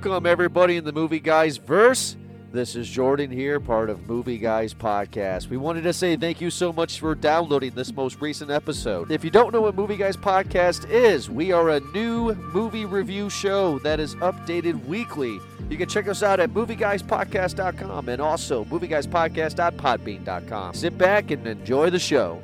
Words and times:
Welcome, 0.00 0.26
everybody, 0.26 0.76
in 0.76 0.84
the 0.84 0.92
Movie 0.92 1.18
Guys 1.18 1.56
verse. 1.56 2.16
This 2.52 2.76
is 2.76 2.88
Jordan 2.88 3.32
here, 3.32 3.58
part 3.58 3.90
of 3.90 4.08
Movie 4.08 4.38
Guys 4.38 4.72
Podcast. 4.72 5.48
We 5.48 5.56
wanted 5.56 5.82
to 5.82 5.92
say 5.92 6.14
thank 6.14 6.40
you 6.40 6.50
so 6.50 6.72
much 6.72 7.00
for 7.00 7.16
downloading 7.16 7.74
this 7.74 7.92
most 7.92 8.20
recent 8.20 8.48
episode. 8.48 9.10
If 9.10 9.24
you 9.24 9.30
don't 9.30 9.52
know 9.52 9.62
what 9.62 9.74
Movie 9.74 9.96
Guys 9.96 10.16
Podcast 10.16 10.88
is, 10.88 11.28
we 11.28 11.50
are 11.50 11.70
a 11.70 11.80
new 11.80 12.32
movie 12.32 12.84
review 12.84 13.28
show 13.28 13.80
that 13.80 13.98
is 13.98 14.14
updated 14.14 14.86
weekly. 14.86 15.40
You 15.68 15.76
can 15.76 15.88
check 15.88 16.06
us 16.06 16.22
out 16.22 16.38
at 16.38 16.50
movieguyspodcast.com 16.50 18.08
and 18.08 18.22
also 18.22 18.66
movieguyspodcast.podbean.com. 18.66 20.74
Sit 20.74 20.96
back 20.96 21.32
and 21.32 21.44
enjoy 21.44 21.90
the 21.90 21.98
show. 21.98 22.40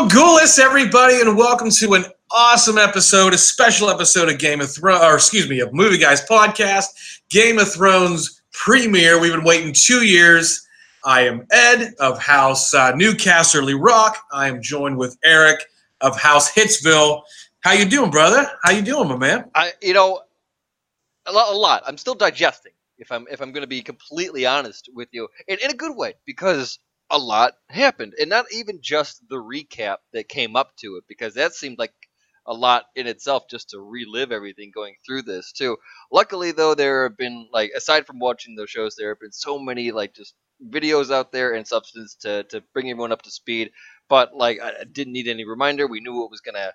Morghulis, 0.00 0.58
everybody, 0.58 1.20
and 1.20 1.36
welcome 1.36 1.68
to 1.68 1.92
an 1.92 2.06
awesome 2.30 2.78
episode, 2.78 3.34
a 3.34 3.38
special 3.38 3.90
episode 3.90 4.30
of 4.30 4.38
Game 4.38 4.62
of 4.62 4.72
Thrones, 4.72 5.04
or 5.04 5.14
excuse 5.14 5.46
me, 5.46 5.60
of 5.60 5.74
Movie 5.74 5.98
Guys 5.98 6.26
podcast, 6.26 7.20
Game 7.28 7.58
of 7.58 7.70
Thrones 7.70 8.40
premiere. 8.50 9.20
We've 9.20 9.34
been 9.34 9.44
waiting 9.44 9.74
two 9.74 10.06
years. 10.06 10.66
I 11.04 11.26
am 11.26 11.46
Ed 11.50 11.92
of 12.00 12.18
House 12.18 12.72
uh, 12.72 12.92
Newcasterly 12.92 13.74
Rock. 13.74 14.16
I 14.32 14.48
am 14.48 14.62
joined 14.62 14.96
with 14.96 15.18
Eric 15.22 15.66
of 16.00 16.18
House 16.18 16.50
Hitsville. 16.50 17.20
How 17.60 17.72
you 17.72 17.84
doing, 17.84 18.10
brother? 18.10 18.50
How 18.64 18.70
you 18.70 18.80
doing, 18.80 19.06
my 19.06 19.18
man? 19.18 19.50
I, 19.54 19.72
you 19.82 19.92
know, 19.92 20.22
a 21.26 21.32
lot, 21.32 21.52
a 21.52 21.56
lot. 21.56 21.82
I'm 21.86 21.98
still 21.98 22.14
digesting. 22.14 22.72
If 22.96 23.12
I'm, 23.12 23.26
if 23.30 23.42
I'm 23.42 23.52
going 23.52 23.64
to 23.64 23.68
be 23.68 23.82
completely 23.82 24.46
honest 24.46 24.88
with 24.94 25.10
you, 25.12 25.28
in, 25.46 25.58
in 25.62 25.70
a 25.70 25.74
good 25.74 25.94
way, 25.94 26.14
because 26.24 26.78
a 27.10 27.18
lot 27.18 27.54
happened, 27.68 28.14
and 28.20 28.30
not 28.30 28.46
even 28.52 28.80
just 28.80 29.22
the 29.28 29.36
recap 29.36 29.98
that 30.12 30.28
came 30.28 30.56
up 30.56 30.76
to 30.76 30.96
it, 30.96 31.04
because 31.08 31.34
that 31.34 31.52
seemed 31.54 31.78
like 31.78 31.92
a 32.46 32.54
lot 32.54 32.84
in 32.96 33.06
itself 33.06 33.44
just 33.50 33.70
to 33.70 33.80
relive 33.80 34.32
everything 34.32 34.70
going 34.74 34.94
through 35.04 35.22
this 35.22 35.52
too. 35.52 35.76
Luckily, 36.10 36.52
though, 36.52 36.74
there 36.74 37.04
have 37.04 37.16
been 37.16 37.48
like 37.52 37.70
aside 37.76 38.06
from 38.06 38.18
watching 38.18 38.54
those 38.54 38.70
shows, 38.70 38.96
there 38.96 39.10
have 39.10 39.20
been 39.20 39.32
so 39.32 39.58
many 39.58 39.92
like 39.92 40.14
just 40.14 40.34
videos 40.70 41.10
out 41.10 41.32
there 41.32 41.54
and 41.54 41.66
substance 41.66 42.16
to 42.16 42.44
to 42.44 42.62
bring 42.74 42.90
everyone 42.90 43.12
up 43.12 43.22
to 43.22 43.30
speed. 43.30 43.70
But 44.08 44.34
like, 44.34 44.60
I 44.60 44.84
didn't 44.90 45.12
need 45.12 45.28
any 45.28 45.44
reminder. 45.44 45.86
We 45.86 46.00
knew 46.00 46.18
what 46.18 46.30
was 46.30 46.40
gonna, 46.40 46.72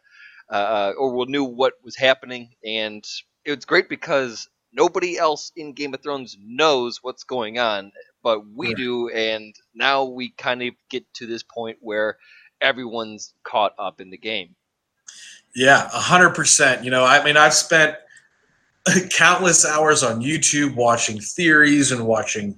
uh, 0.49 0.93
or 0.97 1.15
we 1.15 1.25
knew 1.25 1.43
what 1.43 1.73
was 1.83 1.95
happening, 1.95 2.51
and 2.63 3.03
it's 3.43 3.65
great 3.65 3.89
because 3.89 4.47
nobody 4.71 5.17
else 5.17 5.51
in 5.55 5.73
Game 5.73 5.93
of 5.93 6.01
Thrones 6.01 6.37
knows 6.41 6.99
what's 7.01 7.23
going 7.23 7.59
on 7.59 7.91
but 8.25 8.41
we 8.55 8.69
right. 8.69 8.75
do, 8.75 9.09
and 9.09 9.53
now 9.75 10.03
we 10.03 10.29
kind 10.31 10.63
of 10.63 10.73
get 10.89 11.05
to 11.13 11.27
this 11.27 11.43
point 11.43 11.77
where 11.79 12.17
everyone's 12.59 13.35
caught 13.43 13.73
up 13.77 14.01
in 14.01 14.09
the 14.09 14.17
game. 14.17 14.55
Yeah, 15.55 15.87
hundred 15.91 16.31
percent. 16.31 16.83
You 16.83 16.89
know, 16.89 17.05
I 17.05 17.23
mean, 17.23 17.37
I've 17.37 17.53
spent 17.53 17.95
countless 19.11 19.63
hours 19.63 20.01
on 20.01 20.21
YouTube 20.21 20.75
watching 20.75 21.21
theories 21.21 21.91
and 21.91 22.07
watching 22.07 22.57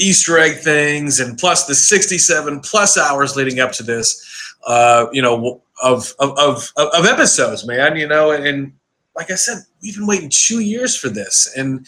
Easter 0.00 0.36
egg 0.36 0.56
things, 0.56 1.20
and 1.20 1.38
plus 1.38 1.66
the 1.66 1.76
sixty-seven 1.76 2.58
plus 2.60 2.98
hours 2.98 3.36
leading 3.36 3.60
up 3.60 3.70
to 3.72 3.84
this. 3.84 4.20
Uh, 4.66 5.06
you 5.12 5.22
know, 5.22 5.62
of 5.80 6.12
of 6.18 6.36
of, 6.36 6.72
of 6.76 7.06
episodes, 7.06 7.64
man. 7.64 7.96
You 7.96 8.08
know, 8.08 8.32
and 8.32 8.72
like 9.14 9.30
I 9.30 9.36
said, 9.36 9.58
we've 9.80 9.94
been 9.94 10.08
waiting 10.08 10.28
two 10.28 10.58
years 10.58 10.96
for 10.96 11.08
this, 11.08 11.54
and 11.56 11.86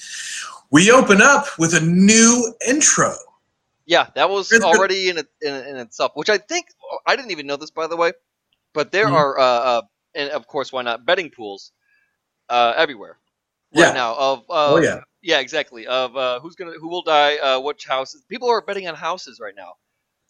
we 0.77 0.91
open 0.91 1.23
up 1.23 1.47
with 1.59 1.73
a 1.73 1.81
new 1.81 2.55
intro. 2.69 3.15
Yeah, 3.87 4.09
that 4.15 4.29
was 4.29 4.53
already 4.53 5.09
in, 5.09 5.17
it, 5.17 5.27
in, 5.41 5.55
in 5.55 5.77
itself, 5.79 6.13
which 6.17 6.29
I 6.29 6.37
think 6.37 6.67
I 7.07 7.17
didn't 7.17 7.31
even 7.31 7.47
know 7.47 7.57
this 7.57 7.71
by 7.71 7.87
the 7.87 7.97
way, 7.97 8.13
but 8.75 8.93
there 8.93 9.07
mm-hmm. 9.07 9.15
are, 9.15 9.39
uh, 9.39 9.43
uh, 9.43 9.83
and 10.15 10.31
of 10.33 10.47
course, 10.47 10.75
why 10.75 10.83
not 10.83 11.07
betting 11.07 11.31
pools 11.31 11.73
uh, 12.51 12.75
everywhere 12.77 13.17
right 13.75 13.87
yeah. 13.87 13.93
now 13.93 14.15
of 14.17 14.45
oh 14.51 14.77
yeah 14.81 15.01
yeah 15.23 15.41
exactly 15.41 15.87
of 15.87 16.15
uh, 16.15 16.41
who's 16.41 16.57
gonna 16.57 16.73
who 16.73 16.89
will 16.89 17.03
die, 17.03 17.37
uh, 17.37 17.59
which 17.59 17.87
houses. 17.87 18.23
People 18.29 18.51
are 18.51 18.61
betting 18.61 18.87
on 18.87 18.95
houses 18.95 19.41
right 19.41 19.55
now. 19.57 19.73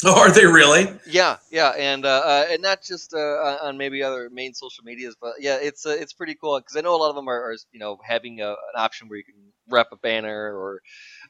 Oh, 0.04 0.20
are 0.20 0.30
they 0.30 0.46
really? 0.46 0.88
Yeah, 1.06 1.38
yeah, 1.50 1.70
and 1.70 2.04
uh, 2.04 2.22
uh, 2.24 2.46
and 2.50 2.62
not 2.62 2.82
just 2.82 3.14
uh, 3.14 3.58
on 3.62 3.78
maybe 3.78 4.02
other 4.02 4.28
main 4.30 4.52
social 4.54 4.84
medias, 4.84 5.16
but 5.20 5.34
yeah, 5.38 5.56
it's 5.60 5.86
uh, 5.86 5.96
it's 5.98 6.12
pretty 6.12 6.34
cool 6.34 6.58
because 6.58 6.76
I 6.76 6.80
know 6.80 6.94
a 6.94 6.98
lot 6.98 7.10
of 7.10 7.16
them 7.16 7.28
are, 7.28 7.50
are 7.50 7.56
you 7.72 7.80
know 7.80 7.98
having 8.04 8.40
a, 8.40 8.50
an 8.50 8.76
option 8.76 9.08
where 9.08 9.18
you 9.18 9.24
can 9.24 9.34
rep 9.68 9.88
a 9.92 9.96
banner 9.96 10.54
or 10.56 10.82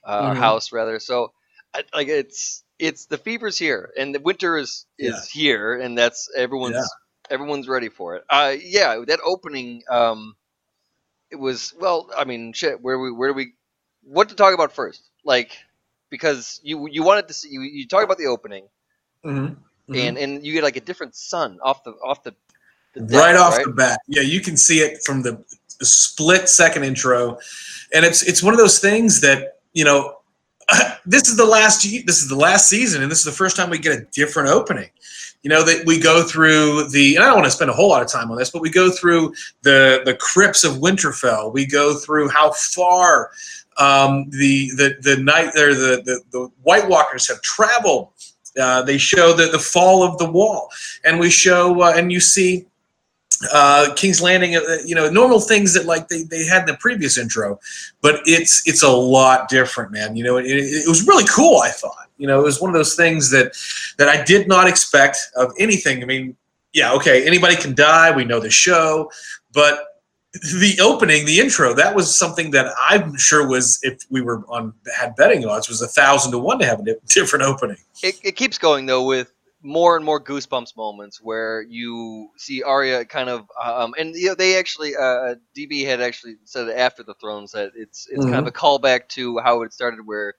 uh, 0.05 0.31
mm-hmm. 0.31 0.41
house 0.41 0.73
rather. 0.73 0.99
So 0.99 1.33
like 1.95 2.09
it's 2.09 2.65
it's 2.79 3.07
the 3.07 3.19
fever's 3.19 3.59
here 3.59 3.91
and 3.99 4.15
the 4.15 4.21
winter 4.21 4.57
is 4.57 4.87
is 4.99 5.35
yeah. 5.35 5.41
here 5.41 5.81
and 5.81 5.97
that's 5.97 6.29
everyone's 6.37 6.75
yeah. 6.75 7.35
everyone's 7.35 7.69
ready 7.69 7.89
for 7.89 8.17
it. 8.17 8.25
Uh, 8.29 8.55
yeah, 8.61 9.03
that 9.07 9.21
opening 9.25 9.83
um, 9.91 10.35
it 11.31 11.37
was 11.37 11.75
well. 11.79 12.11
I 12.17 12.25
mean, 12.25 12.53
shit. 12.53 12.81
Where 12.81 12.99
we 12.99 13.13
where 13.13 13.29
do 13.31 13.35
we 13.35 13.53
what 14.03 14.29
to 14.29 14.35
talk 14.35 14.55
about 14.55 14.73
first? 14.73 15.09
Like 15.25 15.57
because 16.11 16.61
you 16.63 16.89
you 16.89 17.03
wanted 17.03 17.29
to 17.29 17.35
see 17.35 17.49
you, 17.51 17.63
you 17.63 17.87
talk 17.87 18.05
about 18.05 18.19
the 18.19 18.27
opening, 18.27 18.65
mm-hmm. 19.25 19.47
Mm-hmm. 19.47 19.95
and 19.95 20.19
and 20.19 20.47
you 20.47 20.53
get 20.53 20.63
like 20.63 20.77
a 20.77 20.81
different 20.81 21.15
sun 21.15 21.59
off 21.63 21.85
the 21.85 21.93
off 22.05 22.23
the, 22.23 22.35
the 22.95 23.01
deck, 23.01 23.21
right 23.21 23.37
off 23.37 23.57
right? 23.57 23.67
the 23.67 23.73
bat. 23.73 24.01
Yeah, 24.07 24.23
you 24.23 24.41
can 24.41 24.57
see 24.57 24.81
it 24.81 25.03
from 25.05 25.23
the, 25.23 25.43
the 25.79 25.87
split 25.87 26.49
second 26.49 26.85
intro, 26.85 27.39
and 27.93 28.05
it's 28.05 28.23
it's 28.23 28.43
one 28.43 28.55
of 28.55 28.59
those 28.59 28.79
things 28.79 29.21
that 29.21 29.59
you 29.73 29.85
know. 29.85 30.19
this 31.07 31.29
is 31.29 31.37
the 31.37 31.45
last 31.45 31.83
this 32.07 32.21
is 32.21 32.29
the 32.29 32.35
last 32.35 32.69
season, 32.69 33.01
and 33.01 33.09
this 33.11 33.21
is 33.21 33.25
the 33.25 33.31
first 33.31 33.57
time 33.57 33.71
we 33.71 33.79
get 33.79 33.97
a 33.97 34.05
different 34.13 34.49
opening 34.49 34.91
you 35.47 35.51
know 35.51 35.63
that 35.63 35.87
we 35.87 36.01
go 36.01 36.25
through 36.25 36.89
the 36.89 37.15
and 37.15 37.25
i 37.25 37.29
don't 37.29 37.37
want 37.37 37.45
to 37.45 37.53
spend 37.53 37.71
a 37.71 37.73
whole 37.73 37.89
lot 37.89 38.03
of 38.03 38.09
time 38.09 38.33
on 38.33 38.37
this 38.37 38.51
but 38.51 38.61
we 38.61 38.69
go 38.69 38.91
through 38.91 39.33
the 39.63 40.03
the 40.05 40.17
crypts 40.17 40.65
of 40.65 40.79
winterfell 40.79 41.53
we 41.53 41.65
go 41.65 41.95
through 41.95 42.29
how 42.29 42.51
far 42.51 43.31
um, 43.79 44.29
the 44.31 44.71
the 44.77 44.97
the 45.03 45.17
night 45.23 45.53
there 45.55 45.75
the, 45.75 46.03
the 46.05 46.21
the 46.33 46.51
White 46.63 46.89
Walkers 46.89 47.29
have 47.29 47.41
traveled. 47.43 48.11
Uh, 48.59 48.83
they 48.83 48.99
show 48.99 49.33
the 49.33 49.47
the 49.47 49.59
fall 49.59 50.03
of 50.03 50.17
the 50.19 50.31
wall, 50.31 50.69
and 51.05 51.21
we 51.21 51.31
show 51.31 51.83
uh, 51.83 51.93
and 51.95 52.11
you 52.11 52.21
see 52.21 52.67
uh, 53.53 53.93
King's 53.97 54.23
Landing. 54.23 54.57
Uh, 54.57 54.79
you 54.85 54.95
know, 54.95 55.11
normal 55.11 55.41
things 55.41 55.75
that 55.75 55.85
like 55.85 56.09
they, 56.09 56.23
they 56.23 56.45
had 56.45 56.61
in 56.63 56.67
the 56.67 56.77
previous 56.79 57.19
intro, 57.19 57.59
but 58.01 58.21
it's 58.25 58.63
it's 58.67 58.83
a 58.83 58.91
lot 58.91 59.49
different, 59.49 59.93
man. 59.93 60.17
You 60.17 60.25
know, 60.25 60.37
it, 60.39 60.47
it 60.47 60.89
was 60.89 61.07
really 61.07 61.27
cool. 61.27 61.61
I 61.61 61.71
thought. 61.71 62.09
You 62.17 62.27
know, 62.27 62.41
it 62.41 62.45
was 62.45 62.61
one 62.61 62.71
of 62.71 62.75
those 62.75 62.95
things 62.95 63.31
that 63.31 63.53
that 63.99 64.09
I 64.09 64.25
did 64.25 64.49
not 64.49 64.69
expect 64.69 65.19
of 65.37 65.53
anything. 65.59 66.03
I 66.03 66.07
mean, 66.07 66.35
yeah, 66.73 66.93
okay, 66.95 67.27
anybody 67.27 67.57
can 67.57 67.75
die. 67.75 68.11
We 68.11 68.25
know 68.25 68.41
the 68.41 68.51
show, 68.51 69.11
but 69.53 69.96
the 70.41 70.79
opening, 70.83 71.27
the 71.27 71.41
intro, 71.41 71.75
that 71.75 71.95
was 71.95 72.19
something 72.19 72.51
that 72.53 72.73
I'm 72.89 73.17
sure 73.17 73.47
was 73.47 73.79
if 73.83 74.01
we 74.11 74.21
were 74.21 74.45
on 74.49 74.73
had 74.97 75.15
betting 75.17 75.45
odds 75.45 75.69
was 75.69 75.83
a 75.83 75.89
thousand 75.89 76.33
to 76.33 76.39
one 76.39 76.59
to 76.59 76.67
have 76.67 76.81
a 76.81 76.95
different 77.09 77.45
opening. 77.45 77.79
It, 78.03 78.19
it 78.23 78.37
keeps 78.37 78.59
going 78.59 78.87
though 78.87 79.05
with 79.05 79.33
more 79.63 79.97
and 79.97 80.05
more 80.05 80.23
goosebumps 80.23 80.77
moments 80.77 81.21
where 81.21 81.63
you 81.63 82.29
see 82.37 82.63
Arya 82.63 83.05
kind 83.05 83.29
of 83.29 83.49
um, 83.63 83.95
and 83.99 84.15
you 84.15 84.29
know, 84.29 84.35
they 84.35 84.59
actually 84.59 84.95
uh, 84.95 85.35
DB 85.57 85.85
had 85.85 86.01
actually 86.01 86.37
said 86.45 86.69
after 86.69 87.03
the 87.03 87.15
thrones 87.15 87.53
that 87.53 87.73
it's 87.75 88.07
it's 88.11 88.25
mm-hmm. 88.25 88.33
kind 88.33 88.47
of 88.47 88.53
mm-hmm. 88.53 88.67
a 88.67 88.79
callback 88.79 89.09
to 89.09 89.39
how 89.39 89.63
it 89.63 89.73
started 89.73 90.01
where 90.05 90.35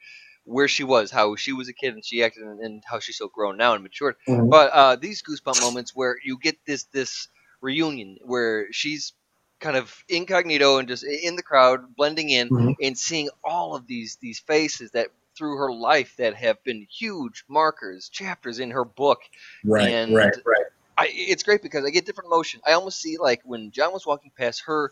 where 0.47 0.69
she 0.69 0.85
was, 0.85 1.11
how 1.11 1.35
she 1.35 1.51
was 1.51 1.67
a 1.67 1.73
kid 1.73 1.93
and 1.93 2.05
she 2.05 2.23
acted, 2.23 2.43
and, 2.43 2.61
and 2.61 2.81
how 2.89 2.99
she's 2.99 3.17
so 3.17 3.27
grown 3.27 3.57
now 3.57 3.73
and 3.73 3.83
matured. 3.83 4.15
Mm-hmm. 4.29 4.49
But 4.49 4.71
uh, 4.71 4.95
these 4.95 5.21
goosebump 5.21 5.61
moments 5.61 5.93
where 5.93 6.15
you 6.23 6.37
get 6.41 6.57
this 6.65 6.85
this 6.85 7.27
reunion 7.61 8.17
where 8.23 8.67
she's 8.71 9.13
kind 9.59 9.75
of 9.75 10.03
incognito 10.09 10.77
and 10.77 10.87
just 10.87 11.03
in 11.03 11.35
the 11.35 11.43
crowd, 11.43 11.95
blending 11.95 12.29
in 12.29 12.49
mm-hmm. 12.49 12.71
and 12.81 12.97
seeing 12.97 13.29
all 13.43 13.75
of 13.75 13.87
these 13.87 14.17
these 14.21 14.39
faces 14.39 14.91
that 14.91 15.07
through 15.37 15.57
her 15.57 15.71
life 15.71 16.15
that 16.17 16.35
have 16.35 16.63
been 16.63 16.87
huge 16.89 17.43
markers, 17.47 18.09
chapters 18.09 18.59
in 18.59 18.71
her 18.71 18.85
book. 18.85 19.19
Right, 19.63 19.89
and 19.89 20.15
right, 20.15 20.35
right. 20.45 20.65
I, 20.97 21.09
it's 21.11 21.43
great 21.43 21.61
because 21.61 21.85
I 21.85 21.89
get 21.89 22.05
different 22.05 22.27
emotion. 22.27 22.59
I 22.65 22.73
almost 22.73 22.99
see 22.99 23.17
like 23.17 23.41
when 23.43 23.71
Jon 23.71 23.93
was 23.93 24.05
walking 24.05 24.31
past 24.35 24.63
her, 24.65 24.91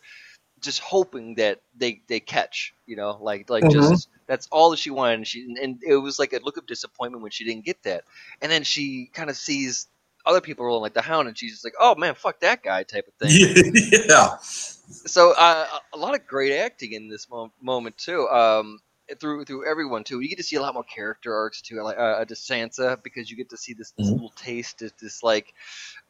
just 0.61 0.79
hoping 0.79 1.35
that 1.35 1.61
they 1.75 2.01
they 2.07 2.19
catch, 2.19 2.73
you 2.85 2.95
know, 2.95 3.17
like 3.21 3.49
like 3.49 3.63
mm-hmm. 3.63 3.91
just 3.93 4.09
that's 4.27 4.47
all 4.51 4.71
that 4.71 4.79
she 4.79 4.91
wanted. 4.91 5.15
And 5.15 5.27
she 5.27 5.55
and 5.61 5.79
it 5.85 5.95
was 5.95 6.19
like 6.19 6.33
a 6.33 6.39
look 6.43 6.57
of 6.57 6.67
disappointment 6.67 7.23
when 7.23 7.31
she 7.31 7.43
didn't 7.43 7.65
get 7.65 7.81
that. 7.83 8.03
And 8.41 8.51
then 8.51 8.63
she 8.63 9.09
kind 9.13 9.29
of 9.29 9.35
sees 9.35 9.87
other 10.25 10.41
people 10.41 10.65
rolling 10.65 10.81
like 10.81 10.93
the 10.93 11.01
Hound, 11.01 11.27
and 11.27 11.37
she's 11.37 11.51
just 11.51 11.63
like, 11.63 11.75
"Oh 11.79 11.95
man, 11.95 12.15
fuck 12.15 12.39
that 12.41 12.63
guy," 12.63 12.83
type 12.83 13.07
of 13.07 13.13
thing. 13.15 13.73
yeah. 14.09 14.37
So 14.39 15.33
uh, 15.37 15.67
a 15.93 15.97
lot 15.97 16.15
of 16.15 16.25
great 16.27 16.53
acting 16.53 16.93
in 16.93 17.07
this 17.07 17.29
mo- 17.29 17.51
moment 17.61 17.97
too. 17.97 18.27
Um, 18.29 18.79
through 19.19 19.45
through 19.45 19.69
everyone 19.69 20.03
too. 20.03 20.19
You 20.19 20.29
get 20.29 20.37
to 20.37 20.43
see 20.43 20.55
a 20.55 20.61
lot 20.61 20.73
more 20.73 20.83
character 20.83 21.33
arcs 21.33 21.61
too, 21.61 21.81
like 21.81 21.97
uh, 21.97 22.25
to 22.25 22.33
Sansa 22.33 23.01
because 23.03 23.29
you 23.29 23.37
get 23.37 23.49
to 23.49 23.57
see 23.57 23.73
this, 23.73 23.91
this 23.91 24.07
mm-hmm. 24.07 24.15
little 24.15 24.33
taste. 24.35 24.79
This, 24.79 24.91
this 24.93 25.23
like, 25.23 25.53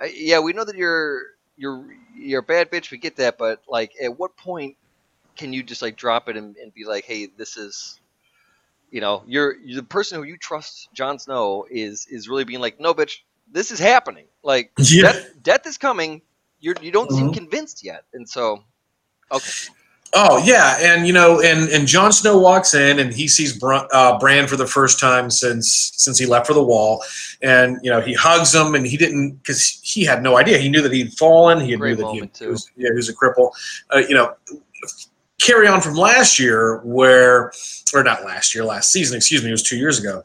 uh, 0.02 0.06
yeah, 0.06 0.40
we 0.40 0.54
know 0.54 0.64
that 0.64 0.76
you're 0.76 1.24
you're 1.58 1.86
you're 2.16 2.40
a 2.40 2.44
bad 2.44 2.72
bitch. 2.72 2.92
We 2.92 2.98
get 2.98 3.18
that, 3.18 3.38
but 3.38 3.62
like, 3.68 3.94
at 4.02 4.18
what 4.18 4.38
point 4.38 4.78
can 5.36 5.54
you 5.54 5.64
just 5.64 5.82
like 5.82 5.98
drop 5.98 6.30
it 6.30 6.38
and, 6.38 6.56
and 6.58 6.74
be 6.74 6.86
like, 6.86 7.06
hey, 7.06 7.28
this 7.28 7.58
is, 7.58 8.00
you 8.90 9.02
know, 9.02 9.24
you're, 9.28 9.56
you're 9.58 9.82
the 9.82 9.88
person 9.88 10.18
who 10.18 10.26
you 10.26 10.38
trust, 10.38 10.90
Jon 10.94 11.20
Snow, 11.20 11.66
is 11.70 12.08
is 12.10 12.30
really 12.30 12.46
being 12.46 12.62
like, 12.62 12.80
no, 12.80 12.94
bitch, 12.94 13.18
this 13.56 13.72
is 13.72 13.80
happening. 13.80 14.26
Like 14.44 14.72
Yeah. 14.80 15.04
death, 15.14 15.30
death 15.42 15.66
is 15.66 15.78
coming. 15.78 16.22
You're 16.60 16.76
you 16.82 16.92
don't 16.92 17.12
seem 17.12 17.30
Mhm. 17.30 17.34
convinced 17.34 17.84
yet, 17.84 18.04
and 18.14 18.28
so 18.28 18.64
okay, 19.32 19.52
Oh 20.18 20.38
yeah, 20.46 20.78
and 20.80 21.06
you 21.06 21.12
know, 21.14 21.42
and 21.42 21.68
and 21.70 21.86
Jon 21.88 22.12
Snow 22.14 22.38
walks 22.38 22.74
in 22.74 23.00
and 23.00 23.14
he 23.14 23.28
sees 23.28 23.58
Br- 23.58 23.88
uh, 23.92 24.18
Bran 24.18 24.48
for 24.48 24.56
the 24.56 24.66
first 24.68 24.98
time 25.00 25.30
since 25.30 25.92
since 25.98 26.18
he 26.18 26.26
left 26.26 26.48
for 26.48 26.54
the 26.54 26.64
Wall, 26.64 27.04
and 27.42 27.78
you 27.84 27.90
know 27.92 28.00
he 28.00 28.14
hugs 28.14 28.54
him 28.56 28.76
and 28.76 28.86
he 28.88 28.96
didn't 28.98 29.32
because 29.44 29.80
he 29.84 30.06
had 30.06 30.24
no 30.24 30.38
idea. 30.38 30.58
He 30.58 30.70
knew 30.70 30.82
that 30.82 30.94
he'd 30.94 31.14
fallen. 31.18 31.60
He 31.60 31.76
knew 31.76 31.96
that 31.96 31.98
he, 31.98 32.04
moment, 32.04 32.38
he 32.38 32.46
too. 32.46 32.52
was 32.52 32.70
yeah 32.78 32.90
he 32.92 32.96
was 32.96 33.10
a 33.10 33.14
cripple. 33.16 33.52
Uh, 33.94 34.04
you 34.08 34.16
know, 34.16 34.34
carry 35.42 35.68
on 35.68 35.82
from 35.82 35.96
last 35.96 36.40
year 36.40 36.80
where 36.84 37.52
or 37.94 38.04
not 38.04 38.26
last 38.26 38.54
year, 38.54 38.64
last 38.64 38.92
season. 38.92 39.18
Excuse 39.18 39.44
me, 39.44 39.50
it 39.50 39.52
was 39.52 39.64
two 39.64 39.78
years 39.78 40.00
ago, 40.00 40.24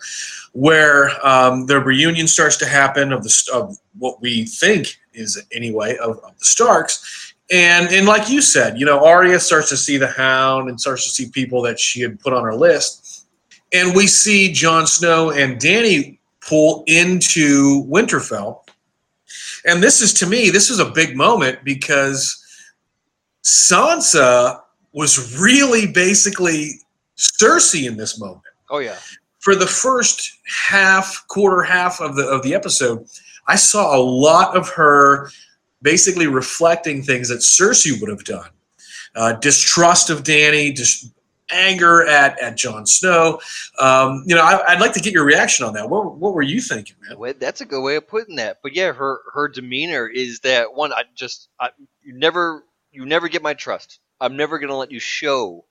where 0.53 1.11
um, 1.27 1.67
the 1.67 1.81
reunion 1.81 2.27
starts 2.27 2.57
to 2.59 2.67
happen 2.67 3.13
of 3.13 3.23
the 3.23 3.51
of 3.53 3.77
what 3.99 4.21
we 4.21 4.45
think 4.45 4.99
is 5.13 5.43
anyway 5.53 5.97
of, 5.97 6.19
of 6.19 6.39
the 6.39 6.45
Starks. 6.45 7.35
And 7.51 7.89
and 7.93 8.07
like 8.07 8.31
you 8.31 8.41
said, 8.43 8.79
you 8.79 8.87
know, 8.87 9.05
Arya 9.05 9.41
starts 9.41 9.69
to 9.71 9.77
see 9.77 9.97
the 9.97 10.07
Hound 10.09 10.69
and 10.69 10.81
starts 10.81 11.05
to 11.05 11.11
see 11.11 11.31
people 11.31 11.63
that 11.63 11.79
she 11.81 12.01
had 12.01 12.21
put 12.21 12.33
on 12.33 12.45
her 12.45 12.55
list, 12.55 13.27
and 13.73 13.95
we 13.95 14.07
see 14.07 14.53
Jon 14.53 14.87
Snow 14.87 15.31
and 15.31 15.59
Dany 15.61 16.19
pull 16.41 16.85
into 16.87 17.85
Winterfell. 17.85 18.61
And 19.67 19.83
this 19.83 20.01
is 20.01 20.15
to 20.15 20.27
me, 20.27 20.51
this 20.51 20.71
is 20.71 20.79
a 20.79 20.91
big 20.91 21.17
moment 21.17 21.59
because 21.65 22.43
Sansa 23.45 24.60
was 24.93 25.41
really 25.41 25.87
basically 25.87 26.73
Cersei 27.17 27.87
in 27.87 27.97
this 27.97 28.19
moment 28.19 28.43
oh 28.71 28.79
yeah, 28.79 28.97
for 29.41 29.55
the 29.55 29.67
first 29.67 30.39
half 30.47 31.25
quarter 31.29 31.63
half 31.63 32.01
of 32.01 32.17
the 32.17 32.27
of 32.27 32.43
the 32.43 32.55
episode 32.55 33.07
i 33.47 33.57
saw 33.57 33.97
a 33.97 34.01
lot 34.01 34.57
of 34.57 34.69
her 34.69 35.31
basically 35.83 36.27
reflecting 36.27 37.03
things 37.03 37.29
that 37.29 37.41
cersei 37.41 38.01
would 38.01 38.11
have 38.11 38.25
done 38.25 38.49
uh, 39.17 39.33
distrust 39.35 40.11
of 40.11 40.23
dany 40.23 40.75
just 40.75 41.13
anger 41.51 42.07
at 42.07 42.39
at 42.41 42.57
Jon 42.57 42.87
Snow. 42.87 43.41
Um, 43.79 44.25
you 44.27 44.35
know, 44.35 44.43
I, 44.43 44.75
would 44.75 44.81
like 44.81 44.93
to 44.95 45.01
get 45.01 45.13
your 45.13 45.25
reaction 45.25 45.67
on 45.67 45.75
that. 45.75 45.89
What, 45.89 46.17
what 46.17 46.35
were 46.35 46.43
you 46.43 46.61
thinking, 46.61 46.97
man? 47.07 47.19
Well, 47.19 47.35
that's 47.39 47.61
a 47.61 47.65
good 47.65 47.83
way 47.83 47.97
of 47.97 48.09
putting 48.09 48.37
that. 48.37 48.59
But 48.63 48.75
yeah, 48.75 48.93
her 48.93 49.21
her 49.33 49.49
demeanor 49.49 50.07
is 50.09 50.41
that 50.41 50.75
one. 50.75 50.93
I 50.93 51.05
just 51.15 51.49
I, 51.59 51.71
you 52.03 52.15
never 52.15 52.65
you 52.93 53.05
never 53.07 53.29
get 53.29 53.43
my 53.43 53.55
trust. 53.55 54.01
I'm 54.21 54.37
never 54.37 54.59
gonna 54.59 54.77
let 54.77 54.93
you 54.93 55.01
show, 55.01 55.65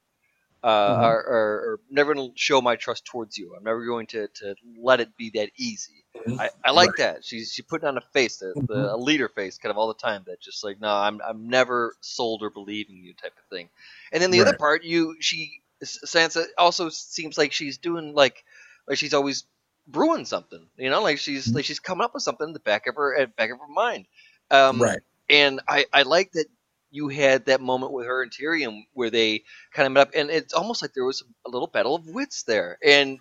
uh, 0.63 0.67
Mhm. 0.87 1.01
or, 1.01 1.19
or, 1.27 1.39
or 1.73 1.79
never 1.89 2.13
gonna 2.13 2.29
show 2.35 2.61
my 2.61 2.75
trust 2.75 3.05
towards 3.05 3.37
you. 3.37 3.55
I'm 3.55 3.63
never 3.63 3.85
going 3.85 4.07
to, 4.07 4.27
to 4.27 4.55
let 4.81 4.99
it 5.01 5.15
be 5.17 5.31
that 5.35 5.51
easy. 5.57 6.05
I, 6.39 6.49
I 6.63 6.71
like 6.71 6.89
Right. 6.89 6.97
that. 6.97 7.25
She's 7.25 7.51
she 7.51 7.61
putting 7.63 7.87
on 7.87 7.97
a 7.97 8.01
face, 8.13 8.37
the, 8.37 8.55
the 8.67 8.75
Mhm. 8.77 8.95
a 8.95 8.97
leader 8.97 9.29
face, 9.29 9.57
kind 9.57 9.71
of 9.71 9.77
all 9.77 9.87
the 9.89 9.93
time. 9.93 10.23
That 10.27 10.41
just 10.41 10.63
like 10.63 10.79
no, 10.79 10.89
I'm 10.89 11.21
I'm 11.27 11.49
never 11.49 11.95
sold 12.01 12.43
or 12.43 12.49
believing 12.49 12.97
you 12.97 13.13
type 13.13 13.33
of 13.37 13.49
thing. 13.55 13.69
And 14.11 14.21
then 14.21 14.31
the 14.31 14.41
other 14.41 14.53
part, 14.53 14.83
you 14.83 15.15
she 15.19 15.61
Sansa 15.83 16.45
also 16.57 16.89
seems 16.89 17.37
like 17.37 17.51
she's 17.53 17.77
doing 17.77 18.13
like 18.13 18.43
like 18.87 18.97
she's 18.97 19.13
always 19.13 19.45
brewing 19.87 20.25
something. 20.25 20.65
You 20.77 20.89
know, 20.89 21.01
like 21.01 21.19
she's 21.19 21.53
like 21.53 21.65
she's 21.65 21.79
coming 21.79 22.03
up 22.05 22.13
with 22.13 22.23
something 22.23 22.47
in 22.47 22.53
the 22.53 22.59
back 22.59 22.87
of 22.87 22.95
her 22.95 23.17
at 23.17 23.35
back 23.35 23.51
of 23.51 23.59
her 23.59 23.67
mind. 23.67 24.07
Um, 24.51 24.81
right. 24.81 24.99
and 25.29 25.61
I, 25.67 25.85
I 25.93 26.03
like 26.03 26.31
that 26.33 26.47
you 26.91 27.09
had 27.09 27.45
that 27.45 27.61
moment 27.61 27.91
with 27.91 28.05
her 28.07 28.23
and 28.23 28.31
Tyrion 28.31 28.85
where 28.93 29.09
they 29.09 29.43
kind 29.73 29.85
of 29.87 29.93
met 29.93 30.01
up, 30.07 30.11
and 30.15 30.29
it's 30.29 30.53
almost 30.53 30.81
like 30.81 30.93
there 30.93 31.05
was 31.05 31.23
a 31.45 31.49
little 31.49 31.67
battle 31.67 31.95
of 31.95 32.07
wits 32.07 32.43
there, 32.43 32.77
and 32.83 33.19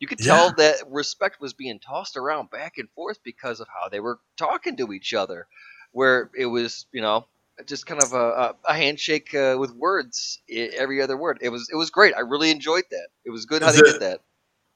you 0.00 0.06
could 0.06 0.18
tell 0.18 0.46
Yeah. 0.46 0.52
that 0.58 0.76
respect 0.90 1.40
was 1.40 1.52
being 1.54 1.80
tossed 1.80 2.16
around 2.16 2.50
back 2.50 2.78
and 2.78 2.88
forth 2.90 3.18
because 3.24 3.60
of 3.60 3.68
how 3.68 3.88
they 3.88 4.00
were 4.00 4.18
talking 4.36 4.76
to 4.76 4.92
each 4.92 5.14
other, 5.14 5.46
where 5.92 6.30
it 6.36 6.46
was 6.46 6.86
you 6.92 7.00
know 7.02 7.26
just 7.66 7.86
kind 7.86 8.00
of 8.02 8.12
a, 8.12 8.54
a, 8.66 8.74
handshake 8.74 9.34
uh, 9.34 9.56
with 9.58 9.72
words 9.72 10.40
every 10.48 11.02
other 11.02 11.16
word. 11.16 11.38
It 11.40 11.48
was 11.48 11.68
it 11.72 11.76
was 11.76 11.90
great. 11.90 12.14
I 12.14 12.20
really 12.20 12.50
enjoyed 12.52 12.84
that. 12.90 13.08
It 13.24 13.30
was 13.30 13.46
good 13.46 13.62
how 13.62 13.72
they 13.72 13.78
The- 13.78 13.92
did 13.92 14.00
that. 14.02 14.20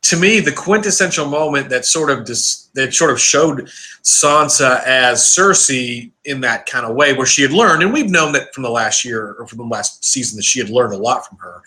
To 0.02 0.16
me, 0.16 0.40
the 0.40 0.52
quintessential 0.52 1.26
moment 1.26 1.69
that 1.69 1.84
sort 1.84 2.10
of 2.10 2.25
dis- 2.25 2.69
that 2.75 2.93
sort 2.93 3.10
of 3.10 3.20
showed 3.20 3.66
Sansa 4.02 4.82
as 4.84 5.20
Cersei 5.20 6.10
in 6.25 6.40
that 6.40 6.66
kind 6.66 6.84
of 6.84 6.96
way, 6.96 7.12
where 7.12 7.26
she 7.26 7.43
had 7.43 7.52
learned, 7.52 7.82
and 7.82 7.93
we've 7.93 8.10
known 8.10 8.32
that 8.32 8.52
from 8.52 8.64
the 8.64 8.70
last 8.70 9.04
year 9.04 9.37
or 9.38 9.46
from 9.46 9.58
the 9.58 9.64
last 9.64 10.04
season 10.04 10.37
that 10.37 10.44
she 10.44 10.58
had 10.58 10.70
learned 10.70 10.93
a 10.93 10.96
lot 10.96 11.26
from 11.26 11.38
her, 11.38 11.62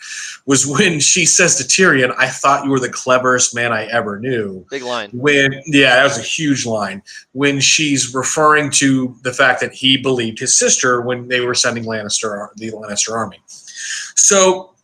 was 0.45 0.67
when 0.67 0.99
she 1.11 1.25
says 1.25 1.55
to 1.55 1.63
Tyrion, 1.63 2.13
"I 2.17 2.27
thought 2.27 2.65
you 2.65 2.71
were 2.71 2.79
the 2.79 2.89
cleverest 2.89 3.55
man 3.55 3.71
I 3.71 3.85
ever 3.85 4.19
knew." 4.19 4.65
Big 4.69 4.83
line. 4.83 5.11
When 5.13 5.53
yeah, 5.67 5.95
that 5.95 6.03
was 6.03 6.17
a 6.17 6.21
huge 6.21 6.65
line. 6.65 7.03
When 7.31 7.61
she's 7.61 8.13
referring 8.13 8.69
to 8.71 9.15
the 9.21 9.31
fact 9.31 9.61
that 9.61 9.71
he 9.71 9.95
believed 9.95 10.39
his 10.39 10.57
sister 10.57 11.01
when 11.01 11.29
they 11.29 11.39
were 11.39 11.55
sending 11.55 11.85
Lannister 11.85 12.49
the 12.57 12.71
Lannister 12.71 13.13
army. 13.13 13.39
So 13.47 14.74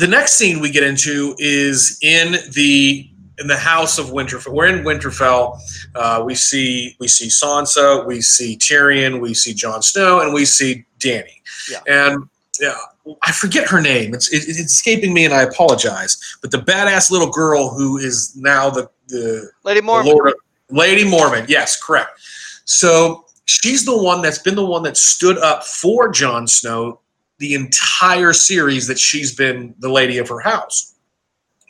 the 0.00 0.08
next 0.08 0.34
scene 0.34 0.60
we 0.60 0.70
get 0.70 0.82
into 0.82 1.34
is 1.38 1.98
in 2.02 2.36
the 2.52 3.08
in 3.38 3.46
the 3.48 3.56
house 3.56 3.98
of 3.98 4.06
Winterfell. 4.06 4.52
We're 4.52 4.66
in 4.66 4.84
Winterfell. 4.84 5.58
Uh, 5.94 6.22
we 6.24 6.34
see 6.34 6.96
we 7.00 7.08
see 7.08 7.28
Sansa, 7.28 8.06
we 8.06 8.20
see 8.20 8.56
Tyrion, 8.56 9.20
we 9.20 9.34
see 9.34 9.54
Jon 9.54 9.82
Snow, 9.82 10.20
and 10.20 10.32
we 10.32 10.44
see 10.44 10.84
Dany. 10.98 11.40
Yeah. 11.70 11.80
And 11.86 12.28
yeah, 12.60 12.76
I 13.22 13.32
forget 13.32 13.68
her 13.68 13.80
name. 13.80 14.14
It's 14.14 14.32
it, 14.32 14.48
it's 14.48 14.58
escaping 14.58 15.12
me, 15.12 15.24
and 15.24 15.34
I 15.34 15.42
apologize. 15.42 16.16
But 16.40 16.50
the 16.50 16.58
badass 16.58 17.10
little 17.10 17.30
girl 17.30 17.70
who 17.70 17.98
is 17.98 18.34
now 18.36 18.70
the 18.70 18.88
the 19.08 19.50
Lady 19.64 19.80
the 19.80 19.86
Lord 19.86 20.34
Lady 20.70 21.04
Mormont. 21.04 21.48
Yes, 21.48 21.80
correct. 21.80 22.20
So 22.64 23.26
she's 23.44 23.84
the 23.84 23.96
one 23.96 24.22
that's 24.22 24.38
been 24.38 24.54
the 24.54 24.64
one 24.64 24.82
that 24.84 24.96
stood 24.96 25.38
up 25.38 25.64
for 25.64 26.08
Jon 26.08 26.46
Snow 26.46 27.00
the 27.38 27.54
entire 27.54 28.32
series 28.32 28.86
that 28.86 28.98
she's 28.98 29.34
been 29.34 29.74
the 29.78 29.88
lady 29.88 30.18
of 30.18 30.28
her 30.28 30.40
house, 30.40 30.94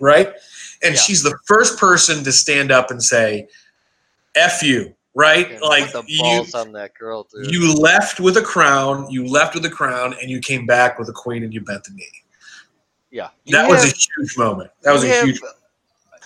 right? 0.00 0.32
And 0.82 0.94
Yeah. 0.94 1.00
she's 1.00 1.22
the 1.22 1.36
first 1.46 1.78
person 1.78 2.22
to 2.24 2.32
stand 2.32 2.70
up 2.70 2.90
and 2.90 3.02
say, 3.02 3.48
"F 4.34 4.62
you," 4.62 4.94
right? 5.14 5.60
Like 5.62 5.90
you, 6.06 6.44
on 6.54 6.72
that 6.72 6.92
girl, 6.94 7.26
dude. 7.32 7.50
you 7.50 7.72
left 7.74 8.20
with 8.20 8.36
a 8.36 8.42
crown, 8.42 9.10
you 9.10 9.26
left 9.26 9.54
with 9.54 9.64
a 9.64 9.70
crown, 9.70 10.14
and 10.20 10.30
you 10.30 10.40
came 10.40 10.66
back 10.66 10.98
with 10.98 11.08
a 11.08 11.12
queen, 11.12 11.42
and 11.42 11.54
you 11.54 11.60
bent 11.62 11.84
the 11.84 11.92
knee. 11.92 12.06
yeah. 13.10 13.30
That 13.46 13.68
was 13.68 13.84
a 13.84 13.94
huge 13.96 14.36
moment. 14.36 14.70
That 14.82 14.92
was 14.92 15.04
a 15.04 15.24
huge. 15.24 15.40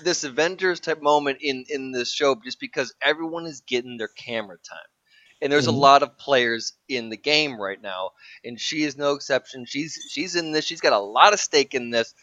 this 0.02 0.24
Avengers 0.24 0.80
type 0.80 1.02
moment 1.02 1.38
in 1.40 1.64
in 1.68 1.90
this 1.92 2.12
show 2.12 2.34
just 2.36 2.58
because 2.60 2.94
everyone 3.02 3.46
is 3.46 3.60
getting 3.62 3.96
their 3.96 4.08
camera 4.08 4.56
time. 4.68 4.78
And 5.42 5.52
there's 5.52 5.66
Mhm. 5.66 5.68
a 5.68 5.72
lot 5.72 6.02
of 6.02 6.18
players 6.18 6.74
in 6.88 7.10
the 7.10 7.16
game 7.16 7.60
right 7.60 7.80
now, 7.80 8.10
and 8.44 8.60
she 8.60 8.84
is 8.84 8.96
no 8.96 9.14
exception. 9.14 9.66
She's 9.66 9.98
she's 10.10 10.36
in 10.36 10.52
this. 10.52 10.64
She's 10.64 10.80
got 10.80 10.92
a 10.92 10.98
lot 10.98 11.32
of 11.34 11.40
stake 11.40 11.74
in 11.74 11.90
this. 11.90 12.14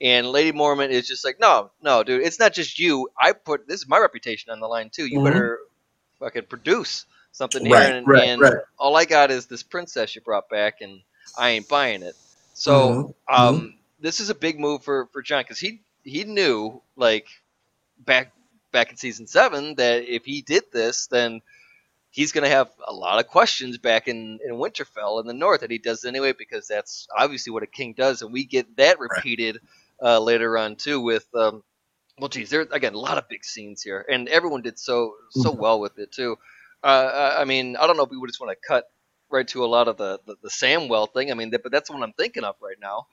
And 0.00 0.28
Lady 0.28 0.52
Mormont 0.52 0.90
is 0.90 1.08
just 1.08 1.24
like, 1.24 1.40
no, 1.40 1.72
no, 1.82 2.04
dude, 2.04 2.22
it's 2.22 2.38
not 2.40 2.54
just 2.54 2.78
you. 2.78 3.08
I 3.18 3.32
put 3.32 3.68
this 3.68 3.82
is 3.82 3.88
my 3.88 3.98
reputation 3.98 4.52
on 4.52 4.60
the 4.60 4.68
line 4.68 4.90
too. 4.90 5.06
You 5.06 5.20
Mhm. 5.20 5.20
better 5.20 5.58
fucking 6.20 6.46
produce 6.46 7.06
something 7.32 7.64
here. 7.64 7.82
Right, 7.82 7.86
and, 7.86 8.08
right, 8.08 8.18
and 8.18 8.42
right. 8.42 8.64
all 8.78 8.96
I 8.96 9.04
got 9.06 9.30
is 9.30 9.46
this 9.46 9.62
princess 9.62 10.14
you 10.14 10.22
brought 10.22 10.48
back, 10.50 10.76
and 10.80 11.00
I 11.36 11.50
ain't 11.50 11.68
buying 11.68 12.02
it. 12.02 12.16
So 12.54 12.98
Mhm, 12.98 13.14
um, 13.28 13.78
this 14.00 14.20
is 14.20 14.30
a 14.30 14.34
big 14.34 14.60
move 14.60 14.84
for 14.84 15.08
for 15.12 15.22
Jon 15.22 15.42
because 15.44 15.60
he 15.60 15.82
he 16.04 16.24
knew 16.24 16.82
like 16.96 17.26
back 17.98 18.32
back 18.72 18.90
in 18.90 18.96
season 18.96 19.26
seven 19.26 19.76
that 19.76 20.04
if 20.04 20.24
he 20.24 20.42
did 20.42 20.64
this, 20.72 21.06
then 21.08 21.40
he's 22.10 22.32
going 22.32 22.44
to 22.44 22.50
have 22.50 22.70
a 22.86 22.92
lot 22.92 23.20
of 23.20 23.28
questions 23.28 23.78
back 23.78 24.08
in 24.08 24.38
in 24.44 24.54
Winterfell 24.54 25.20
in 25.20 25.26
the 25.26 25.34
north, 25.34 25.62
and 25.62 25.70
he 25.72 25.78
does 25.78 26.04
anyway 26.04 26.32
because 26.32 26.66
that's 26.68 27.06
obviously 27.16 27.52
what 27.52 27.62
a 27.62 27.66
king 27.68 27.94
does, 27.96 28.22
and 28.22 28.32
we 28.32 28.44
get 28.44 28.76
that 28.76 28.98
repeated 29.00 29.58
uh, 30.02 30.20
later 30.20 30.58
on 30.58 30.76
too 30.76 31.00
with. 31.00 31.26
Um, 31.34 31.62
well, 32.18 32.28
geez, 32.28 32.50
there 32.50 32.62
again 32.72 32.94
a 32.94 32.98
lot 32.98 33.18
of 33.18 33.28
big 33.28 33.44
scenes 33.44 33.82
here, 33.82 34.04
and 34.10 34.28
everyone 34.28 34.62
did 34.62 34.78
so 34.78 35.14
so 35.30 35.54
Mhm. 35.54 35.58
well 35.58 35.80
with 35.80 35.98
it 35.98 36.12
too. 36.12 36.36
Uh, 36.82 37.36
I 37.38 37.44
mean, 37.44 37.76
I 37.76 37.86
don't 37.86 37.96
know 37.96 38.04
if 38.04 38.10
we 38.10 38.18
would 38.18 38.28
just 38.28 38.40
want 38.40 38.52
to 38.52 38.66
cut 38.68 38.84
right 39.30 39.46
to 39.48 39.64
a 39.64 39.66
lot 39.66 39.88
of 39.88 39.96
the 39.96 40.20
the, 40.26 40.36
the 40.42 40.48
Samwell 40.50 41.12
thing. 41.12 41.30
I 41.30 41.34
mean, 41.34 41.50
that, 41.50 41.62
but 41.62 41.72
that's 41.72 41.90
what 41.90 42.02
I'm 42.02 42.12
thinking 42.14 42.44
of 42.44 42.56
right 42.60 42.76
now. 42.80 43.06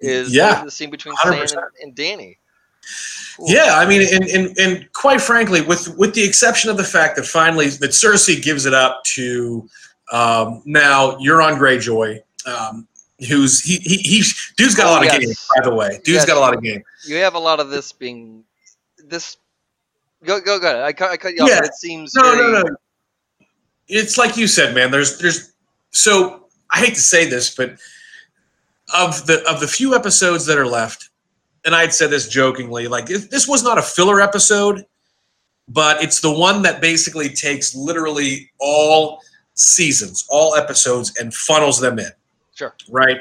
Is 0.00 0.32
Yeah, 0.32 0.64
the 0.64 0.70
scene 0.70 0.90
between 0.90 1.16
Sam 1.16 1.32
100%. 1.34 1.52
and, 1.80 1.96
and 1.96 1.96
Dany. 1.96 2.36
Yeah, 3.38 3.76
I 3.76 3.86
mean, 3.86 4.02
and, 4.12 4.24
and 4.24 4.58
and 4.58 4.92
quite 4.92 5.20
frankly, 5.20 5.62
with 5.62 5.96
with 5.96 6.14
the 6.14 6.22
exception 6.22 6.70
of 6.70 6.76
the 6.76 6.84
fact 6.84 7.16
that 7.16 7.24
finally 7.26 7.68
that 7.68 7.90
Cersei 7.90 8.42
gives 8.42 8.66
it 8.66 8.74
up 8.74 9.02
to 9.14 9.68
um, 10.12 10.62
now 10.66 11.12
Euron 11.12 11.56
Greyjoy, 11.58 12.20
um, 12.46 12.86
who's 13.28 13.60
he 13.62 13.76
he 13.78 13.96
he's 13.96 14.52
dude's 14.56 14.74
got 14.74 14.86
a 14.86 14.88
Oh, 14.90 14.92
lot 14.92 15.06
of 15.06 15.12
yes. 15.12 15.18
game. 15.18 15.34
By 15.62 15.68
the 15.70 15.74
way, 15.74 15.88
dude's 16.04 16.08
Yes. 16.08 16.24
got 16.26 16.36
a 16.36 16.40
lot 16.40 16.54
of 16.54 16.62
game. 16.62 16.82
you 17.04 17.16
have 17.16 17.34
a 17.34 17.38
lot 17.38 17.58
of 17.60 17.70
this 17.70 17.90
being 17.92 18.44
this. 19.06 19.36
Go 20.24 20.40
go 20.40 20.58
go! 20.60 20.84
I 20.84 20.92
cut, 20.92 21.10
I 21.10 21.16
cut 21.16 21.32
you 21.34 21.42
off. 21.42 21.48
Yeah. 21.48 21.60
but 21.60 21.68
It 21.70 21.74
seems 21.74 22.14
No, 22.14 22.22
very, 22.22 22.52
no, 22.52 22.62
no. 22.62 22.76
It's 23.88 24.16
like 24.18 24.36
you 24.36 24.46
said, 24.46 24.74
man. 24.74 24.90
There's 24.90 25.18
there's 25.18 25.52
so 25.90 26.46
I 26.70 26.78
hate 26.80 26.94
to 26.94 27.00
say 27.00 27.24
this, 27.28 27.54
but 27.54 27.76
of 28.94 29.26
the 29.26 29.42
of 29.48 29.58
the 29.60 29.66
few 29.66 29.94
episodes 29.96 30.46
that 30.46 30.58
are 30.58 30.66
left, 30.66 31.08
and 31.64 31.74
I'd 31.74 31.94
said 31.94 32.10
this 32.10 32.28
jokingly, 32.28 32.88
like 32.88 33.06
this 33.06 33.46
was 33.46 33.62
not 33.62 33.78
a 33.78 33.82
filler 33.82 34.20
episode, 34.20 34.84
but 35.68 36.02
it's 36.02 36.20
the 36.20 36.32
one 36.32 36.62
that 36.62 36.80
basically 36.80 37.28
takes 37.28 37.74
literally 37.74 38.50
all 38.58 39.20
seasons, 39.54 40.26
all 40.28 40.56
episodes, 40.56 41.12
and 41.18 41.32
funnels 41.32 41.80
them 41.80 41.98
in. 41.98 42.10
Sure. 42.54 42.74
Right. 42.90 43.18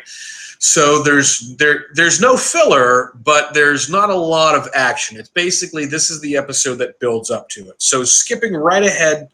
So 0.59 1.01
there's 1.01 1.55
there 1.57 1.85
there's 1.95 2.21
no 2.21 2.37
filler, 2.37 3.13
but 3.23 3.53
there's 3.53 3.89
not 3.89 4.09
a 4.09 4.15
lot 4.15 4.55
of 4.55 4.69
action. 4.75 5.17
It's 5.17 5.29
basically 5.29 5.85
this 5.85 6.09
is 6.09 6.21
the 6.21 6.37
episode 6.37 6.75
that 6.75 6.99
builds 6.99 7.31
up 7.31 7.49
to 7.49 7.69
it. 7.69 7.81
So 7.81 8.03
skipping 8.03 8.53
right 8.53 8.83
ahead 8.83 9.29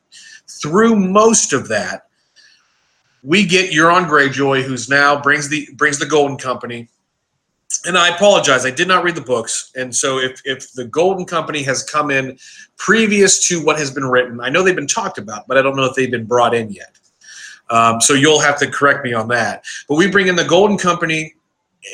through 0.62 0.96
most 0.96 1.52
of 1.52 1.68
that, 1.68 2.08
we 3.24 3.46
get 3.46 3.72
Euron 3.72 4.08
Greyjoy, 4.08 4.64
who's 4.64 4.88
now 4.88 5.22
brings 5.22 5.50
the 5.50 5.68
brings 5.76 6.00
the 6.00 6.06
Golden 6.06 6.38
Company. 6.38 6.88
And 7.88 7.98
I 7.98 8.10
apologize, 8.10 8.66
I 8.66 8.72
did 8.72 8.88
not 8.88 9.04
read 9.04 9.16
the 9.16 9.22
books, 9.22 9.72
and 9.76 9.96
so 9.96 10.20
if 10.20 10.42
if 10.44 10.74
the 10.74 10.86
Golden 10.86 11.26
Company 11.26 11.64
has 11.64 11.84
come 11.84 12.12
in 12.12 12.38
previous 12.76 13.48
to 13.48 13.64
what 13.64 13.80
has 13.80 13.92
been 13.92 14.06
written, 14.06 14.42
I 14.42 14.50
know 14.50 14.62
they've 14.62 14.76
been 14.76 14.88
talked 14.88 15.18
about, 15.18 15.48
but 15.48 15.58
I 15.58 15.62
don't 15.62 15.78
know 15.78 15.86
if 15.86 15.96
they've 15.96 16.12
been 16.12 16.26
brought 16.26 16.54
in 16.54 16.70
yet. 16.70 17.00
Um, 17.70 18.02
so 18.02 18.14
you'll 18.14 18.42
have 18.42 18.60
to 18.60 18.70
correct 18.70 19.04
me 19.04 19.14
on 19.14 19.28
that. 19.30 19.64
But 19.88 19.96
we 19.96 20.10
bring 20.10 20.28
in 20.28 20.36
the 20.36 20.46
Golden 20.46 20.78
Company, 20.78 21.36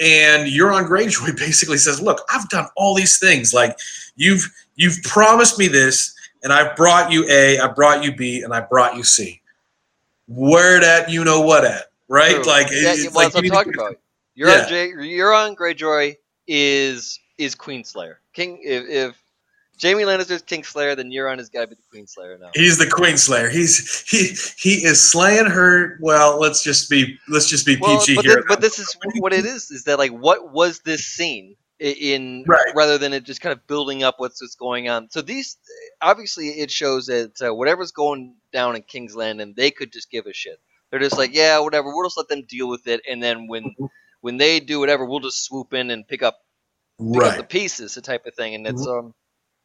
and 0.01 0.51
Euron 0.51 0.87
Greyjoy 0.87 1.37
basically 1.37 1.77
says, 1.77 2.01
"Look, 2.01 2.21
I've 2.33 2.49
done 2.49 2.67
all 2.75 2.95
these 2.95 3.19
things. 3.19 3.53
Like 3.53 3.77
you've 4.15 4.51
you've 4.75 5.01
promised 5.03 5.59
me 5.59 5.67
this, 5.67 6.15
and 6.43 6.51
I've 6.51 6.75
brought 6.75 7.11
you 7.11 7.27
A, 7.29 7.59
I 7.59 7.67
brought 7.67 8.03
you 8.03 8.15
B, 8.15 8.41
and 8.41 8.53
I 8.53 8.61
brought 8.61 8.95
you 8.95 9.03
C. 9.03 9.41
Where 10.27 10.79
that 10.79 11.09
you 11.09 11.23
know 11.23 11.41
what 11.41 11.65
at, 11.65 11.91
right? 12.07 12.35
True. 12.35 12.43
Like, 12.45 12.67
yeah, 12.71 12.93
it's 12.93 13.13
well, 13.13 13.25
like 13.25 13.35
I'm 13.35 13.43
talking 13.45 13.73
to- 13.73 13.79
about. 13.79 13.97
Euron, 14.37 14.47
Yeah. 14.47 14.65
J- 14.69 14.91
Euron 14.93 15.55
Greyjoy 15.55 16.15
is 16.47 17.19
is 17.37 17.55
Queenslayer. 17.55 18.15
King. 18.33 18.59
If, 18.63 18.83
if 18.89 19.15
Jaime 19.81 20.03
Lannister's 20.03 20.43
Kingslayer, 20.43 20.95
then 20.95 21.09
Euron 21.09 21.37
has 21.39 21.49
got 21.49 21.61
to 21.61 21.67
be 21.67 21.75
the 21.75 21.97
Queenslayer 21.97 22.39
now. 22.39 22.49
He's 22.53 22.77
the 22.77 22.87
Queen 22.89 23.17
Slayer. 23.17 23.49
He's 23.49 24.01
he 24.09 24.29
he 24.57 24.85
is 24.85 25.01
slaying 25.11 25.45
her. 25.47 25.97
Well, 26.01 26.39
let's 26.39 26.63
just 26.63 26.89
be 26.89 27.17
let's 27.27 27.47
just 27.47 27.65
be 27.65 27.77
Well, 27.81 27.99
PG 27.99 28.15
but, 28.15 28.25
here. 28.25 28.35
thi- 28.35 28.41
but 28.47 28.61
this 28.61 28.79
is 28.79 28.95
what 29.17 29.33
it 29.33 29.45
is: 29.45 29.71
is 29.71 29.83
that 29.85 29.97
like 29.97 30.11
what 30.11 30.51
was 30.51 30.79
this 30.81 31.05
scene 31.05 31.55
in 31.79 32.45
Right. 32.47 32.71
rather 32.75 32.97
than 32.97 33.13
it 33.13 33.23
just 33.23 33.41
kind 33.41 33.51
of 33.51 33.65
building 33.67 34.03
up 34.03 34.15
what's 34.19 34.41
what's 34.41 34.55
going 34.55 34.89
on. 34.89 35.09
So 35.09 35.21
these 35.21 35.57
obviously 36.01 36.49
it 36.49 36.69
shows 36.71 37.07
that 37.07 37.33
uh, 37.45 37.53
whatever's 37.53 37.91
going 37.91 38.35
down 38.53 38.75
in 38.75 38.83
King's 38.83 39.15
Landing, 39.15 39.53
they 39.57 39.71
could 39.71 39.91
just 39.91 40.09
give 40.11 40.25
a 40.27 40.33
shit. 40.33 40.59
They're 40.91 40.99
just 40.99 41.17
like, 41.17 41.33
yeah, 41.33 41.57
whatever. 41.59 41.87
We'll 41.93 42.05
just 42.05 42.17
let 42.17 42.27
them 42.29 42.43
deal 42.47 42.69
with 42.69 42.85
it, 42.87 43.01
and 43.09 43.21
then 43.21 43.47
when 43.47 43.63
Mm-hmm. 43.63 43.85
When 44.23 44.37
they 44.37 44.59
do 44.61 44.79
whatever, 44.79 45.05
we'll 45.05 45.21
just 45.21 45.45
swoop 45.45 45.73
in 45.75 45.91
and 45.91 46.07
pick 46.07 46.23
up 46.23 46.39
pick 47.13 47.25
up 47.25 47.37
the 47.37 47.43
pieces, 47.43 47.95
the 47.95 48.01
type 48.01 48.25
of 48.25 48.35
thing. 48.35 48.55
And 48.55 48.67
it's 48.67 48.87
um 48.87 49.13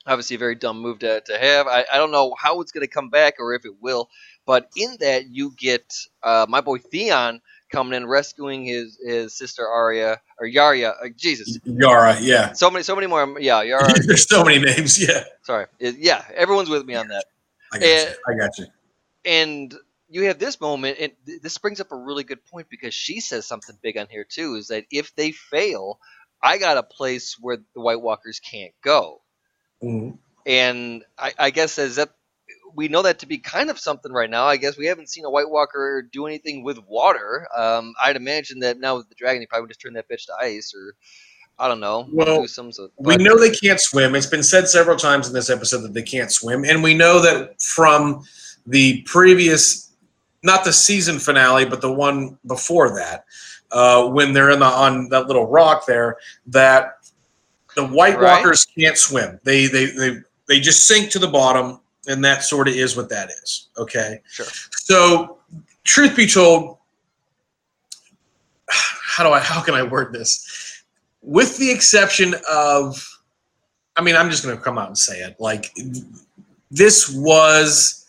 obviously 0.06 0.36
a 0.36 0.40
very 0.40 0.56
dumb 0.56 0.80
move 0.80 1.00
to, 1.00 1.20
to 1.22 1.38
have. 1.38 1.66
I, 1.68 1.84
I 1.92 1.98
don't 1.98 2.12
know 2.12 2.34
how 2.38 2.60
it's 2.60 2.72
going 2.72 2.86
to 2.86 2.92
come 2.92 3.10
back 3.10 3.34
or 3.40 3.54
if 3.54 3.64
it 3.66 3.74
will, 3.80 4.08
but 4.46 4.68
in 4.76 4.96
that 5.00 5.28
you 5.30 5.54
get 5.58 5.94
uh, 6.22 6.46
my 6.48 6.60
boy 6.62 6.78
Theon 6.78 7.40
coming 7.72 7.94
in 7.94 8.06
rescuing 8.06 8.64
his 8.66 8.98
his 9.04 9.36
sister 9.36 9.66
Arya 9.68 10.20
or 10.40 10.46
Yarya. 10.48 10.92
Uh, 11.04 11.08
Jesus, 11.16 11.58
Yara, 11.64 12.18
yeah. 12.20 12.52
so 12.52 12.70
many 12.70 12.82
so 12.84 12.94
many 12.96 13.06
more. 13.06 13.38
Yeah, 13.40 13.62
Yara. 13.64 14.00
There's 14.06 14.28
so 14.28 14.44
many 14.44 14.64
names. 14.64 15.00
Yeah, 15.06 15.24
sorry, 15.42 15.66
It- 15.78 15.98
yeah, 15.98 16.24
everyone's 16.34 16.70
with 16.70 16.84
me 16.86 16.96
on 16.96 17.08
that. 17.08 17.26
I 17.72 17.78
got 17.78 17.84
Eh, 17.86 18.04
you. 18.06 18.14
I 18.26 18.34
got 18.38 18.58
you. 18.58 18.66
and 19.24 19.74
you 20.08 20.24
have 20.24 20.38
this 20.38 20.60
moment 20.60 20.98
and 21.00 21.12
th- 21.26 21.42
this 21.42 21.58
brings 21.58 21.80
up 21.80 21.92
a 21.92 21.96
really 21.96 22.24
good 22.24 22.44
point 22.46 22.66
because 22.70 22.94
she 22.94 23.20
says 23.20 23.46
something 23.46 23.76
big 23.82 23.96
on 23.98 24.06
here 24.08 24.24
too 24.28 24.54
is 24.54 24.68
that 24.68 24.84
if 24.90 25.14
they 25.14 25.32
fail 25.32 25.98
i 26.42 26.58
got 26.58 26.76
a 26.78 26.82
place 26.82 27.36
where 27.40 27.58
the 27.74 27.80
white 27.80 28.00
walkers 28.00 28.40
can't 28.40 28.72
go 28.82 29.20
Mhm. 29.82 30.18
and 30.46 31.04
i, 31.18 31.32
I 31.38 31.50
guess 31.50 31.78
as 31.78 31.96
that 31.96 32.10
we 32.74 32.88
know 32.88 33.02
that 33.02 33.18
to 33.20 33.26
be 33.26 33.38
kind 33.38 33.70
of 33.70 33.78
something 33.78 34.12
right 34.12 34.30
now 34.30 34.44
i 34.46 34.56
guess 34.56 34.76
we 34.76 34.86
haven't 34.86 35.08
seen 35.08 35.24
a 35.24 35.30
white 35.30 35.48
walker 35.50 36.02
do 36.12 36.26
anything 36.26 36.62
with 36.64 36.78
water 36.86 37.46
um, 37.56 37.94
i'd 38.02 38.16
imagine 38.16 38.60
that 38.60 38.78
now 38.78 38.96
with 38.96 39.08
the 39.08 39.14
dragon 39.14 39.40
he 39.40 39.46
probably 39.46 39.62
would 39.62 39.70
just 39.70 39.80
turn 39.80 39.94
that 39.94 40.08
bitch 40.08 40.26
to 40.26 40.34
ice 40.40 40.72
or 40.74 40.94
i 41.58 41.68
don't 41.68 41.80
know 41.80 42.08
Well, 42.12 42.42
do 42.42 42.46
some 42.46 42.70
We 42.98 43.16
know 43.16 43.38
they 43.38 43.50
can't 43.50 43.80
swim. 43.80 44.14
It's 44.14 44.26
been 44.26 44.42
said 44.42 44.68
several 44.68 44.96
times 44.96 45.28
in 45.28 45.34
this 45.34 45.50
episode 45.50 45.82
that 45.82 45.92
they 45.92 46.02
can't 46.02 46.30
swim, 46.30 46.64
and 46.64 46.82
we 46.82 46.94
know 46.94 47.20
that 47.20 47.60
from 47.60 48.22
the 48.66 49.02
previous, 49.02 49.87
not 50.42 50.64
the 50.64 50.72
season 50.72 51.18
finale, 51.18 51.64
but 51.64 51.80
the 51.80 51.92
one 51.92 52.38
before 52.46 52.94
that, 52.96 53.24
uh, 53.72 54.08
when 54.08 54.32
they're 54.32 54.50
in 54.50 54.60
the 54.60 54.66
on 54.66 55.08
that 55.08 55.26
little 55.26 55.46
rock 55.46 55.86
there, 55.86 56.16
that 56.46 56.98
the 57.74 57.86
White 57.86 58.18
Right. 58.18 58.36
Walkers 58.36 58.64
can't 58.64 58.96
swim. 58.96 59.38
They 59.44 59.66
they 59.66 59.86
they 59.86 60.16
they 60.48 60.60
just 60.60 60.86
sink 60.86 61.10
to 61.12 61.18
the 61.18 61.28
bottom, 61.28 61.80
and 62.08 62.24
that 62.24 62.42
sort 62.42 62.68
of 62.68 62.74
is 62.74 62.96
what 62.96 63.08
that 63.10 63.30
is. 63.30 63.68
Okay. 63.78 64.20
Sure. 64.28 64.46
So, 64.72 65.38
truth 65.84 66.16
be 66.16 66.26
told, 66.26 66.78
how 68.68 69.22
do 69.22 69.30
I 69.30 69.40
how 69.40 69.62
can 69.62 69.74
I 69.74 69.82
word 69.82 70.12
this? 70.12 70.82
With 71.22 71.58
the 71.58 71.70
exception 71.70 72.34
of, 72.50 73.06
I 73.96 74.02
mean, 74.02 74.16
I'm 74.16 74.30
just 74.30 74.44
going 74.44 74.56
to 74.56 74.62
come 74.62 74.78
out 74.78 74.86
and 74.86 74.96
say 74.96 75.20
it. 75.20 75.36
Like, 75.38 75.76
this 76.70 77.14
was 77.14 78.06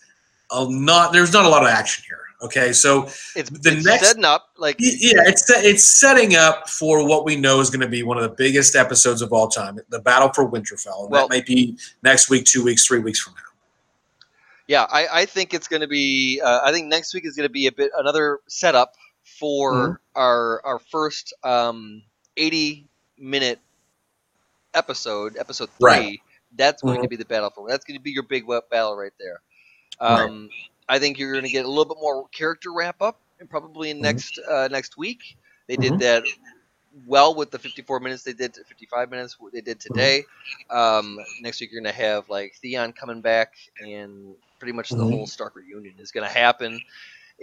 a 0.50 0.66
not. 0.68 1.12
There's 1.12 1.32
not 1.32 1.44
a 1.44 1.48
lot 1.48 1.62
of 1.62 1.68
action 1.68 2.04
here. 2.08 2.09
Okay, 2.42 2.72
so 2.72 3.02
it's, 3.36 3.50
the 3.50 3.72
it's 3.76 3.84
next- 3.84 4.06
setting 4.06 4.24
up 4.24 4.48
like 4.56 4.76
yeah, 4.78 5.22
it's 5.26 5.44
it's 5.50 5.86
setting 5.86 6.36
up 6.36 6.68
for 6.70 7.06
what 7.06 7.24
we 7.26 7.36
know 7.36 7.60
is 7.60 7.68
going 7.68 7.82
to 7.82 7.88
be 7.88 8.02
one 8.02 8.16
of 8.16 8.22
the 8.22 8.34
biggest 8.34 8.74
episodes 8.74 9.20
of 9.20 9.30
all 9.32 9.48
time, 9.48 9.78
the 9.90 10.00
battle 10.00 10.30
for 10.32 10.50
Winterfell. 10.50 11.02
And 11.02 11.10
Well- 11.10 11.28
that 11.28 11.34
might 11.34 11.44
be 11.46 11.76
next 12.02 12.30
week, 12.30 12.44
two 12.46 12.64
weeks, 12.64 12.86
three 12.86 13.00
weeks 13.00 13.20
from 13.20 13.34
now. 13.34 13.40
Yeah, 14.68 14.84
I, 14.90 15.08
I 15.22 15.24
think 15.26 15.52
it's 15.52 15.66
going 15.68 15.82
to 15.82 15.88
be. 15.88 16.40
Uh, 16.40 16.60
I 16.64 16.70
think 16.72 16.86
next 16.86 17.12
week 17.12 17.26
is 17.26 17.34
going 17.34 17.48
to 17.48 17.52
be 17.52 17.66
a 17.66 17.72
bit 17.72 17.90
another 17.98 18.38
setup 18.46 18.94
for 19.38 19.72
Mm-hmm. 19.74 19.92
our 20.14 20.64
our 20.64 20.78
first 20.78 21.34
um, 21.44 22.02
eighty 22.36 22.86
minute 23.18 23.58
episode, 24.74 25.36
episode 25.38 25.68
three. 25.78 25.86
Right. 25.90 26.20
That's 26.56 26.82
going 26.82 26.98
Mhm. 26.98 27.02
to 27.02 27.08
be 27.08 27.16
the 27.16 27.24
battle 27.24 27.50
for. 27.50 27.68
That's 27.68 27.84
going 27.84 27.98
to 27.98 28.02
be 28.02 28.10
your 28.12 28.22
big 28.24 28.44
battle 28.70 28.96
right 28.96 29.12
there. 29.20 29.40
Um, 30.00 30.48
I 30.90 30.98
think 30.98 31.18
you're 31.18 31.32
going 31.32 31.44
to 31.44 31.50
get 31.50 31.64
a 31.64 31.68
little 31.68 31.84
bit 31.86 31.98
more 32.00 32.26
character 32.28 32.72
wrap 32.72 33.00
up, 33.00 33.20
and 33.38 33.48
probably 33.48 33.90
in 33.90 33.98
Mhm. 33.98 34.02
next 34.02 34.38
uh, 34.38 34.68
next 34.70 34.96
week. 34.98 35.36
They 35.68 35.76
Mhm. 35.76 35.80
did 35.80 35.98
that 36.00 36.24
well 37.06 37.34
with 37.34 37.52
the 37.52 37.58
54 37.60 38.00
minutes 38.00 38.24
they 38.24 38.32
did, 38.32 38.56
55 38.56 39.10
minutes 39.10 39.38
what 39.38 39.52
they 39.52 39.60
did 39.60 39.78
Mm-hmm. 39.78 39.94
today. 39.94 40.24
Um, 40.68 41.18
next 41.40 41.60
week 41.60 41.70
you're 41.72 41.80
going 41.80 41.94
to 41.94 41.98
have 42.00 42.28
like 42.28 42.54
Theon 42.60 42.92
coming 42.92 43.20
back, 43.20 43.54
and 43.80 44.34
pretty 44.58 44.72
much 44.72 44.90
the 44.90 44.96
Mhm. 44.96 45.10
whole 45.10 45.26
Stark 45.26 45.54
reunion 45.54 45.94
is 46.00 46.10
going 46.10 46.26
to 46.26 46.32
happen 46.34 46.82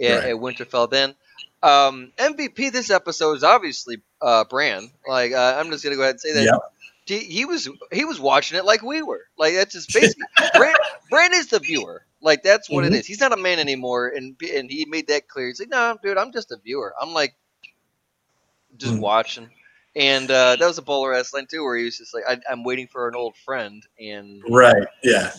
at, 0.00 0.10
Right. 0.18 0.24
at 0.30 0.36
Winterfell. 0.36 0.90
Then 0.90 1.14
um, 1.62 2.12
MVP 2.18 2.68
this 2.70 2.90
episode 2.90 3.32
is 3.38 3.44
obviously 3.44 4.02
uh, 4.20 4.44
Bran. 4.44 4.90
Like 5.06 5.32
uh, 5.32 5.54
I'm 5.58 5.70
just 5.70 5.82
going 5.82 5.92
to 5.92 5.96
go 5.96 6.02
ahead 6.02 6.14
and 6.16 6.20
say 6.20 6.34
that. 6.34 6.44
Yep. 6.44 6.60
He, 7.06 7.18
he 7.20 7.44
was 7.46 7.66
he 7.90 8.04
was 8.04 8.20
watching 8.20 8.58
it 8.58 8.66
like 8.66 8.82
we 8.82 9.00
were. 9.00 9.24
Like 9.38 9.54
that's 9.54 9.72
just 9.72 9.92
basically 9.94 10.26
Bran, 10.54 10.74
Bran 11.10 11.32
is 11.32 11.46
the 11.46 11.58
viewer. 11.58 12.04
Like 12.20 12.42
that's 12.42 12.68
what 12.68 12.84
it 12.84 12.92
Mhm. 12.92 12.96
is. 13.00 13.06
He's 13.06 13.20
not 13.20 13.32
a 13.32 13.36
man 13.36 13.58
anymore, 13.58 14.08
and 14.08 14.34
and 14.54 14.70
he 14.70 14.84
made 14.86 15.06
that 15.08 15.28
clear. 15.28 15.46
He's 15.48 15.60
like, 15.60 15.68
no, 15.70 15.96
dude, 16.02 16.18
I'm 16.18 16.32
just 16.32 16.50
a 16.52 16.56
viewer. 16.56 16.94
I'm 17.00 17.12
like 17.14 17.34
just 18.76 18.94
Mhm. 18.94 19.00
watching. 19.00 19.50
And 19.96 20.30
uh, 20.30 20.56
that 20.56 20.66
was 20.66 20.78
a 20.78 20.82
bowler 20.82 21.14
ass 21.14 21.32
line 21.32 21.46
too, 21.50 21.64
where 21.64 21.76
he 21.76 21.84
was 21.84 21.98
just 21.98 22.14
like, 22.14 22.24
I, 22.28 22.38
"I'm 22.50 22.62
waiting 22.64 22.86
for 22.86 23.08
an 23.08 23.14
old 23.16 23.34
friend," 23.36 23.82
and 23.98 24.42
Right. 24.48 24.86
Yeah. 25.02 25.32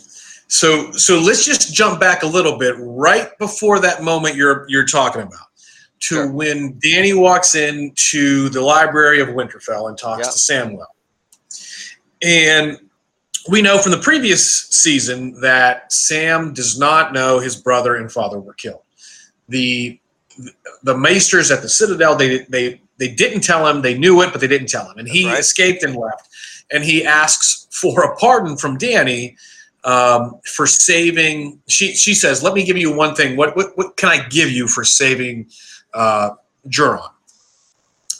So 0.48 0.91
so 0.93 1.19
let's 1.19 1.45
just 1.45 1.74
jump 1.74 2.00
back 2.00 2.24
a 2.24 2.27
little 2.27 2.57
bit 2.57 2.75
right 2.79 3.38
before 3.38 3.79
that 3.79 4.03
moment 4.03 4.36
you're 4.36 4.65
you're 4.67 4.86
talking 4.86 5.21
about 5.21 5.48
to 6.01 6.15
Sure. 6.15 6.31
when 6.31 6.79
Dany 6.79 7.13
walks 7.17 7.55
into 7.55 8.50
the 8.50 8.62
library 8.62 9.21
of 9.21 9.29
Winterfell 9.29 9.89
and 9.89 9.98
talks 9.98 10.25
Yeah. 10.27 10.31
to 10.31 10.38
Samuel. 10.38 10.88
And 12.21 12.88
we 13.50 13.62
know 13.62 13.79
from 13.79 13.91
the 13.91 14.00
previous 14.00 14.68
season 14.70 15.39
that 15.41 15.91
Sam 15.91 16.53
does 16.53 16.77
not 16.77 17.13
know 17.13 17.39
his 17.39 17.56
brother 17.56 17.96
and 17.96 18.12
father 18.12 18.39
were 18.39 18.53
killed. 18.53 18.84
The 19.48 20.00
the 20.84 20.98
maesters 20.98 21.51
at 21.51 21.62
the 21.62 21.70
Citadel 21.70 22.15
they 22.15 22.39
they 22.50 22.82
they 22.98 23.08
didn't 23.10 23.41
tell 23.41 23.65
him. 23.68 23.82
They 23.82 23.98
knew 23.98 24.22
it, 24.22 24.32
but 24.32 24.41
they 24.41 24.48
didn't 24.48 24.68
tell 24.68 24.89
him, 24.89 24.98
and 24.98 25.08
he 25.08 25.27
right. 25.27 25.39
escaped 25.39 25.84
and 25.84 25.96
left. 25.96 26.29
And 26.72 26.84
he 26.84 27.03
asks 27.03 27.68
for 27.72 28.03
a 28.03 28.15
pardon 28.18 28.56
from 28.58 28.77
Dany 28.77 29.36
um, 29.84 30.39
for 30.46 30.68
saving. 30.68 31.60
She 31.68 31.96
she 31.96 32.13
says, 32.13 32.44
"Let 32.44 32.53
me 32.53 32.63
give 32.63 32.77
you 32.77 32.94
one 32.94 33.15
thing. 33.15 33.36
What 33.36 33.56
what, 33.56 33.75
what 33.77 33.98
can 33.98 34.10
I 34.10 34.27
give 34.27 34.51
you 34.51 34.68
for 34.68 34.84
saving 34.84 35.50
uh, 35.94 36.32
Jorah?" 36.68 37.10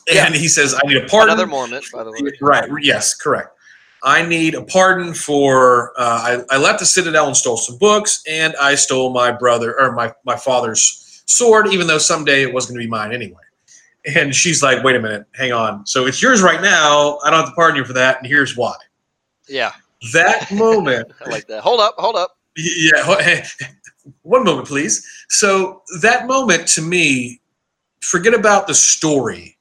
Yeah. 0.08 0.26
And 0.26 0.34
he 0.34 0.48
says, 0.48 0.74
"I 0.74 0.88
need 0.88 0.98
a 0.98 1.06
pardon." 1.06 1.34
another 1.34 1.48
Mormont, 1.48 1.92
by 1.92 2.04
the 2.04 2.12
way. 2.12 2.32
Right. 2.42 2.70
Yes. 2.82 3.14
Correct. 3.14 3.56
I 4.04 4.26
need 4.26 4.56
a 4.56 4.64
pardon 4.64 5.14
for 5.14 5.94
uh, 5.98 6.44
I, 6.50 6.56
I 6.56 6.58
left 6.58 6.80
the 6.80 6.86
Citadel 6.86 7.28
and 7.28 7.36
stole 7.36 7.58
some 7.58 7.78
books, 7.78 8.24
and 8.28 8.56
I 8.62 8.76
stole 8.76 9.12
my 9.12 9.32
brother 9.32 9.80
or 9.80 9.92
my 9.94 10.14
my 10.26 10.36
father's 10.36 11.24
sword, 11.26 11.68
even 11.68 11.88
though 11.88 11.98
someday 11.98 12.42
it 12.44 12.54
was 12.54 12.66
going 12.66 12.80
to 12.80 12.84
be 12.84 12.90
mine 12.90 13.14
anyway. 13.14 13.42
And 14.16 14.34
she's 14.34 14.64
like, 14.64 14.84
"Wait 14.84 14.96
a 14.96 15.00
minute, 15.00 15.26
hang 15.34 15.52
on. 15.52 15.86
So 15.86 16.06
it's 16.06 16.22
yours 16.22 16.42
right 16.42 16.62
now. 16.62 17.20
I 17.24 17.30
don't 17.30 17.42
have 17.42 17.50
to 17.50 17.56
pardon 17.56 17.78
you 17.78 17.86
for 17.86 17.94
that, 17.94 18.18
and 18.20 18.28
here's 18.28 18.56
why." 18.56 18.76
Yeah. 19.48 19.74
That 20.14 20.52
moment. 20.54 21.12
I 21.26 21.30
like 21.30 21.48
that. 21.48 21.62
Hold 21.62 21.82
up, 21.82 21.96
hold 21.98 22.16
up. 22.16 22.38
Yeah. 22.56 23.46
One 24.22 24.44
moment, 24.44 24.68
please. 24.68 25.06
So 25.28 25.84
that 26.02 26.26
moment 26.28 26.68
to 26.70 26.82
me, 26.82 27.42
forget 28.02 28.34
about 28.34 28.68
the 28.68 28.74
story. 28.74 29.58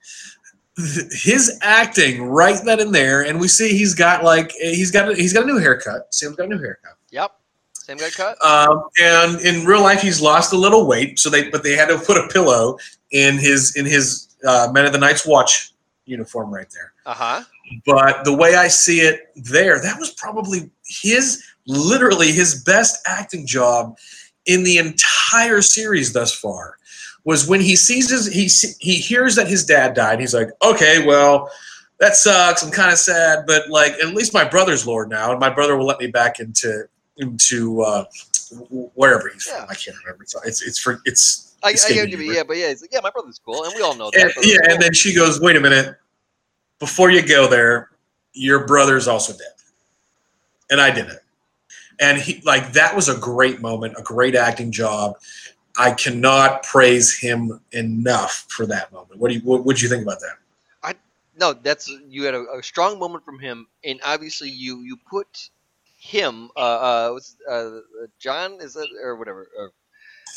His 1.11 1.59
acting 1.63 2.23
right 2.23 2.59
then 2.65 2.81
and 2.81 2.95
there, 2.95 3.23
and 3.23 3.41
we 3.41 3.49
see 3.49 3.77
he's 3.77 3.95
got 3.95 4.23
like 4.23 4.53
he's 4.53 4.91
got 4.91 5.11
a, 5.11 5.15
he's 5.15 5.33
got 5.33 5.43
a 5.43 5.47
new 5.47 5.59
haircut. 5.59 6.13
Sam's 6.15 6.37
got 6.37 6.47
a 6.47 6.49
new 6.49 6.59
haircut. 6.59 6.93
Yep. 7.11 7.33
Same 7.75 7.97
guy 7.97 8.11
cut. 8.11 8.45
Um, 8.45 8.85
and 9.01 9.41
in 9.41 9.65
real 9.65 9.81
life, 9.81 10.03
he's 10.03 10.21
lost 10.21 10.53
a 10.53 10.57
little 10.57 10.87
weight. 10.87 11.19
So 11.19 11.31
they, 11.31 11.49
but 11.49 11.63
they 11.63 11.73
had 11.73 11.89
to 11.89 11.99
put 11.99 12.19
a 12.19 12.29
pillow 12.29 12.77
in 13.13 13.39
his 13.39 13.77
in 13.77 13.87
his 13.87 14.37
uh, 14.47 14.69
Men 14.73 14.85
of 14.85 14.93
the 14.93 14.99
Night's 14.99 15.27
Watch 15.27 15.73
uniform 16.05 16.53
right 16.53 16.67
there. 16.73 16.93
Uh 17.07 17.15
huh. 17.15 17.43
But 17.87 18.25
the 18.25 18.35
way 18.35 18.57
I 18.57 18.69
see 18.69 19.01
it 19.01 19.33
there, 19.37 19.81
that 19.81 19.99
was 19.99 20.13
probably 20.13 20.71
his 20.87 21.43
literally 21.67 22.31
his 22.33 22.63
best 22.63 22.99
acting 23.07 23.47
job 23.47 23.97
in 24.47 24.65
the 24.65 24.79
entire 24.79 25.63
series 25.63 26.13
thus 26.13 26.35
far. 26.35 26.78
Was 27.29 27.47
when 27.47 27.61
he 27.61 27.77
sees 27.77 28.09
his 28.09 28.27
he 28.27 28.49
he 28.81 28.95
hears 28.99 29.35
that 29.35 29.49
his 29.49 29.63
dad 29.63 29.93
died. 29.93 30.19
He's 30.19 30.33
like, 30.33 30.49
okay, 30.63 31.05
well, 31.07 31.51
that 31.99 32.17
sucks. 32.17 32.63
I'm 32.63 32.71
kind 32.71 32.91
of 32.91 32.99
sad, 32.99 33.45
but 33.47 33.69
like 33.69 33.93
at 34.03 34.15
least 34.15 34.33
my 34.33 34.49
brother's 34.49 34.87
Lord 34.87 35.11
now, 35.11 35.31
and 35.31 35.39
my 35.39 35.51
brother 35.51 35.77
will 35.77 35.85
let 35.85 36.01
me 36.01 36.07
back 36.07 36.41
into 36.41 36.89
into 37.19 37.83
uh, 37.83 38.05
wherever 38.95 39.29
he's 39.29 39.47
yeah. 39.47 39.61
from. 39.61 39.71
I 39.71 39.75
can't 39.75 39.97
remember. 40.03 40.23
It's 40.23 40.35
it's, 40.47 40.63
it's 40.63 40.79
for 40.79 41.03
it's. 41.05 41.57
I, 41.63 41.69
I 41.69 41.93
get 41.93 42.09
you, 42.09 42.19
yeah, 42.19 42.45
but 42.45 42.57
yeah, 42.57 42.69
he's 42.69 42.81
like, 42.81 42.95
yeah, 42.95 43.01
my 43.03 43.11
brother's 43.11 43.39
cool, 43.45 43.63
and 43.65 43.75
we 43.77 43.83
all 43.83 43.95
know 43.95 44.11
that. 44.15 44.23
And, 44.23 44.47
yeah, 44.47 44.57
cool. 44.65 44.73
and 44.73 44.83
then 44.83 44.95
she 44.95 45.15
goes, 45.15 45.39
"Wait 45.39 45.57
a 45.57 45.61
minute, 45.61 45.99
before 46.79 47.11
you 47.11 47.21
go 47.21 47.47
there, 47.47 47.91
your 48.33 48.67
brother's 48.67 49.07
also 49.07 49.35
dead," 49.35 49.53
and 50.71 50.81
I 50.81 50.91
did 50.91 51.09
it. 51.09 51.19
And 52.01 52.17
he 52.17 52.41
like 52.45 52.73
that 52.73 52.97
was 52.97 53.11
a 53.11 53.19
great 53.19 53.61
moment, 53.61 53.97
a 53.99 54.03
great 54.03 54.35
acting 54.35 54.73
job. 54.73 55.17
I 55.79 55.93
cannot 55.93 56.65
praise 56.65 57.17
him 57.17 57.61
enough 57.73 58.47
for 58.49 58.67
that 58.67 58.93
moment. 58.93 59.19
What 59.21 59.29
do 59.29 59.35
you 59.35 59.41
what 59.41 59.65
would 59.65 59.81
you 59.81 59.89
think 59.89 60.03
about 60.03 60.21
that? 60.21 60.37
I 60.83 60.95
no, 61.39 61.53
that's 61.53 61.89
you 62.09 62.25
had 62.25 62.35
a, 62.35 62.45
a 62.59 62.63
strong 62.63 62.99
moment 62.99 63.25
from 63.25 63.39
him, 63.39 63.67
and 63.85 64.01
obviously 64.05 64.51
you 64.51 64.81
you 64.81 64.97
put 65.09 65.51
him, 65.99 66.51
uh, 66.57 66.61
uh, 66.61 67.19
uh, 67.51 67.71
John 68.19 68.59
is 68.61 68.75
that 68.75 68.89
or 69.03 69.17
whatever, 69.17 69.49
or 69.57 69.73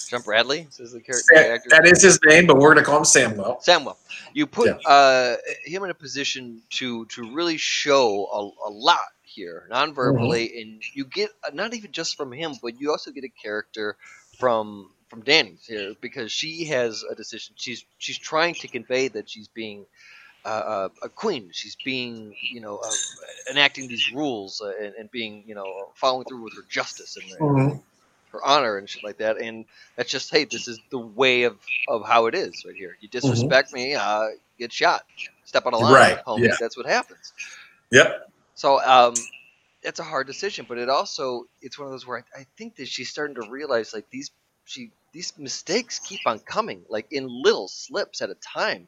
John 0.09 0.21
Bradley 0.21 0.67
is 0.79 0.91
the 0.91 1.01
character. 1.01 1.69
That 1.69 1.85
is 1.85 2.01
his 2.01 2.19
name, 2.25 2.47
but 2.47 2.57
we're 2.57 2.73
gonna 2.73 2.85
call 2.85 2.97
him 2.97 3.03
Samwell. 3.03 3.63
Samwell. 3.63 3.97
You 4.33 4.45
put 4.47 4.67
yeah. 4.67 4.89
uh, 4.89 5.37
him 5.65 5.83
in 5.83 5.89
a 5.89 5.95
position 5.95 6.61
to 6.71 7.05
to 7.07 7.33
really 7.33 7.57
show 7.57 8.27
a, 8.27 8.69
a 8.69 8.71
lot 8.71 8.99
here, 9.23 9.67
non-verbally, 9.69 10.49
mm-hmm. 10.49 10.61
and 10.61 10.83
you 10.93 11.05
get 11.05 11.29
uh, 11.43 11.51
not 11.53 11.73
even 11.73 11.91
just 11.91 12.17
from 12.17 12.31
him, 12.31 12.53
but 12.61 12.79
you 12.79 12.91
also 12.91 13.11
get 13.11 13.23
a 13.23 13.29
character 13.41 13.97
from 14.41 14.89
from 15.07 15.21
Dany 15.21 15.63
here 15.65 15.93
because 16.01 16.31
she 16.31 16.65
has 16.65 17.03
a 17.03 17.15
decision. 17.15 17.53
She's 17.57 17.85
she's 17.99 18.17
trying 18.17 18.55
to 18.55 18.67
convey 18.67 19.07
that 19.09 19.29
she's 19.29 19.47
being 19.47 19.85
uh, 20.43 20.47
uh, 20.47 20.89
a 21.03 21.09
queen. 21.09 21.49
She's 21.51 21.75
being, 21.85 22.33
you 22.41 22.61
know, 22.61 22.77
uh, 22.77 22.91
enacting 23.51 23.87
these 23.87 24.11
rules 24.11 24.59
uh, 24.59 24.73
and, 24.81 24.95
and, 24.95 25.11
being, 25.11 25.43
you 25.45 25.53
know, 25.53 25.91
following 25.93 26.25
through 26.25 26.41
with 26.41 26.55
her 26.55 26.63
justice 26.67 27.15
and 27.15 27.25
mm-hmm. 27.39 27.77
her 28.31 28.43
honor 28.43 28.77
and 28.77 28.89
shit 28.89 29.03
like 29.03 29.19
that. 29.19 29.39
And 29.39 29.65
that's 29.95 30.09
just, 30.09 30.31
hey, 30.31 30.45
this 30.45 30.67
is 30.67 30.79
the 30.89 30.97
way 30.97 31.43
of, 31.43 31.59
of 31.87 32.03
how 32.07 32.25
it 32.25 32.33
is 32.33 32.65
right 32.65 32.75
here. 32.75 32.97
You 32.99 33.07
mm-hmm. 33.07 33.19
disrespect 33.19 33.67
mm-hmm. 33.67 33.89
me, 33.89 33.93
uh, 33.93 34.29
get 34.57 34.73
shot. 34.73 35.05
Step 35.45 35.67
on 35.67 35.73
a 35.75 35.77
line, 35.77 35.93
right. 35.93 36.25
homie. 36.25 36.47
Yeah. 36.47 36.55
That's 36.59 36.75
what 36.75 36.87
happens. 36.87 37.33
Yep. 37.91 38.31
So 38.55 38.81
um, 38.83 39.13
it's 39.83 39.99
a 39.99 40.03
hard 40.03 40.25
decision, 40.25 40.65
but 40.67 40.77
it 40.77 40.89
also 40.89 41.45
it's 41.61 41.77
one 41.77 41.87
of 41.87 41.91
those 41.91 42.07
where 42.07 42.25
I, 42.35 42.41
I 42.41 42.45
think 42.57 42.77
that 42.77 42.87
she's 42.87 43.09
starting 43.09 43.35
to 43.35 43.49
realize 43.49 43.93
like 43.93 44.09
these 44.09 44.31
she 44.65 44.91
these 45.13 45.33
mistakes 45.37 45.99
keep 45.99 46.21
on 46.25 46.39
coming, 46.39 46.83
like 46.89 47.07
in 47.11 47.27
little 47.27 47.67
slips 47.67 48.21
at 48.21 48.29
a 48.29 48.35
time 48.35 48.87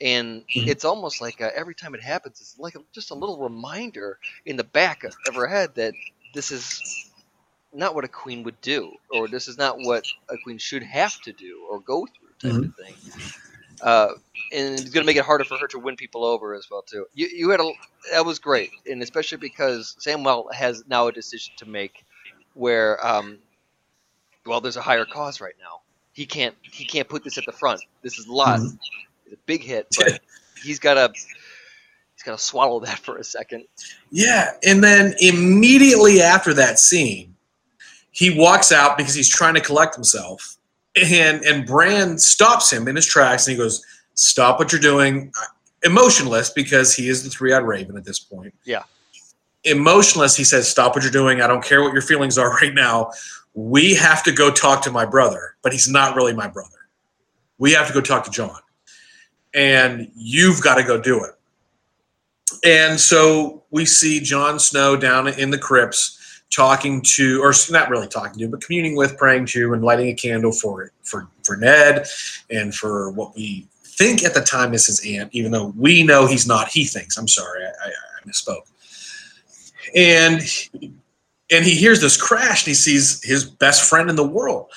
and 0.00 0.42
mm-hmm. 0.48 0.68
it's 0.68 0.84
almost 0.84 1.20
like 1.20 1.40
uh, 1.40 1.50
every 1.54 1.74
time 1.74 1.94
it 1.94 2.02
happens, 2.02 2.40
it's 2.40 2.58
like 2.58 2.74
a, 2.74 2.80
just 2.92 3.10
a 3.10 3.14
little 3.14 3.38
reminder 3.38 4.18
in 4.44 4.56
the 4.56 4.64
back 4.64 5.04
of 5.04 5.34
her 5.34 5.46
head 5.46 5.74
that 5.76 5.94
this 6.34 6.50
is 6.50 7.10
not 7.72 7.94
what 7.94 8.04
a 8.04 8.08
queen 8.08 8.42
would 8.42 8.60
do, 8.60 8.92
or 9.10 9.28
this 9.28 9.48
is 9.48 9.56
not 9.56 9.78
what 9.78 10.04
a 10.28 10.36
queen 10.42 10.58
should 10.58 10.82
have 10.82 11.20
to 11.22 11.32
do 11.32 11.66
or 11.70 11.80
go 11.80 12.06
through, 12.06 12.50
type 12.50 12.60
mm-hmm. 12.60 12.68
of 12.68 12.76
thing. 12.76 12.94
Uh, 13.82 14.08
and 14.52 14.74
it's 14.74 14.90
going 14.90 15.02
to 15.02 15.06
make 15.06 15.16
it 15.16 15.24
harder 15.24 15.44
for 15.44 15.58
her 15.58 15.66
to 15.66 15.78
win 15.78 15.96
people 15.96 16.24
over 16.24 16.54
as 16.54 16.70
well 16.70 16.82
too. 16.82 17.06
You, 17.14 17.28
you 17.28 17.50
had 17.50 17.60
a 17.60 17.72
that 18.12 18.24
was 18.24 18.38
great, 18.38 18.70
and 18.88 19.02
especially 19.02 19.38
because 19.38 19.96
Samwell 20.00 20.52
has 20.52 20.84
now 20.86 21.06
a 21.06 21.12
decision 21.12 21.54
to 21.58 21.66
make, 21.66 22.04
where 22.54 23.04
um, 23.04 23.38
well, 24.46 24.60
there's 24.60 24.76
a 24.76 24.82
higher 24.82 25.04
cause 25.04 25.40
right 25.40 25.54
now. 25.60 25.80
He 26.12 26.26
can't 26.26 26.54
he 26.62 26.84
can't 26.84 27.08
put 27.08 27.24
this 27.24 27.38
at 27.38 27.44
the 27.46 27.52
front. 27.52 27.80
This 28.02 28.18
is 28.18 28.26
a 28.26 28.32
lot. 28.32 28.60
Mm-hmm 28.60 28.76
a 29.34 29.36
big 29.46 29.62
hit, 29.62 29.86
but 29.98 30.20
he's 30.62 30.78
got 30.78 30.94
to 30.94 31.12
he's 31.12 32.22
got 32.24 32.38
to 32.38 32.42
swallow 32.42 32.80
that 32.80 32.98
for 33.04 33.18
a 33.18 33.24
second. 33.24 33.64
Yeah, 34.10 34.52
and 34.66 34.82
then 34.82 35.14
immediately 35.20 36.20
after 36.20 36.54
that 36.54 36.78
scene, 36.78 37.34
he 38.10 38.36
walks 38.38 38.72
out 38.72 38.96
because 38.96 39.14
he's 39.14 39.28
trying 39.28 39.54
to 39.54 39.60
collect 39.60 39.94
himself, 39.94 40.56
and 40.96 41.44
and 41.44 41.66
Bran 41.66 42.18
stops 42.18 42.72
him 42.72 42.88
in 42.88 42.96
his 42.96 43.06
tracks, 43.06 43.46
and 43.46 43.56
he 43.56 43.62
goes, 43.62 43.84
"Stop 44.14 44.58
what 44.58 44.72
you're 44.72 44.80
doing." 44.80 45.32
Emotionless 45.82 46.48
because 46.48 46.94
he 46.94 47.10
is 47.10 47.22
the 47.22 47.28
three-eyed 47.28 47.62
raven 47.62 47.94
at 47.94 48.06
this 48.06 48.18
point. 48.18 48.54
Yeah. 48.64 48.84
Emotionless, 49.64 50.34
he 50.34 50.42
says, 50.42 50.66
"Stop 50.66 50.94
what 50.94 51.02
you're 51.04 51.12
doing. 51.12 51.42
I 51.42 51.46
don't 51.46 51.62
care 51.62 51.82
what 51.82 51.92
your 51.92 52.00
feelings 52.00 52.38
are 52.38 52.50
right 52.62 52.72
now. 52.72 53.10
We 53.54 53.94
have 53.94 54.22
to 54.24 54.32
go 54.32 54.50
talk 54.50 54.82
to 54.82 54.90
my 54.90 55.06
brother, 55.06 55.56
but 55.62 55.72
he's 55.72 55.88
not 55.88 56.16
really 56.16 56.34
my 56.34 56.48
brother. 56.48 56.70
We 57.58 57.72
have 57.72 57.86
to 57.86 57.92
go 57.94 58.00
talk 58.00 58.24
to 58.24 58.30
Jon. 58.30 58.58
and 59.54 60.10
you've 60.14 60.60
got 60.60 60.74
to 60.74 60.82
go 60.82 61.00
do 61.00 61.24
it. 61.24 61.30
And 62.64 62.98
so 62.98 63.62
we 63.70 63.84
see 63.86 64.20
Jon 64.20 64.58
Snow 64.58 64.96
down 64.96 65.28
in 65.28 65.50
the 65.50 65.58
crypts 65.58 66.42
talking 66.50 67.02
to, 67.02 67.42
or 67.42 67.52
not 67.70 67.88
really 67.88 68.08
talking 68.08 68.38
to, 68.40 68.48
but 68.48 68.60
communing 68.62 68.96
with, 68.96 69.16
praying 69.16 69.46
to, 69.46 69.72
and 69.72 69.82
lighting 69.82 70.08
a 70.08 70.14
candle 70.14 70.52
for 70.52 70.92
for 71.02 71.28
for 71.42 71.56
Ned 71.56 72.06
and 72.50 72.74
for 72.74 73.10
what 73.12 73.34
we 73.34 73.66
think 73.84 74.24
at 74.24 74.34
the 74.34 74.40
time 74.40 74.74
is 74.74 74.86
his 74.86 75.04
aunt, 75.06 75.30
even 75.32 75.52
though 75.52 75.72
we 75.76 76.02
know 76.02 76.26
he's 76.26 76.46
not. 76.46 76.68
He 76.68 76.84
thinks. 76.84 77.16
I'm 77.16 77.28
sorry, 77.28 77.64
I, 77.64 77.68
I, 77.68 77.88
I 77.88 78.28
misspoke. 78.28 78.70
And 79.94 80.42
and 81.50 81.64
he 81.64 81.74
hears 81.74 82.00
this 82.00 82.20
crash, 82.20 82.62
and 82.62 82.68
he 82.68 82.74
sees 82.74 83.22
his 83.22 83.44
best 83.44 83.88
friend 83.88 84.10
in 84.10 84.16
the 84.16 84.26
world. 84.26 84.70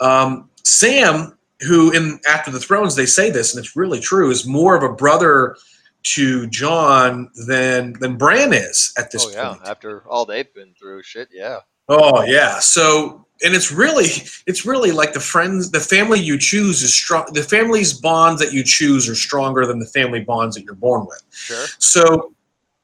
Um, 0.00 0.50
Sam 0.64 1.38
who 1.60 1.90
in 1.90 2.20
After 2.28 2.50
the 2.50 2.60
Thrones 2.60 2.94
they 2.94 3.06
say 3.06 3.30
this, 3.30 3.54
and 3.54 3.64
it's 3.64 3.76
really 3.76 4.00
true, 4.00 4.30
is 4.30 4.46
more 4.46 4.76
of 4.76 4.82
a 4.82 4.92
brother 4.92 5.56
to 6.04 6.46
Jon 6.48 7.30
than 7.46 7.94
than 7.94 8.16
Bran 8.16 8.52
is 8.52 8.92
at 8.96 9.10
this 9.10 9.26
oh, 9.26 9.30
yeah. 9.30 9.48
point. 9.48 9.62
After 9.64 10.02
all 10.08 10.24
they've 10.24 10.52
been 10.54 10.74
through, 10.78 11.02
shit, 11.02 11.28
yeah. 11.32 11.58
Oh 11.88 12.22
yeah. 12.22 12.58
So 12.60 13.26
and 13.42 13.54
it's 13.54 13.72
really 13.72 14.06
it's 14.46 14.64
really 14.64 14.92
like 14.92 15.12
the 15.12 15.20
friends 15.20 15.70
the 15.70 15.80
family 15.80 16.20
you 16.20 16.38
choose 16.38 16.82
is 16.82 16.94
strong 16.94 17.26
the 17.32 17.42
family's 17.42 17.92
bonds 17.92 18.40
that 18.40 18.52
you 18.52 18.62
choose 18.62 19.08
are 19.08 19.14
stronger 19.14 19.66
than 19.66 19.78
the 19.78 19.86
family 19.86 20.20
bonds 20.20 20.54
that 20.56 20.64
you're 20.64 20.74
born 20.74 21.06
with. 21.06 21.22
Sure. 21.30 21.66
So 21.78 22.34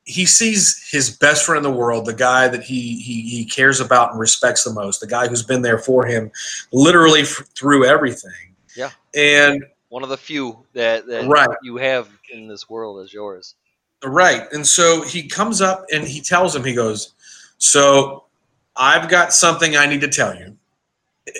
he 0.06 0.26
sees 0.26 0.86
his 0.90 1.16
best 1.16 1.46
friend 1.46 1.64
in 1.64 1.72
the 1.72 1.78
world, 1.78 2.04
the 2.04 2.14
guy 2.14 2.48
that 2.48 2.62
he 2.62 3.00
he, 3.00 3.22
he 3.22 3.44
cares 3.44 3.80
about 3.80 4.10
and 4.10 4.20
respects 4.20 4.64
the 4.64 4.72
most, 4.72 5.00
the 5.00 5.06
guy 5.06 5.28
who's 5.28 5.42
been 5.42 5.62
there 5.62 5.78
for 5.78 6.04
him 6.06 6.30
literally 6.72 7.22
f- 7.22 7.42
through 7.54 7.84
everything 7.84 8.32
yeah. 8.74 8.90
And 9.14 9.64
one 9.88 10.02
of 10.02 10.08
the 10.08 10.16
few 10.16 10.64
that, 10.72 11.06
that 11.06 11.26
right. 11.26 11.48
you 11.62 11.76
have 11.76 12.08
in 12.32 12.48
this 12.48 12.68
world 12.68 13.00
is 13.04 13.12
yours. 13.12 13.54
Right. 14.04 14.42
And 14.52 14.66
so 14.66 15.02
he 15.02 15.26
comes 15.26 15.60
up 15.60 15.84
and 15.92 16.04
he 16.04 16.20
tells 16.20 16.54
him, 16.54 16.64
he 16.64 16.74
goes, 16.74 17.14
So 17.58 18.24
I've 18.76 19.08
got 19.08 19.32
something 19.32 19.76
I 19.76 19.86
need 19.86 20.00
to 20.02 20.08
tell 20.08 20.34
you. 20.34 20.56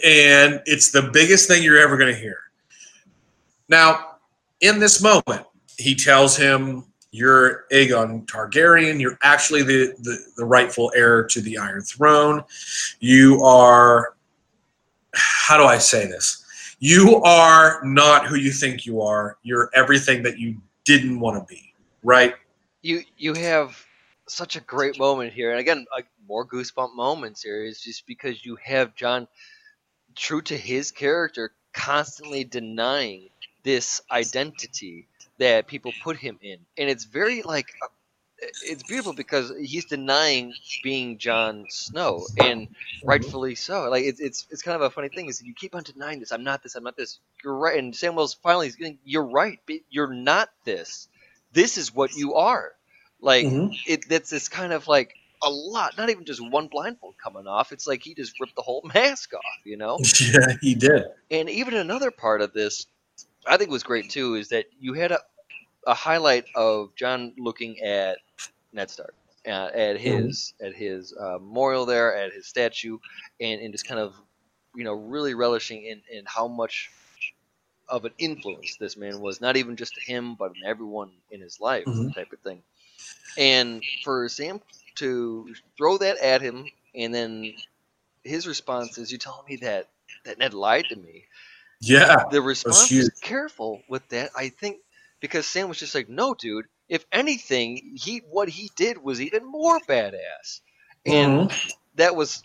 And 0.04 0.62
it's 0.64 0.90
the 0.90 1.10
biggest 1.12 1.46
thing 1.48 1.62
you're 1.62 1.78
ever 1.78 1.96
going 1.96 2.12
to 2.12 2.18
hear. 2.18 2.38
Now, 3.68 4.16
in 4.60 4.78
this 4.78 5.02
moment, 5.02 5.46
he 5.76 5.94
tells 5.94 6.36
him, 6.36 6.84
You're 7.14 7.64
Aegon 7.72 8.26
Targaryen. 8.26 9.00
You're 9.00 9.18
actually 9.22 9.62
the, 9.62 9.94
the, 10.00 10.18
the 10.36 10.44
rightful 10.44 10.92
heir 10.96 11.24
to 11.24 11.40
the 11.40 11.58
Iron 11.58 11.82
Throne. 11.82 12.42
You 13.00 13.42
are, 13.42 14.14
how 15.14 15.56
do 15.56 15.64
I 15.64 15.78
say 15.78 16.06
this? 16.06 16.44
you 16.84 17.22
are 17.22 17.80
not 17.82 18.26
who 18.26 18.36
you 18.36 18.50
think 18.50 18.84
you 18.84 19.00
are. 19.00 19.38
You're 19.42 19.70
everything 19.72 20.22
that 20.24 20.38
you 20.38 20.60
didn't 20.84 21.18
want 21.18 21.36
to 21.38 21.54
be, 21.54 21.72
right? 22.02 22.34
You 22.82 23.02
you 23.16 23.32
have 23.32 23.82
such 24.28 24.56
a 24.56 24.60
great 24.60 24.98
moment 24.98 25.32
here, 25.32 25.50
and 25.50 25.60
again, 25.60 25.86
more 26.28 26.46
goosebump 26.46 26.94
moments 26.94 27.42
here 27.42 27.64
is 27.64 27.80
just 27.80 28.06
because 28.06 28.44
you 28.44 28.58
have 28.62 28.94
Jon, 28.94 29.26
true 30.14 30.42
to 30.42 30.56
his 30.58 30.90
character, 30.90 31.52
constantly 31.72 32.44
denying 32.44 33.30
this 33.62 34.02
identity 34.10 35.08
that 35.38 35.66
people 35.66 35.92
put 36.02 36.16
him 36.16 36.38
in, 36.42 36.58
and 36.78 36.88
it's 36.88 37.04
very 37.04 37.42
like 37.42 37.66
uh, 37.82 37.86
it's 38.62 38.82
beautiful 38.82 39.12
because 39.12 39.52
he's 39.60 39.84
denying 39.84 40.54
being 40.82 41.18
Jon 41.18 41.66
Snow, 41.68 42.24
and 42.42 42.68
rightfully 43.04 43.54
so. 43.54 43.88
Like 43.88 44.04
it's 44.04 44.20
it's 44.20 44.46
it's 44.50 44.62
kind 44.62 44.76
of 44.76 44.82
a 44.82 44.90
funny 44.90 45.08
thing 45.08 45.28
is 45.28 45.42
you 45.42 45.54
keep 45.54 45.74
on 45.74 45.82
denying 45.82 46.20
this. 46.20 46.32
I'm 46.32 46.44
not 46.44 46.62
this. 46.62 46.74
I'm 46.74 46.84
not 46.84 46.96
this. 46.96 47.18
You're 47.42 47.56
right. 47.56 47.78
And 47.78 47.92
Samwell's 47.92 48.34
finally 48.34 48.66
is 48.66 48.76
getting, 48.76 48.98
you're 49.04 49.26
right. 49.26 49.58
You're 49.90 50.12
not 50.12 50.50
this. 50.64 51.08
This 51.52 51.78
is 51.78 51.94
what 51.94 52.14
you 52.14 52.34
are. 52.34 52.72
Like 53.20 53.46
mm-hmm. 53.46 53.72
it. 53.86 54.08
That's 54.08 54.30
this 54.30 54.48
kind 54.48 54.72
of 54.72 54.88
like 54.88 55.14
a 55.42 55.50
lot. 55.50 55.96
Not 55.96 56.10
even 56.10 56.24
just 56.24 56.40
one 56.46 56.68
blindfold 56.68 57.14
coming 57.22 57.46
off. 57.46 57.72
It's 57.72 57.86
like 57.86 58.02
he 58.02 58.14
just 58.14 58.38
ripped 58.40 58.56
the 58.56 58.62
whole 58.62 58.82
mask 58.94 59.32
off. 59.34 59.42
You 59.64 59.76
know. 59.76 59.98
Yeah, 60.20 60.56
he 60.60 60.74
did. 60.74 61.04
And 61.30 61.48
even 61.48 61.74
another 61.74 62.10
part 62.10 62.40
of 62.40 62.52
this, 62.52 62.86
I 63.46 63.56
think 63.56 63.70
was 63.70 63.82
great 63.82 64.10
too, 64.10 64.34
is 64.34 64.48
that 64.48 64.66
you 64.78 64.94
had 64.94 65.12
a 65.12 65.20
a 65.86 65.94
highlight 65.94 66.46
of 66.54 66.94
Jon 66.94 67.32
looking 67.36 67.80
at 67.80 68.18
Ned 68.72 68.90
Stark 68.90 69.14
uh, 69.46 69.50
at 69.50 69.96
mm-hmm. 69.96 69.98
his 69.98 70.54
mm-hmm. 70.56 70.66
at 70.66 70.74
his 70.74 71.14
uh, 71.18 71.38
memorial 71.40 71.86
there, 71.86 72.16
at 72.16 72.32
his 72.32 72.46
statue, 72.46 72.98
and, 73.40 73.60
and 73.60 73.72
just 73.72 73.86
kind 73.86 74.00
of 74.00 74.14
you 74.74 74.84
know 74.84 74.94
really 74.94 75.34
relishing 75.34 75.84
in, 75.84 76.02
in 76.10 76.24
how 76.26 76.48
much 76.48 76.90
of 77.88 78.04
an 78.04 78.12
influence 78.18 78.76
this 78.76 78.96
man 78.96 79.20
was, 79.20 79.40
not 79.40 79.56
even 79.56 79.76
just 79.76 79.94
to 79.94 80.00
him, 80.00 80.34
but 80.36 80.52
in 80.56 80.66
everyone 80.66 81.10
in 81.30 81.40
his 81.40 81.60
life, 81.60 81.84
mm-hmm. 81.84 82.08
type 82.10 82.32
of 82.32 82.38
thing. 82.40 82.62
And 83.36 83.82
for 84.02 84.28
Sam 84.28 84.60
to 84.96 85.54
throw 85.76 85.98
that 85.98 86.18
at 86.18 86.40
him, 86.40 86.66
and 86.94 87.14
then 87.14 87.52
his 88.22 88.46
response 88.46 88.96
is, 88.96 89.12
"You 89.12 89.18
telling 89.18 89.44
me 89.48 89.56
that 89.56 89.88
that 90.24 90.38
Ned 90.38 90.54
lied 90.54 90.86
to 90.88 90.96
me?" 90.96 91.26
Yeah, 91.80 92.24
the 92.30 92.40
response 92.42 92.90
was 92.90 93.10
careful 93.20 93.82
with 93.88 94.06
that. 94.08 94.30
I 94.36 94.48
think 94.48 94.78
because 95.20 95.46
Sam 95.46 95.68
was 95.68 95.78
just 95.78 95.94
like, 95.94 96.08
"No, 96.08 96.34
dude, 96.34 96.66
if 96.88 97.04
anything, 97.12 97.96
he 97.96 98.22
what 98.30 98.48
he 98.48 98.70
did 98.76 99.02
was 99.02 99.20
even 99.20 99.44
more 99.44 99.78
badass, 99.80 100.60
and 101.06 101.50
mm-hmm. 101.50 101.70
that 101.96 102.14
was 102.16 102.42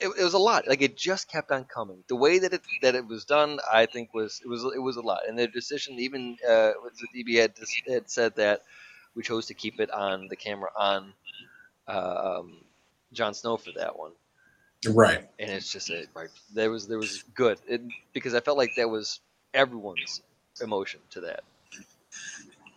it, 0.00 0.08
it, 0.18 0.22
was 0.22 0.34
a 0.34 0.38
lot. 0.38 0.68
Like 0.68 0.82
it 0.82 0.96
just 0.96 1.30
kept 1.30 1.50
on 1.50 1.64
coming. 1.64 2.04
The 2.08 2.16
way 2.16 2.38
that 2.38 2.52
it 2.52 2.62
that 2.82 2.94
it 2.94 3.06
was 3.06 3.24
done, 3.24 3.58
I 3.70 3.86
think 3.86 4.14
was 4.14 4.40
it 4.44 4.48
was 4.48 4.64
it 4.64 4.80
was 4.80 4.96
a 4.96 5.00
lot. 5.00 5.22
And 5.28 5.38
the 5.38 5.48
decision, 5.48 5.98
even 5.98 6.36
uh, 6.46 6.72
the 7.14 7.24
DB 7.24 7.40
had, 7.40 7.52
had 7.86 8.10
said 8.10 8.36
that 8.36 8.62
we 9.14 9.22
chose 9.22 9.46
to 9.46 9.54
keep 9.54 9.80
it 9.80 9.90
on 9.90 10.28
the 10.28 10.36
camera 10.36 10.70
on 10.76 11.12
um, 11.88 12.58
Jon 13.12 13.34
Snow 13.34 13.56
for 13.56 13.72
that 13.76 13.98
one. 13.98 14.12
Right. 14.86 15.28
And 15.38 15.50
it's 15.50 15.72
just 15.72 15.90
it, 15.90 16.08
right. 16.14 16.28
There 16.54 16.70
was 16.70 16.86
there 16.86 16.98
was 16.98 17.24
good 17.34 17.58
it, 17.66 17.82
because 18.12 18.34
I 18.34 18.40
felt 18.40 18.58
like 18.58 18.70
that 18.76 18.88
was 18.88 19.20
everyone's 19.54 20.22
emotion 20.60 21.00
to 21.10 21.20
that 21.20 21.42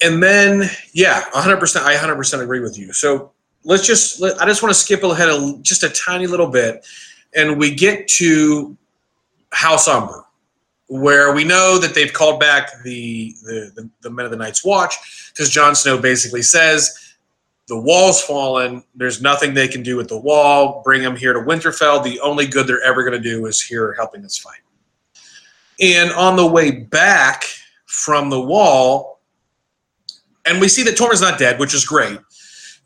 and 0.01 0.21
then 0.21 0.69
yeah 0.93 1.23
100% 1.33 1.81
i 1.81 1.95
100% 1.95 2.41
agree 2.41 2.59
with 2.59 2.77
you 2.77 2.91
so 2.93 3.31
let's 3.63 3.85
just 3.85 4.19
let, 4.19 4.39
i 4.41 4.45
just 4.45 4.61
want 4.61 4.73
to 4.73 4.79
skip 4.79 5.03
ahead 5.03 5.29
a, 5.29 5.57
just 5.61 5.83
a 5.83 5.89
tiny 5.89 6.27
little 6.27 6.47
bit 6.47 6.85
and 7.35 7.57
we 7.57 7.73
get 7.73 8.07
to 8.07 8.75
house 9.51 9.87
umber 9.87 10.25
where 10.87 11.33
we 11.33 11.43
know 11.43 11.77
that 11.77 11.93
they've 11.95 12.11
called 12.11 12.39
back 12.39 12.69
the 12.83 13.35
the, 13.43 13.71
the, 13.75 13.89
the 14.01 14.09
men 14.09 14.25
of 14.25 14.31
the 14.31 14.37
night's 14.37 14.65
watch 14.65 15.29
because 15.31 15.49
Jon 15.49 15.75
Snow 15.75 15.97
basically 15.97 16.41
says 16.41 17.10
the 17.71 17.79
wall's 17.79 18.21
fallen 18.21 18.83
there's 18.95 19.21
nothing 19.21 19.53
they 19.53 19.67
can 19.67 19.81
do 19.81 19.95
with 19.95 20.07
the 20.09 20.17
wall 20.17 20.81
bring 20.83 21.01
them 21.01 21.15
here 21.15 21.33
to 21.33 21.39
winterfell 21.39 22.03
the 22.03 22.19
only 22.19 22.45
good 22.45 22.67
they're 22.67 22.83
ever 22.83 23.03
going 23.03 23.19
to 23.19 23.29
do 23.29 23.45
is 23.45 23.61
here 23.61 23.93
helping 23.93 24.23
us 24.25 24.37
fight 24.37 24.61
and 25.79 26.11
on 26.11 26.35
the 26.35 26.45
way 26.45 26.71
back 26.71 27.45
from 27.85 28.29
the 28.29 28.39
wall 28.39 29.11
and 30.45 30.59
we 30.59 30.67
see 30.67 30.83
that 30.83 30.95
Tormund's 30.95 31.21
not 31.21 31.39
dead, 31.39 31.59
which 31.59 31.73
is 31.73 31.85
great. 31.85 32.19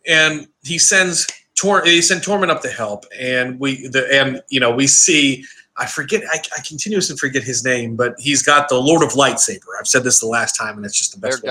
And 0.08 0.48
he 0.64 0.78
sends 0.78 1.28
Tor 1.56 1.84
he 1.86 2.02
sent 2.02 2.24
Tormund 2.24 2.50
up 2.50 2.62
to 2.62 2.70
help, 2.70 3.06
and 3.18 3.60
we 3.60 3.88
the 3.88 4.08
and 4.14 4.42
you 4.50 4.60
know 4.60 4.72
we 4.72 4.88
see 4.88 5.46
I 5.78 5.86
forget 5.86 6.24
I, 6.30 6.38
I 6.58 6.62
continuously 6.68 7.16
forget 7.16 7.44
his 7.44 7.64
name, 7.64 7.96
but 7.96 8.14
he's 8.20 8.44
got 8.44 8.70
the 8.70 8.80
Lord 8.80 9.04
of 9.04 9.14
Lightsaber. 9.14 9.60
I've 9.80 9.88
said 9.88 10.04
this 10.04 10.20
the 10.20 10.28
last 10.28 10.56
time, 10.56 10.78
and 10.78 10.86
it's 10.86 10.98
just 10.98 11.14
the 11.14 11.20
best. 11.20 11.44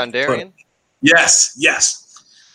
Yes, 1.01 1.55
yes. 1.59 2.03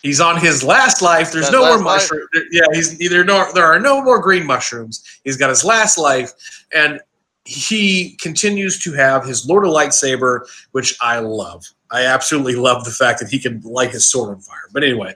He's 0.02 0.20
on 0.20 0.40
his 0.40 0.62
last 0.62 1.02
life. 1.02 1.32
There's 1.32 1.50
no 1.50 1.64
more 1.64 1.78
mushrooms. 1.78 2.28
Yeah, 2.50 2.62
he's 2.72 3.00
either 3.00 3.24
no. 3.24 3.50
There 3.52 3.66
are 3.66 3.78
no 3.78 4.02
more 4.02 4.18
green 4.18 4.46
mushrooms. 4.46 5.20
He's 5.24 5.36
got 5.36 5.50
his 5.50 5.64
last 5.64 5.98
life, 5.98 6.32
and 6.72 7.00
he 7.44 8.16
continues 8.20 8.78
to 8.80 8.92
have 8.92 9.24
his 9.24 9.46
Lord 9.46 9.64
of 9.64 9.72
Lightsaber, 9.72 10.40
which 10.72 10.96
I 11.00 11.18
love. 11.18 11.66
I 11.90 12.06
absolutely 12.06 12.54
love 12.54 12.84
the 12.84 12.90
fact 12.92 13.20
that 13.20 13.28
he 13.28 13.38
can 13.38 13.60
light 13.62 13.90
his 13.90 14.08
sword 14.08 14.30
on 14.30 14.40
fire. 14.40 14.68
But 14.72 14.84
anyway, 14.84 15.14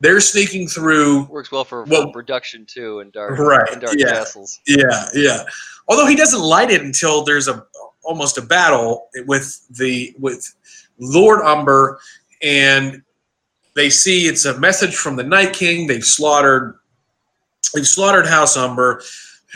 they're 0.00 0.20
sneaking 0.20 0.68
through. 0.68 1.24
Works 1.24 1.50
well 1.50 1.64
for, 1.64 1.84
well, 1.84 2.12
production 2.12 2.66
too, 2.66 3.00
and 3.00 3.12
dark, 3.12 3.38
right? 3.38 3.72
In 3.72 3.80
dark 3.80 3.94
yeah, 3.96 4.10
castles. 4.10 4.60
Yeah, 4.66 5.08
yeah. 5.14 5.44
Although 5.88 6.06
he 6.06 6.14
doesn't 6.14 6.42
light 6.42 6.70
it 6.70 6.82
until 6.82 7.24
there's 7.24 7.48
a 7.48 7.64
almost 8.02 8.38
a 8.38 8.42
battle 8.42 9.08
with 9.26 9.66
the 9.70 10.14
with 10.18 10.54
Lord 10.98 11.40
Umber, 11.44 11.98
and 12.42 13.02
they 13.76 13.88
see 13.88 14.26
it's 14.26 14.44
a 14.44 14.58
message 14.58 14.96
from 14.96 15.14
the 15.14 15.22
Night 15.22 15.52
King. 15.52 15.86
They've 15.86 16.04
slaughtered, 16.04 16.76
they've 17.72 17.86
slaughtered 17.86 18.26
House 18.26 18.56
Umber, 18.56 19.02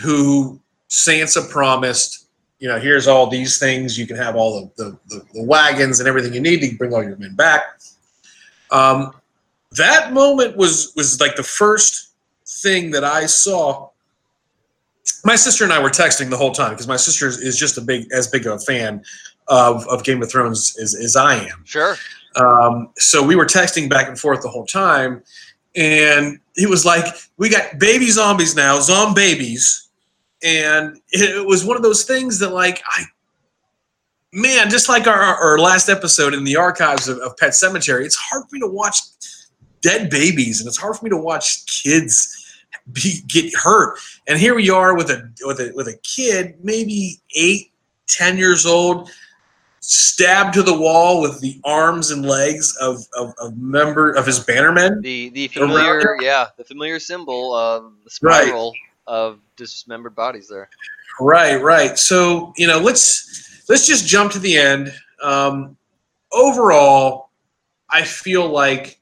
who 0.01 0.61
Sansa 0.89 1.51
promised 1.51 2.21
you 2.61 2.69
know, 2.69 2.79
here's 2.79 3.09
all 3.09 3.27
these 3.27 3.59
things. 3.59 3.99
You 3.99 4.07
can 4.07 4.17
have 4.17 4.37
all 4.37 4.61
the, 4.61 4.85
the, 4.85 4.99
the, 5.09 5.25
the 5.33 5.43
wagons 5.43 5.99
and 5.99 6.09
everything 6.09 6.35
you 6.35 6.41
need 6.41 6.61
to 6.61 6.77
bring 6.77 6.93
all 6.93 7.03
your 7.03 7.17
men 7.17 7.35
back. 7.35 7.63
Um, 8.71 9.13
that 9.73 10.13
moment 10.13 10.57
was 10.57 10.93
was 10.95 11.21
like 11.21 11.37
the 11.37 11.43
first 11.43 12.11
thing 12.47 12.91
that 12.91 13.03
I 13.03 13.27
saw. 13.27 13.89
My 15.25 15.37
sister 15.37 15.65
and 15.65 15.73
I 15.73 15.83
were 15.83 15.91
texting 15.91 16.29
the 16.29 16.37
whole 16.37 16.53
time 16.53 16.71
because 16.71 16.87
my 16.87 16.97
sister 16.97 17.29
is 17.29 17.57
just 17.59 17.79
a 17.79 17.81
big 17.81 18.13
as 18.13 18.29
big 18.29 18.47
of 18.47 18.57
a 18.57 18.59
fan 18.59 19.03
of, 19.49 19.87
of 19.89 20.05
Game 20.05 20.23
of 20.23 20.31
Thrones 20.31 20.77
as, 20.81 20.95
as 20.95 21.17
I 21.17 21.37
am. 21.37 21.63
Sure. 21.65 21.97
Um, 22.37 22.91
so 22.97 23.25
we 23.25 23.37
were 23.37 23.47
texting 23.47 23.89
back 23.89 24.09
and 24.09 24.19
forth 24.19 24.43
the 24.43 24.49
whole 24.49 24.67
time, 24.67 25.23
and 25.77 26.39
it 26.57 26.69
was 26.69 26.85
like 26.85 27.05
we 27.37 27.49
got 27.49 27.79
baby 27.79 28.11
zombies 28.11 28.55
now, 28.55 28.81
zombie 28.81 29.33
babies 29.33 29.91
and 30.43 31.01
it 31.11 31.47
was 31.47 31.65
one 31.65 31.77
of 31.77 31.83
those 31.83 32.05
things 32.05 32.39
that 32.39 32.51
like 32.51 32.83
I 32.87 33.05
man, 34.33 34.71
just 34.71 34.89
like 34.89 35.07
our, 35.07 35.21
our 35.21 35.59
last 35.59 35.89
episode 35.89 36.35
in 36.35 36.45
the 36.45 36.57
archives 36.57 37.09
of, 37.09 37.19
of 37.19 37.37
Pet 37.37 37.51
Sematary, 37.51 38.05
it's 38.05 38.15
hard 38.17 38.45
for 38.49 38.55
me 38.55 38.61
to 38.61 38.67
watch 38.67 39.01
dead 39.83 40.09
babies 40.09 40.61
and 40.61 40.69
it's 40.69 40.77
hard 40.77 40.97
for 40.97 41.05
me 41.05 41.11
to 41.11 41.17
watch 41.17 41.67
kids 41.83 42.37
be 42.93 43.23
get 43.27 43.53
hurt. 43.55 43.99
And 44.29 44.39
here 44.39 44.55
we 44.55 44.71
are 44.71 44.97
with 44.97 45.11
a 45.11 45.31
with 45.43 45.61
a 45.61 45.73
with 45.75 45.89
a 45.89 45.99
kid, 46.03 46.57
maybe 46.63 47.21
eight, 47.37 47.73
ten 48.07 48.39
years 48.39 48.65
old, 48.65 49.11
stabbed 49.81 50.55
to 50.55 50.63
the 50.63 50.77
wall 50.77 51.21
with 51.21 51.41
the 51.41 51.61
arms 51.65 52.11
and 52.11 52.25
legs 52.25 52.77
of 52.81 53.05
of, 53.17 53.35
of 53.39 53.57
member 53.57 54.13
of 54.13 54.27
his 54.27 54.41
bannermen. 54.41 55.03
The 55.03 55.31
the 55.31 55.49
familiar 55.49 56.17
yeah, 56.21 56.47
the 56.57 56.65
familiar 56.65 56.99
symbol 56.99 57.55
of 57.55 57.93
the 58.05 58.11
spiral. 58.11 58.73
Right 58.73 58.81
of 59.11 59.41
dismembered 59.57 60.15
bodies 60.15 60.49
there. 60.49 60.71
Right, 61.21 61.61
right. 61.61 61.99
So 61.99 62.55
you 62.57 62.67
know, 62.67 62.79
let's 62.79 63.65
let's 63.69 63.87
just 63.87 64.07
jump 64.07 64.33
to 64.33 64.39
the 64.39 64.57
end. 64.57 64.93
Um, 65.23 65.77
overall, 66.33 67.31
I 67.91 68.05
feel 68.05 68.49
like, 68.49 69.01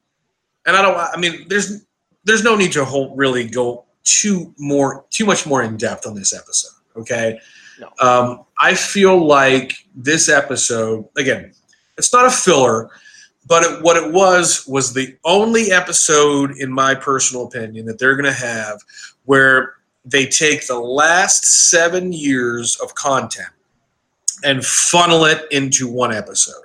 and 0.66 0.74
I 0.74 0.82
don't. 0.82 0.96
I 0.96 1.16
mean, 1.18 1.46
there's 1.48 1.84
there's 2.24 2.42
no 2.42 2.56
need 2.56 2.72
to 2.72 2.84
hold, 2.84 3.16
really 3.16 3.46
go 3.46 3.84
too 4.02 4.52
more 4.58 5.04
too 5.10 5.26
much 5.26 5.46
more 5.46 5.62
in 5.62 5.76
depth 5.76 6.06
on 6.06 6.14
this 6.14 6.34
episode. 6.34 6.72
Okay. 6.96 7.38
No. 7.78 7.90
Um, 8.00 8.44
I 8.60 8.74
feel 8.74 9.26
like 9.26 9.86
this 9.94 10.28
episode 10.28 11.06
again, 11.16 11.52
it's 11.96 12.12
not 12.12 12.26
a 12.26 12.30
filler, 12.30 12.90
but 13.46 13.62
it, 13.62 13.82
what 13.82 13.96
it 13.96 14.12
was 14.12 14.66
was 14.66 14.92
the 14.92 15.16
only 15.24 15.72
episode, 15.72 16.52
in 16.58 16.72
my 16.72 16.94
personal 16.94 17.46
opinion, 17.46 17.86
that 17.86 17.98
they're 17.98 18.16
going 18.16 18.32
to 18.32 18.32
have 18.32 18.80
where 19.24 19.74
they 20.04 20.26
take 20.26 20.66
the 20.66 20.78
last 20.78 21.68
seven 21.70 22.12
years 22.12 22.78
of 22.80 22.94
content 22.94 23.48
and 24.44 24.64
funnel 24.64 25.24
it 25.24 25.50
into 25.50 25.90
one 25.90 26.14
episode. 26.14 26.64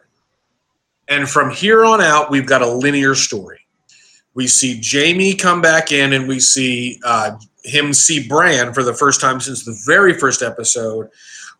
And 1.09 1.29
from 1.29 1.51
here 1.51 1.83
on 1.85 2.01
out, 2.01 2.31
we've 2.31 2.45
got 2.45 2.61
a 2.61 2.67
linear 2.67 3.15
story. 3.15 3.59
We 4.35 4.47
see 4.47 4.81
Jaime 4.83 5.35
come 5.35 5.61
back 5.61 5.91
in, 5.91 6.13
and 6.13 6.27
we 6.27 6.39
see 6.39 6.99
uh, 7.03 7.37
him 7.63 7.93
see 7.93 8.27
Bran 8.27 8.73
for 8.73 8.83
the 8.83 8.93
first 8.93 9.21
time 9.21 9.39
since 9.39 9.63
the 9.63 9.79
very 9.85 10.17
first 10.17 10.41
episode 10.41 11.09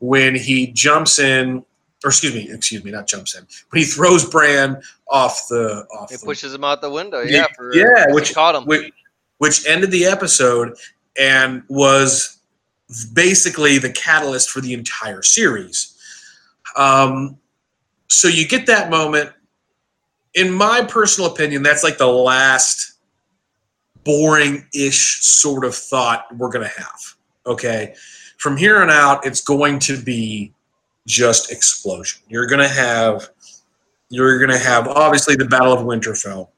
when 0.03 0.35
he 0.35 0.67
jumps 0.67 1.17
in, 1.17 1.63
or 2.03 2.09
excuse 2.09 2.35
me, 2.35 2.49
excuse 2.51 2.83
me, 2.83 2.91
not 2.91 3.07
jumps 3.07 3.37
in, 3.37 3.47
but 3.71 3.79
he 3.79 3.85
throws 3.85 4.29
Bran 4.29 4.81
off 5.07 5.47
the 5.47 5.87
off. 5.97 6.09
He 6.09 6.17
the, 6.17 6.25
pushes 6.25 6.53
him 6.53 6.65
out 6.65 6.81
the 6.81 6.89
window. 6.89 7.21
Yeah, 7.21 7.47
for, 7.55 7.73
yeah, 7.73 8.07
which 8.09 8.33
caught 8.33 8.53
him. 8.53 8.65
Which, 8.65 8.91
which 9.37 9.65
ended 9.65 9.91
the 9.91 10.05
episode, 10.05 10.75
and 11.17 11.63
was 11.69 12.39
basically 13.13 13.77
the 13.77 13.93
catalyst 13.93 14.49
for 14.49 14.59
the 14.59 14.73
entire 14.73 15.21
series. 15.21 15.97
Um, 16.75 17.37
so 18.09 18.27
you 18.27 18.45
get 18.45 18.65
that 18.65 18.89
moment. 18.89 19.31
In 20.35 20.51
my 20.51 20.81
personal 20.81 21.31
opinion, 21.31 21.63
that's 21.63 21.83
like 21.83 21.97
the 21.97 22.07
last 22.07 22.95
boring-ish 24.03 25.21
sort 25.21 25.63
of 25.63 25.73
thought 25.73 26.25
we're 26.35 26.49
gonna 26.49 26.67
have. 26.67 27.15
Okay, 27.45 27.95
from 28.43 28.57
here 28.57 28.81
on 28.81 28.89
out, 28.89 29.25
it's 29.25 29.39
going 29.39 29.79
to 29.79 29.95
be 29.95 30.51
just 31.07 31.49
explosion. 31.49 32.21
You're 32.27 32.45
gonna 32.45 32.67
have 32.67 33.29
you're 34.09 34.37
gonna 34.37 34.57
have 34.57 34.89
obviously 34.89 35.37
the 35.37 35.45
Battle 35.45 35.71
of 35.71 35.79
Winterfell. 35.79 36.49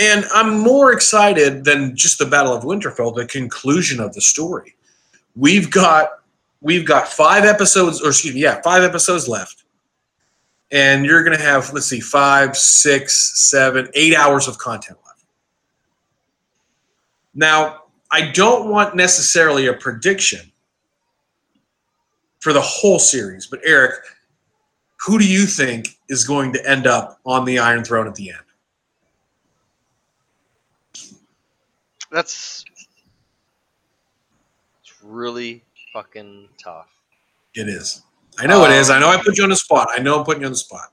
And 0.00 0.24
I'm 0.32 0.60
more 0.60 0.92
excited 0.92 1.64
than 1.64 1.96
just 1.96 2.20
the 2.20 2.26
Battle 2.26 2.54
of 2.54 2.62
Winterfell, 2.62 3.16
the 3.16 3.26
conclusion 3.26 3.98
of 3.98 4.14
the 4.14 4.20
story. 4.20 4.76
We've 5.34 5.68
got 5.68 6.20
we've 6.60 6.86
got 6.86 7.08
five 7.08 7.44
episodes, 7.44 8.00
or 8.00 8.10
excuse 8.10 8.34
me, 8.34 8.42
yeah, 8.42 8.62
five 8.62 8.84
episodes 8.84 9.26
left. 9.26 9.64
And 10.70 11.04
you're 11.04 11.24
gonna 11.24 11.36
have, 11.36 11.72
let's 11.72 11.86
see, 11.86 11.98
five, 11.98 12.56
six, 12.56 13.50
seven, 13.50 13.88
eight 13.94 14.14
hours 14.14 14.46
of 14.46 14.56
content 14.58 15.00
left. 15.04 15.24
Now, 17.34 17.82
I 18.12 18.30
don't 18.30 18.70
want 18.70 18.94
necessarily 18.94 19.66
a 19.66 19.72
prediction 19.72 20.52
for 22.46 22.52
the 22.52 22.60
whole 22.60 23.00
series, 23.00 23.48
but 23.48 23.58
Eric, 23.64 23.94
who 25.04 25.18
do 25.18 25.28
you 25.28 25.46
think 25.46 25.98
is 26.08 26.24
going 26.24 26.52
to 26.52 26.64
end 26.64 26.86
up 26.86 27.18
on 27.26 27.44
the 27.44 27.58
Iron 27.58 27.82
Throne 27.82 28.06
at 28.06 28.14
the 28.14 28.30
end? 28.30 28.38
That's 32.12 32.64
it's 34.80 35.02
really 35.02 35.64
fucking 35.92 36.48
tough. 36.62 36.88
It 37.56 37.68
is. 37.68 38.02
I 38.38 38.46
know 38.46 38.64
um, 38.64 38.70
it 38.70 38.76
is. 38.76 38.90
I 38.90 39.00
know 39.00 39.08
I 39.08 39.20
put 39.20 39.36
you 39.36 39.42
on 39.42 39.50
the 39.50 39.56
spot. 39.56 39.88
I 39.90 39.98
know 39.98 40.20
I'm 40.20 40.24
putting 40.24 40.42
you 40.42 40.46
on 40.46 40.52
the 40.52 40.56
spot. 40.56 40.92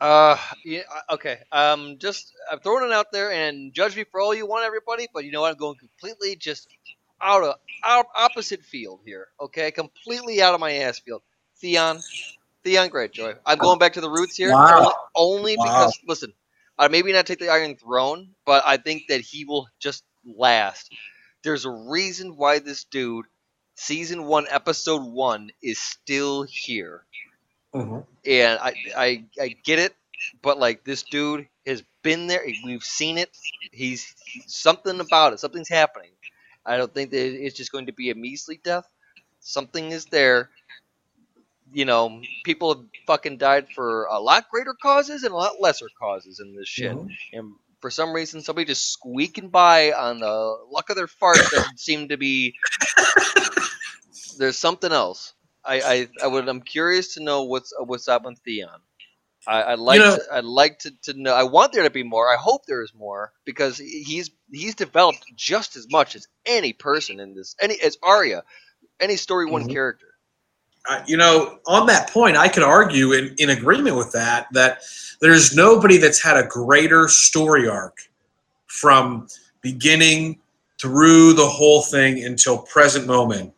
Uh, 0.00 0.36
yeah, 0.64 0.80
okay. 1.10 1.38
Um, 1.52 1.96
just 1.98 2.34
I'm 2.50 2.58
throwing 2.58 2.86
it 2.86 2.92
out 2.92 3.12
there, 3.12 3.30
and 3.30 3.72
judge 3.72 3.96
me 3.96 4.02
for 4.02 4.20
all 4.20 4.34
you 4.34 4.48
want, 4.48 4.64
everybody. 4.64 5.06
But 5.14 5.24
you 5.24 5.30
know 5.30 5.42
what? 5.42 5.52
I'm 5.52 5.58
going 5.58 5.78
completely 5.78 6.34
just 6.34 6.66
out 7.20 7.42
of 7.42 7.54
out 7.84 8.06
opposite 8.16 8.62
field 8.62 9.00
here. 9.04 9.28
Okay, 9.40 9.70
completely 9.70 10.42
out 10.42 10.54
of 10.54 10.60
my 10.60 10.72
ass 10.72 10.98
field. 10.98 11.22
Theon, 11.58 12.00
Theon 12.64 12.90
Greyjoy. 12.90 13.36
I'm 13.46 13.58
going 13.58 13.78
back 13.78 13.94
to 13.94 14.00
the 14.00 14.10
roots 14.10 14.36
here, 14.36 14.52
wow. 14.52 14.92
only, 15.14 15.54
only 15.54 15.56
wow. 15.56 15.64
because 15.64 15.98
listen, 16.06 16.32
I 16.78 16.88
maybe 16.88 17.12
not 17.12 17.26
take 17.26 17.38
the 17.38 17.50
Iron 17.50 17.76
Throne, 17.76 18.28
but 18.44 18.62
I 18.66 18.76
think 18.76 19.04
that 19.08 19.20
he 19.20 19.44
will 19.44 19.68
just 19.78 20.04
last. 20.24 20.92
There's 21.42 21.64
a 21.64 21.70
reason 21.70 22.36
why 22.36 22.58
this 22.58 22.84
dude, 22.84 23.26
season 23.76 24.24
one, 24.24 24.46
episode 24.50 25.04
one, 25.04 25.50
is 25.62 25.78
still 25.78 26.42
here. 26.42 27.04
Mm-hmm. 27.74 28.00
And 28.28 28.58
I, 28.60 28.74
I, 28.96 29.24
I 29.40 29.48
get 29.64 29.78
it, 29.78 29.94
but 30.42 30.58
like 30.58 30.84
this 30.84 31.02
dude 31.02 31.46
has 31.66 31.82
been 32.02 32.26
there. 32.26 32.42
We've 32.64 32.84
seen 32.84 33.18
it. 33.18 33.30
He's 33.72 34.14
something 34.46 35.00
about 35.00 35.32
it. 35.32 35.40
Something's 35.40 35.68
happening. 35.68 36.10
I 36.66 36.76
don't 36.76 36.92
think 36.92 37.10
that 37.10 37.44
it's 37.44 37.56
just 37.56 37.72
going 37.72 37.86
to 37.86 37.92
be 37.92 38.10
a 38.10 38.14
measly 38.14 38.60
death. 38.62 38.86
Something 39.40 39.92
is 39.92 40.06
there 40.06 40.50
you 41.72 41.84
know, 41.84 42.22
people 42.44 42.74
have 42.74 42.84
fucking 43.06 43.38
died 43.38 43.68
for 43.74 44.04
a 44.04 44.18
lot 44.20 44.48
greater 44.50 44.74
causes 44.80 45.24
and 45.24 45.32
a 45.32 45.36
lot 45.36 45.60
lesser 45.60 45.88
causes 45.98 46.40
in 46.40 46.54
this 46.54 46.68
shit. 46.68 46.92
Mm-hmm. 46.92 47.38
And 47.38 47.52
for 47.80 47.90
some 47.90 48.12
reason, 48.12 48.40
somebody 48.40 48.66
just 48.66 48.92
squeaking 48.92 49.48
by 49.48 49.92
on 49.92 50.20
the 50.20 50.56
luck 50.70 50.90
of 50.90 50.96
their 50.96 51.06
fart 51.06 51.38
doesn't 51.50 51.78
seem 51.78 52.08
to 52.08 52.16
be. 52.16 52.54
There's 54.38 54.58
something 54.58 54.92
else. 54.92 55.34
I, 55.64 55.80
I, 55.80 56.08
I 56.24 56.26
would. 56.28 56.48
I'm 56.48 56.60
curious 56.60 57.14
to 57.14 57.22
know 57.22 57.44
what's 57.44 57.72
what's 57.78 58.08
up 58.08 58.24
with 58.24 58.38
Theon. 58.44 58.68
I, 59.46 59.70
would 59.70 59.80
like 59.80 59.98
you 59.98 60.04
know, 60.04 60.16
to, 60.16 60.22
I'd 60.32 60.44
like 60.44 60.78
to, 60.80 60.90
to 61.02 61.14
know. 61.14 61.32
I 61.32 61.44
want 61.44 61.72
there 61.72 61.84
to 61.84 61.90
be 61.90 62.02
more. 62.02 62.32
I 62.32 62.36
hope 62.36 62.66
there 62.66 62.82
is 62.82 62.92
more 62.94 63.32
because 63.44 63.78
he's 63.78 64.30
he's 64.50 64.74
developed 64.74 65.24
just 65.36 65.76
as 65.76 65.86
much 65.90 66.16
as 66.16 66.26
any 66.46 66.72
person 66.72 67.20
in 67.20 67.34
this. 67.34 67.54
Any 67.60 67.80
as 67.80 67.96
Arya, 68.02 68.42
any 68.98 69.16
story 69.16 69.46
one 69.46 69.62
mm-hmm. 69.62 69.72
character 69.72 70.16
you 71.06 71.16
know, 71.16 71.58
on 71.66 71.86
that 71.86 72.10
point, 72.10 72.36
I 72.36 72.48
could 72.48 72.62
argue 72.62 73.12
in, 73.12 73.34
in 73.38 73.50
agreement 73.50 73.96
with 73.96 74.12
that 74.12 74.46
that 74.52 74.82
there's 75.20 75.54
nobody 75.54 75.96
that's 75.96 76.22
had 76.22 76.36
a 76.36 76.46
greater 76.46 77.08
story 77.08 77.68
arc 77.68 77.98
from 78.66 79.28
beginning 79.60 80.40
through 80.80 81.32
the 81.32 81.46
whole 81.46 81.82
thing 81.82 82.24
until 82.24 82.58
present 82.58 83.06
moment 83.06 83.52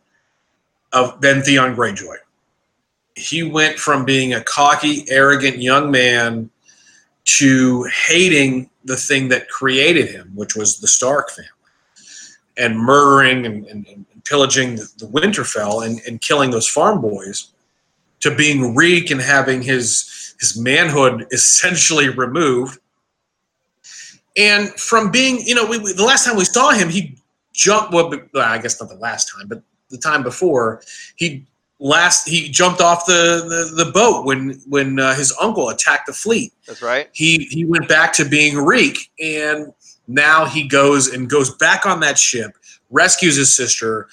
of 0.93 1.19
than 1.21 1.41
Theon 1.41 1.75
Greyjoy. 1.75 2.15
He 3.19 3.43
went 3.43 3.77
from 3.77 4.05
being 4.05 4.33
a 4.33 4.41
cocky, 4.41 5.05
arrogant 5.09 5.61
young 5.61 5.91
man 5.91 6.49
to 7.25 7.83
hating 7.83 8.69
the 8.85 8.95
thing 8.95 9.27
that 9.27 9.49
created 9.49 10.09
him, 10.09 10.31
which 10.35 10.55
was 10.55 10.79
the 10.79 10.87
Stark 10.87 11.29
family, 11.29 11.49
and 12.57 12.79
murdering 12.79 13.45
and, 13.45 13.65
and, 13.67 13.85
and 13.87 14.05
pillaging 14.23 14.75
the, 14.75 15.09
Winterfell 15.11 15.85
and, 15.85 15.99
and 16.07 16.21
killing 16.21 16.49
those 16.49 16.67
farm 16.67 17.01
boys 17.01 17.49
to 18.21 18.33
being 18.33 18.73
Reek 18.73 19.11
and 19.11 19.21
having 19.21 19.61
his 19.61 20.35
his 20.39 20.57
manhood 20.57 21.27
essentially 21.31 22.09
removed. 22.09 22.79
And 24.37 24.69
from 24.79 25.11
being, 25.11 25.41
you 25.41 25.55
know, 25.55 25.65
we, 25.65 25.77
we, 25.79 25.91
the 25.91 26.05
last 26.05 26.25
time 26.25 26.37
we 26.37 26.45
saw 26.45 26.71
him, 26.71 26.87
he 26.87 27.17
jumped. 27.53 27.93
Well, 27.93 28.13
I 28.35 28.57
guess 28.59 28.79
not 28.79 28.89
the 28.89 28.95
last 28.95 29.29
time, 29.35 29.47
but 29.47 29.61
the 29.89 29.97
time 29.97 30.23
before, 30.23 30.81
he 31.15 31.45
last 31.79 32.27
he 32.27 32.49
jumped 32.49 32.81
off 32.81 33.05
the 33.05 33.71
the, 33.75 33.83
the 33.83 33.91
boat 33.91 34.25
when 34.25 34.61
when 34.67 34.99
uh, 34.99 35.15
his 35.15 35.35
uncle 35.41 35.69
attacked 35.69 36.07
the 36.07 36.13
fleet. 36.13 36.53
That's 36.67 36.81
right. 36.81 37.09
He 37.13 37.47
he 37.49 37.65
went 37.65 37.87
back 37.87 38.13
to 38.13 38.25
being 38.25 38.57
Reek, 38.57 39.11
and 39.19 39.73
now 40.07 40.45
he 40.45 40.67
goes 40.67 41.07
and 41.07 41.29
goes 41.29 41.55
back 41.55 41.85
on 41.85 41.99
that 42.01 42.17
ship 42.17 42.51
rescues 42.89 43.35
his 43.35 43.55
sister, 43.55 44.07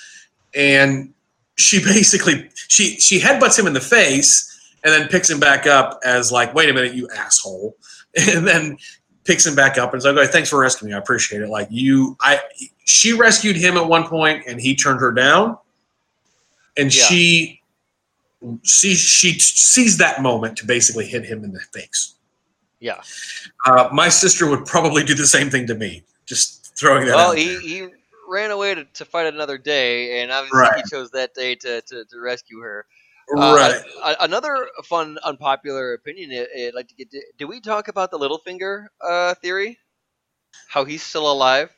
and 0.54 1.12
she 1.56 1.78
basically 1.84 2.48
she 2.68 2.96
she 2.96 3.20
headbutts 3.20 3.58
him 3.58 3.66
in 3.66 3.72
the 3.72 3.80
face 3.80 4.52
and 4.84 4.92
then 4.92 5.08
picks 5.08 5.28
him 5.28 5.40
back 5.40 5.66
up 5.66 5.98
as 6.04 6.30
like, 6.30 6.54
wait 6.54 6.70
a 6.70 6.72
minute, 6.72 6.94
you 6.94 7.08
asshole, 7.16 7.76
and 8.30 8.46
then 8.46 8.76
picks 9.24 9.44
him 9.44 9.56
back 9.56 9.78
up 9.78 9.92
and 9.92 10.02
says, 10.02 10.16
okay, 10.16 10.30
thanks 10.30 10.48
for 10.48 10.60
rescuing 10.60 10.90
me, 10.90 10.94
I 10.94 10.98
appreciate 10.98 11.42
it. 11.42 11.48
Like 11.48 11.68
you, 11.70 12.16
I 12.20 12.40
she 12.84 13.12
rescued 13.12 13.56
him 13.56 13.76
at 13.76 13.86
one 13.86 14.06
point 14.06 14.44
and 14.46 14.60
he 14.60 14.76
turned 14.76 15.00
her 15.00 15.12
down, 15.12 15.58
and 16.76 16.94
yeah. 16.94 17.04
she 17.04 17.62
she 18.62 18.94
she 18.94 19.38
sees 19.38 19.98
that 19.98 20.22
moment 20.22 20.58
to 20.58 20.66
basically 20.66 21.06
hit 21.06 21.24
him 21.24 21.44
in 21.44 21.52
the 21.52 21.60
face. 21.60 22.14
Yeah. 22.80 23.00
Uh, 23.64 23.88
my 23.92 24.08
sister 24.08 24.48
would 24.48 24.66
probably 24.66 25.02
do 25.02 25.14
the 25.14 25.26
same 25.26 25.50
thing 25.50 25.66
to 25.66 25.74
me. 25.74 26.02
Just 26.26 26.76
throwing 26.78 27.06
that. 27.06 27.16
Well, 27.16 27.30
out 27.30 27.38
he, 27.38 27.46
there. 27.46 27.60
he 27.60 27.88
ran 28.28 28.50
away 28.50 28.74
to, 28.74 28.84
to 28.84 29.04
fight 29.04 29.32
another 29.32 29.58
day, 29.58 30.20
and 30.20 30.30
obviously 30.30 30.60
right. 30.60 30.76
he 30.76 30.82
chose 30.90 31.10
that 31.12 31.34
day 31.34 31.54
to, 31.54 31.80
to, 31.82 32.04
to 32.04 32.20
rescue 32.20 32.60
her. 32.60 32.86
Uh, 33.36 33.54
right. 33.56 33.82
Uh, 34.02 34.14
another 34.20 34.68
fun, 34.84 35.18
unpopular 35.24 35.94
opinion 35.94 36.46
I'd 36.56 36.74
like 36.74 36.88
to 36.88 36.94
get. 36.94 37.10
To, 37.10 37.20
did 37.38 37.46
we 37.46 37.60
talk 37.60 37.88
about 37.88 38.10
the 38.10 38.18
Littlefinger 38.18 38.86
uh, 39.00 39.34
theory? 39.34 39.78
How 40.68 40.84
he's 40.84 41.02
still 41.02 41.30
alive? 41.30 41.75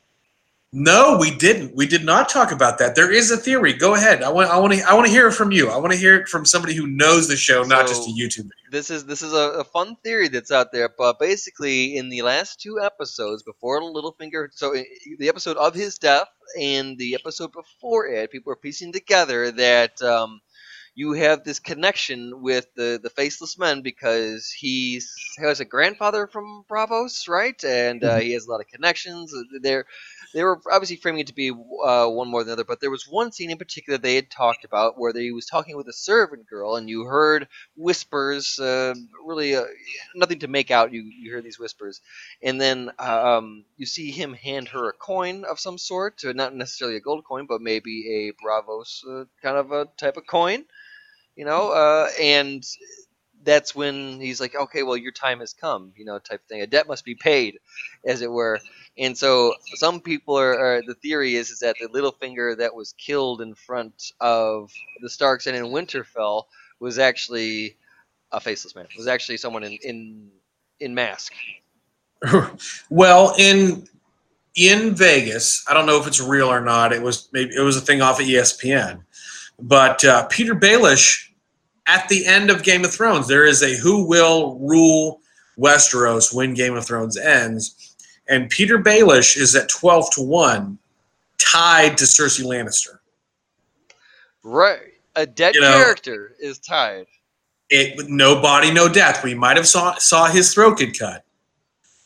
No, 0.71 1.17
we 1.19 1.35
didn't. 1.35 1.75
We 1.75 1.87
did 1.87 2.05
not 2.05 2.29
talk 2.29 2.51
about 2.51 2.77
that. 2.77 2.93
There 2.93 3.11
is 3.11 3.31
a 3.31 3.37
theory. 3.37 3.73
Go 3.73 3.95
ahead. 3.95 4.21
I 4.21 4.29
want. 4.29 4.51
I 4.51 4.59
want 4.59 4.73
to. 4.73 4.81
I 4.83 4.93
want 4.93 5.07
to 5.07 5.11
hear 5.11 5.27
it 5.27 5.31
from 5.31 5.51
you. 5.51 5.69
I 5.69 5.77
want 5.77 5.93
to 5.93 5.97
hear 5.97 6.15
it 6.15 6.27
from 6.27 6.45
somebody 6.45 6.75
who 6.75 6.85
knows 6.85 7.27
the 7.27 7.35
show, 7.35 7.63
so 7.63 7.69
not 7.69 7.87
just 7.87 8.07
a 8.07 8.11
YouTube. 8.11 8.43
Video. 8.43 8.53
This 8.69 8.91
is 8.91 9.05
this 9.05 9.23
is 9.23 9.33
a, 9.33 9.49
a, 9.59 9.63
fun 9.63 9.95
theory 10.03 10.27
that's 10.27 10.51
out 10.51 10.71
there. 10.71 10.87
But 10.95 11.17
basically, 11.17 11.97
in 11.97 12.09
the 12.09 12.21
last 12.21 12.61
two 12.61 12.79
episodes 12.79 13.41
before 13.41 13.81
Littlefinger, 13.81 14.49
so 14.51 14.75
the 15.17 15.27
episode 15.27 15.57
of 15.57 15.73
his 15.73 15.97
death 15.97 16.27
and 16.59 16.99
the 16.99 17.15
episode 17.15 17.51
before 17.51 18.05
it, 18.05 18.29
people 18.29 18.53
are 18.53 18.55
piecing 18.55 18.93
together 18.93 19.49
that 19.49 19.99
um, 20.03 20.39
you 20.95 21.13
have 21.13 21.43
this 21.43 21.59
connection 21.59 22.41
with 22.41 22.67
the 22.75 22.99
the 23.01 23.09
faceless 23.09 23.57
men 23.57 23.81
because 23.81 24.49
he 24.51 25.01
has 25.39 25.59
a 25.59 25.65
grandfather 25.65 26.27
from 26.27 26.65
Braavos, 26.69 27.27
right? 27.27 27.61
And 27.63 28.03
uh, 28.03 28.15
mm-hmm. 28.15 28.21
he 28.21 28.31
has 28.33 28.45
a 28.45 28.51
lot 28.51 28.61
of 28.61 28.67
connections. 28.67 29.33
There 29.61 29.85
they 30.33 30.43
were 30.43 30.61
obviously 30.71 30.97
framing 30.97 31.21
it 31.21 31.27
to 31.27 31.33
be 31.33 31.49
uh, 31.49 32.07
one 32.07 32.29
more 32.29 32.43
than 32.43 32.47
the 32.47 32.53
other, 32.53 32.63
but 32.63 32.79
there 32.79 32.91
was 32.91 33.07
one 33.07 33.31
scene 33.31 33.49
in 33.49 33.57
particular 33.57 33.97
they 33.97 34.15
had 34.15 34.29
talked 34.29 34.63
about 34.63 34.97
where 34.97 35.11
he 35.13 35.31
was 35.31 35.45
talking 35.45 35.75
with 35.75 35.87
a 35.87 35.93
servant 35.93 36.47
girl, 36.47 36.75
and 36.75 36.89
you 36.89 37.03
heard 37.05 37.47
whispers, 37.75 38.59
uh, 38.59 38.93
really 39.25 39.55
uh, 39.55 39.65
nothing 40.15 40.39
to 40.39 40.47
make 40.47 40.71
out. 40.71 40.93
You 40.93 41.01
you 41.01 41.31
hear 41.31 41.41
these 41.41 41.59
whispers, 41.59 42.01
and 42.43 42.59
then 42.59 42.91
um, 42.99 43.65
you 43.77 43.85
see 43.85 44.11
him 44.11 44.33
hand 44.33 44.69
her 44.69 44.89
a 44.89 44.93
coin 44.93 45.45
of 45.45 45.59
some 45.59 45.77
sort, 45.77 46.23
uh, 46.25 46.33
not 46.33 46.53
necessarily 46.55 46.97
a 46.97 47.01
gold 47.01 47.23
coin, 47.25 47.45
but 47.47 47.61
maybe 47.61 48.31
a 48.31 48.43
Braavos 48.43 49.01
uh, 49.09 49.25
kind 49.41 49.57
of 49.57 49.71
a 49.71 49.85
type 49.97 50.17
of 50.17 50.27
coin, 50.27 50.65
you 51.39 51.45
know, 51.45 51.69
uh, 51.69 52.09
and 52.21 52.65
that's 53.45 53.73
when 53.73 54.19
he's 54.19 54.41
like, 54.41 54.55
okay, 54.55 54.83
well, 54.83 54.97
your 54.97 55.13
time 55.13 55.39
has 55.39 55.53
come, 55.53 55.93
you 55.95 56.03
know, 56.03 56.19
type 56.19 56.45
thing. 56.49 56.61
A 56.61 56.67
debt 56.67 56.85
must 56.85 57.05
be 57.05 57.15
paid, 57.15 57.59
as 58.05 58.21
it 58.21 58.29
were. 58.29 58.59
And 58.97 59.17
so 59.17 59.53
some 59.75 60.01
people 60.01 60.37
are, 60.37 60.59
are 60.59 60.81
the 60.85 60.95
theory 60.95 61.35
is 61.35 61.49
is 61.49 61.59
that 61.59 61.77
the 61.79 61.87
Littlefinger 61.87 62.57
that 62.57 62.75
was 62.75 62.93
killed 62.97 63.39
in 63.39 63.55
front 63.55 64.11
of 64.19 64.69
the 65.01 65.09
Starks 65.09 65.47
and 65.47 65.55
in 65.55 65.67
Winterfell 65.67 66.43
was 66.81 66.99
actually 66.99 67.77
a 68.33 68.41
faceless 68.41 68.75
man. 68.75 68.87
Was 68.97 69.07
actually 69.07 69.37
someone 69.37 69.63
in 69.63 69.77
in 69.81 70.31
in 70.81 70.93
mask. 70.93 71.31
well, 72.89 73.33
in 73.39 73.87
in 74.55 74.93
Vegas, 74.93 75.63
I 75.69 75.73
don't 75.73 75.85
know 75.85 76.01
if 76.01 76.05
it's 76.05 76.19
real 76.19 76.51
or 76.51 76.59
not. 76.59 76.91
It 76.91 77.01
was 77.01 77.29
maybe 77.31 77.55
it 77.55 77.61
was 77.61 77.77
a 77.77 77.81
thing 77.81 78.01
off 78.01 78.19
of 78.19 78.25
ESPN, 78.25 79.03
but 79.57 80.03
uh, 80.03 80.27
Petyr 80.27 80.59
Baelish 80.59 81.28
at 81.89 82.07
the 82.07 82.23
end 82.27 82.51
of 82.51 82.61
Game 82.61 82.85
of 82.85 82.93
Thrones, 82.93 83.27
there 83.27 83.45
is 83.45 83.63
a 83.63 83.75
who 83.75 84.07
will 84.07 84.59
rule 84.59 85.21
Westeros 85.57 86.31
when 86.31 86.53
Game 86.53 86.75
of 86.75 86.85
Thrones 86.85 87.17
ends, 87.17 87.95
and 88.29 88.49
Petyr 88.51 88.81
Baelish 88.81 89.35
is 89.35 89.55
at 89.55 89.69
twelve 89.69 90.11
to 90.11 90.21
one, 90.21 90.77
tied 91.39 91.97
to 91.97 92.05
Cersei 92.05 92.45
Lannister. 92.45 92.99
Right, 94.43 94.93
a 95.15 95.25
dead 95.25 95.55
you 95.55 95.61
know, 95.61 95.71
character 95.73 96.35
is 96.39 96.59
tied. 96.59 97.07
It 97.71 98.07
no 98.07 98.39
body, 98.39 98.71
no 98.71 98.87
death. 98.87 99.23
We 99.23 99.33
might 99.33 99.57
have 99.57 99.67
saw 99.67 99.95
saw 99.95 100.27
his 100.27 100.53
throat 100.53 100.77
get 100.77 100.97
cut, 100.97 101.25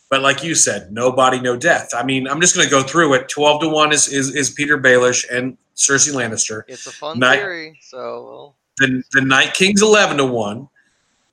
but 0.09 0.21
like 0.21 0.45
you 0.45 0.55
said, 0.55 0.93
no 0.93 1.11
body, 1.11 1.41
no 1.41 1.57
death. 1.57 1.89
I 1.93 2.03
mean, 2.03 2.25
I'm 2.25 2.39
just 2.39 2.55
going 2.55 2.65
to 2.65 2.71
go 2.71 2.83
through 2.83 3.15
it. 3.15 3.27
Twelve 3.27 3.61
to 3.61 3.67
one 3.67 3.91
is 3.91 4.07
is, 4.07 4.33
is 4.33 4.55
Petyr 4.55 4.81
Baelish 4.81 5.25
and 5.29 5.57
Cersei 5.75 6.13
Lannister. 6.13 6.63
It's 6.69 6.87
a 6.87 6.91
fun 6.91 7.19
Night, 7.19 7.39
theory, 7.39 7.79
so. 7.81 8.55
The, 8.77 9.03
the 9.11 9.21
Night 9.21 9.53
King's 9.53 9.81
11 9.81 10.17
to 10.17 10.25
1. 10.25 10.67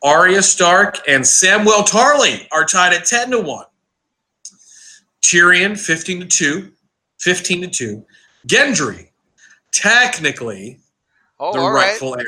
Arya 0.03 0.43
Stark 0.43 0.99
and 1.09 1.23
Samwell 1.23 1.87
Tarly 1.87 2.47
are 2.53 2.65
tied 2.65 2.93
at 2.93 3.05
10 3.07 3.33
to 3.33 3.41
1. 3.41 3.65
Tyrion 5.23 5.79
15 5.79 6.21
to 6.21 6.27
2. 6.27 6.73
15 7.19 7.63
to 7.63 7.69
2. 7.69 8.07
Gendry, 8.47 9.09
technically 9.73 10.81
oh, 11.39 11.53
the 11.53 11.61
rightful 11.61 12.13
right. 12.13 12.21
heir. 12.21 12.27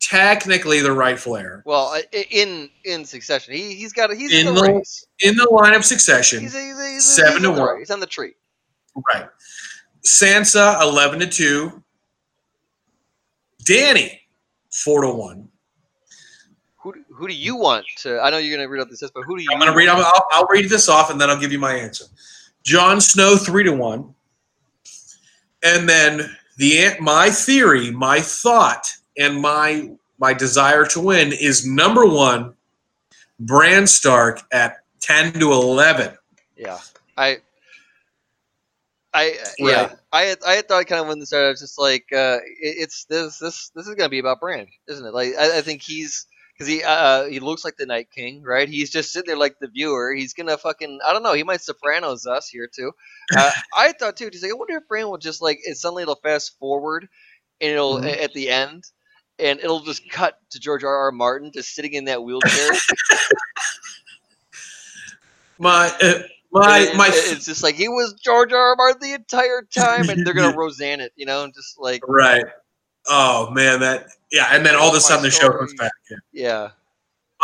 Technically 0.00 0.80
the 0.80 0.92
rightful 0.92 1.36
heir. 1.36 1.62
Well, 1.64 1.88
uh, 1.94 2.00
in 2.30 2.68
in 2.84 3.04
succession, 3.04 3.54
he 3.54 3.74
he's 3.74 3.92
got 3.92 4.10
a, 4.10 4.16
he's 4.16 4.32
in, 4.32 4.48
in 4.48 4.54
the, 4.54 4.62
race. 4.62 5.06
in 5.20 5.36
the 5.36 5.48
line 5.48 5.74
of 5.74 5.84
succession. 5.84 6.40
He's, 6.40 6.54
a, 6.54 6.60
he's, 6.60 6.78
a, 6.78 6.88
he's 6.88 7.04
seven 7.04 7.42
to 7.42 7.50
one. 7.52 7.78
He's 7.78 7.90
on 7.90 8.00
the 8.00 8.06
tree. 8.06 8.32
Right. 9.14 9.28
Sansa 10.04 10.82
eleven 10.82 11.20
to 11.20 11.26
two. 11.28 11.82
Dany 13.64 14.18
four 14.72 15.02
to 15.02 15.10
one. 15.10 15.48
Who, 16.78 16.94
who 17.14 17.28
do 17.28 17.34
you 17.34 17.54
want 17.54 17.86
to? 17.98 18.18
I 18.20 18.30
know 18.30 18.38
you're 18.38 18.56
going 18.56 18.66
to 18.66 18.72
read 18.72 18.80
out 18.80 18.90
this 18.90 19.02
list, 19.02 19.14
but 19.14 19.22
who 19.22 19.36
do 19.36 19.42
you? 19.42 19.48
I'm 19.52 19.60
going 19.60 19.70
to 19.70 19.76
read. 19.76 19.88
I'll, 19.88 20.24
I'll 20.32 20.46
read 20.46 20.68
this 20.68 20.88
off, 20.88 21.10
and 21.10 21.20
then 21.20 21.30
I'll 21.30 21.38
give 21.38 21.52
you 21.52 21.60
my 21.60 21.74
answer. 21.74 22.06
Jon 22.64 23.00
Snow 23.00 23.36
three 23.36 23.62
to 23.64 23.72
one, 23.72 24.14
and 25.62 25.88
then 25.88 26.36
the 26.56 26.96
my 27.00 27.30
theory, 27.30 27.90
my 27.90 28.20
thought, 28.20 28.92
and 29.16 29.40
my 29.40 29.92
my 30.18 30.32
desire 30.32 30.84
to 30.86 31.00
win 31.00 31.32
is 31.32 31.66
number 31.66 32.04
one, 32.04 32.54
Bran 33.38 33.86
Stark 33.86 34.42
at 34.52 34.78
ten 35.00 35.32
to 35.34 35.52
eleven. 35.52 36.16
Yeah, 36.56 36.78
I 37.16 37.38
I 39.14 39.26
right. 39.26 39.54
yeah, 39.58 39.92
I 40.10 40.22
had, 40.22 40.38
I 40.46 40.52
had 40.54 40.68
thought 40.68 40.86
kind 40.86 41.00
of 41.00 41.08
when 41.08 41.18
this 41.18 41.28
started, 41.28 41.48
I 41.48 41.50
was 41.50 41.60
just 41.60 41.78
like, 41.78 42.06
uh, 42.12 42.38
it, 42.60 42.76
it's 42.78 43.04
this 43.04 43.38
this 43.38 43.70
this 43.74 43.86
is 43.86 43.94
gonna 43.94 44.08
be 44.08 44.18
about 44.18 44.40
Bran, 44.40 44.66
isn't 44.88 45.04
it? 45.04 45.12
Like 45.12 45.34
I, 45.38 45.58
I 45.58 45.60
think 45.60 45.82
he's 45.82 46.26
because 46.52 46.66
he 46.66 46.82
uh, 46.82 46.90
uh, 46.90 47.26
he 47.26 47.40
looks 47.40 47.64
like 47.64 47.76
the 47.76 47.86
Night 47.86 48.08
King, 48.10 48.42
right? 48.42 48.68
He's 48.68 48.90
just 48.90 49.12
sitting 49.12 49.26
there 49.26 49.36
like 49.36 49.58
the 49.58 49.68
viewer. 49.68 50.14
He's 50.14 50.32
gonna 50.32 50.56
fucking 50.56 51.00
I 51.06 51.12
don't 51.12 51.22
know. 51.22 51.34
He 51.34 51.42
might 51.42 51.60
Sopranos 51.60 52.26
us 52.26 52.48
here 52.48 52.68
too. 52.72 52.92
Uh, 53.36 53.50
I 53.76 53.92
thought 53.92 54.16
too. 54.16 54.30
He's 54.32 54.42
like, 54.42 54.52
I 54.52 54.54
wonder 54.54 54.76
if 54.76 54.88
Bran 54.88 55.08
will 55.08 55.18
just 55.18 55.42
like 55.42 55.60
it 55.64 55.76
suddenly 55.76 56.02
it'll 56.02 56.14
fast 56.14 56.58
forward 56.58 57.08
and 57.60 57.70
it'll 57.70 57.96
mm-hmm. 57.96 58.22
at 58.22 58.32
the 58.32 58.48
end 58.48 58.84
and 59.38 59.58
it'll 59.60 59.80
just 59.80 60.08
cut 60.10 60.38
to 60.50 60.60
George 60.60 60.84
R. 60.84 60.94
R. 60.94 61.12
Martin 61.12 61.50
just 61.52 61.74
sitting 61.74 61.94
in 61.94 62.04
that 62.06 62.22
wheelchair. 62.22 62.70
My 65.58 65.92
uh, 66.02 66.22
my 66.52 66.92
my 66.96 67.08
it's 67.10 67.46
just 67.46 67.62
like 67.62 67.76
he 67.76 67.88
was 67.88 68.14
George 68.22 68.52
R. 68.52 68.58
R. 68.58 68.76
Martin 68.76 69.00
the 69.00 69.14
entire 69.14 69.66
time, 69.74 70.10
and 70.10 70.26
they're 70.26 70.34
gonna 70.34 70.56
Roseanne 70.56 71.00
it, 71.00 71.12
you 71.16 71.24
know, 71.24 71.44
and 71.44 71.54
just 71.54 71.80
like 71.80 72.02
right. 72.06 72.44
Oh 73.08 73.50
man, 73.50 73.80
that 73.80 74.08
yeah, 74.30 74.48
and 74.50 74.64
then 74.64 74.76
all 74.76 74.90
of 74.90 74.94
a 74.94 75.00
sudden 75.00 75.22
the 75.22 75.30
show 75.30 75.50
comes 75.50 75.74
back. 75.74 75.92
Yeah. 76.10 76.16
yeah. 76.32 76.68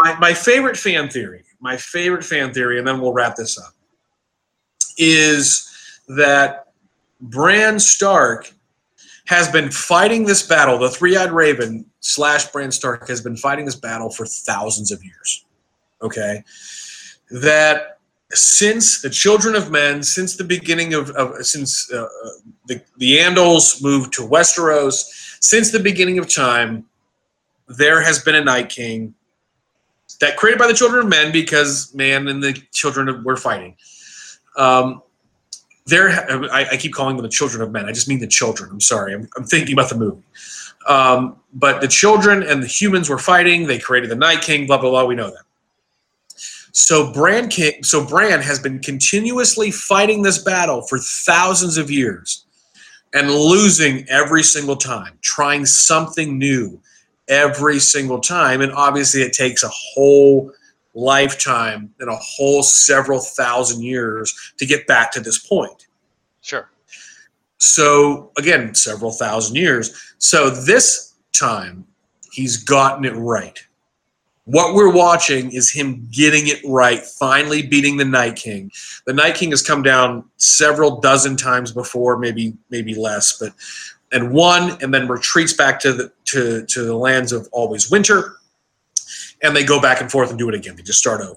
My 0.02 0.18
my 0.18 0.34
favorite 0.34 0.76
fan 0.76 1.08
theory, 1.08 1.42
my 1.60 1.76
favorite 1.76 2.24
fan 2.24 2.52
theory, 2.52 2.78
and 2.78 2.86
then 2.86 3.00
we'll 3.00 3.12
wrap 3.12 3.34
this 3.34 3.58
up, 3.58 3.72
is 4.98 6.00
that 6.08 6.66
Bran 7.20 7.80
Stark 7.80 8.52
has 9.24 9.50
been 9.50 9.70
fighting 9.70 10.24
this 10.24 10.46
battle. 10.46 10.78
The 10.78 10.90
three-eyed 10.90 11.32
raven 11.32 11.84
slash 12.00 12.46
Bran 12.46 12.70
Stark 12.70 13.08
has 13.08 13.20
been 13.20 13.36
fighting 13.36 13.64
this 13.64 13.74
battle 13.74 14.10
for 14.10 14.26
thousands 14.26 14.92
of 14.92 15.02
years. 15.02 15.44
Okay, 16.02 16.44
that 17.30 17.97
since 18.32 19.00
the 19.00 19.10
children 19.10 19.54
of 19.54 19.70
men, 19.70 20.02
since 20.02 20.36
the 20.36 20.44
beginning 20.44 20.94
of, 20.94 21.10
of 21.10 21.44
since 21.46 21.90
uh, 21.92 22.06
the, 22.66 22.80
the 22.98 23.18
Andals 23.18 23.82
moved 23.82 24.12
to 24.14 24.22
Westeros, 24.22 25.36
since 25.40 25.70
the 25.70 25.80
beginning 25.80 26.18
of 26.18 26.32
time, 26.32 26.84
there 27.68 28.02
has 28.02 28.18
been 28.18 28.34
a 28.34 28.44
Night 28.44 28.68
King 28.68 29.14
that 30.20 30.36
created 30.36 30.58
by 30.58 30.66
the 30.66 30.74
children 30.74 31.02
of 31.02 31.08
men 31.08 31.32
because 31.32 31.94
man 31.94 32.28
and 32.28 32.42
the 32.42 32.52
children 32.72 33.22
were 33.24 33.36
fighting. 33.36 33.76
Um, 34.56 35.02
there, 35.86 36.10
I, 36.52 36.66
I, 36.72 36.76
keep 36.76 36.92
calling 36.92 37.16
them 37.16 37.22
the 37.22 37.30
children 37.30 37.62
of 37.62 37.70
men. 37.70 37.86
I 37.86 37.92
just 37.92 38.08
mean 38.08 38.18
the 38.18 38.26
children. 38.26 38.68
I'm 38.70 38.80
sorry. 38.80 39.14
I'm, 39.14 39.28
I'm 39.36 39.44
thinking 39.44 39.72
about 39.72 39.88
the 39.88 39.96
movie. 39.96 40.22
Um, 40.86 41.36
but 41.54 41.80
the 41.80 41.88
children 41.88 42.42
and 42.42 42.62
the 42.62 42.66
humans 42.66 43.08
were 43.08 43.18
fighting. 43.18 43.66
They 43.66 43.78
created 43.78 44.10
the 44.10 44.16
Night 44.16 44.42
King. 44.42 44.66
Blah 44.66 44.78
blah 44.78 44.90
blah. 44.90 45.04
We 45.04 45.14
know 45.14 45.30
that. 45.30 45.44
So 46.72 47.12
Bran, 47.12 47.50
so 47.82 48.04
Bran 48.04 48.40
has 48.40 48.58
been 48.58 48.78
continuously 48.80 49.70
fighting 49.70 50.22
this 50.22 50.42
battle 50.42 50.82
for 50.82 50.98
thousands 50.98 51.76
of 51.76 51.90
years 51.90 52.44
and 53.14 53.30
losing 53.30 54.08
every 54.08 54.42
single 54.42 54.76
time, 54.76 55.18
trying 55.22 55.64
something 55.66 56.38
new 56.38 56.80
every 57.28 57.78
single 57.78 58.20
time. 58.20 58.60
And 58.60 58.72
obviously, 58.72 59.22
it 59.22 59.32
takes 59.32 59.62
a 59.64 59.70
whole 59.70 60.52
lifetime 60.94 61.92
and 62.00 62.10
a 62.10 62.16
whole 62.16 62.62
several 62.62 63.20
thousand 63.20 63.82
years 63.82 64.52
to 64.58 64.66
get 64.66 64.86
back 64.86 65.12
to 65.12 65.20
this 65.20 65.38
point. 65.38 65.86
Sure. 66.42 66.70
So, 67.58 68.30
again, 68.36 68.74
several 68.74 69.12
thousand 69.12 69.56
years. 69.56 70.14
So, 70.18 70.50
this 70.50 71.14
time, 71.32 71.86
he's 72.32 72.62
gotten 72.62 73.04
it 73.04 73.14
right 73.14 73.58
what 74.48 74.74
we're 74.74 74.90
watching 74.90 75.52
is 75.52 75.70
him 75.70 76.08
getting 76.10 76.48
it 76.48 76.58
right, 76.64 77.04
finally 77.04 77.60
beating 77.60 77.98
the 77.98 78.04
Night 78.04 78.36
King. 78.36 78.72
The 79.04 79.12
Night 79.12 79.34
King 79.34 79.50
has 79.50 79.60
come 79.60 79.82
down 79.82 80.24
several 80.38 81.00
dozen 81.00 81.36
times 81.36 81.70
before, 81.70 82.16
maybe 82.16 82.56
maybe 82.70 82.94
less, 82.94 83.38
but 83.38 83.52
and 84.10 84.32
won, 84.32 84.78
and 84.82 84.92
then 84.92 85.06
retreats 85.06 85.52
back 85.52 85.78
to 85.80 85.92
the 85.92 86.12
to 86.26 86.64
to 86.64 86.82
the 86.82 86.96
lands 86.96 87.30
of 87.30 87.46
always 87.52 87.90
winter, 87.90 88.36
and 89.42 89.54
they 89.54 89.64
go 89.64 89.82
back 89.82 90.00
and 90.00 90.10
forth 90.10 90.30
and 90.30 90.38
do 90.38 90.48
it 90.48 90.54
again. 90.54 90.76
They 90.76 90.82
just 90.82 90.98
start 90.98 91.20
over. 91.20 91.36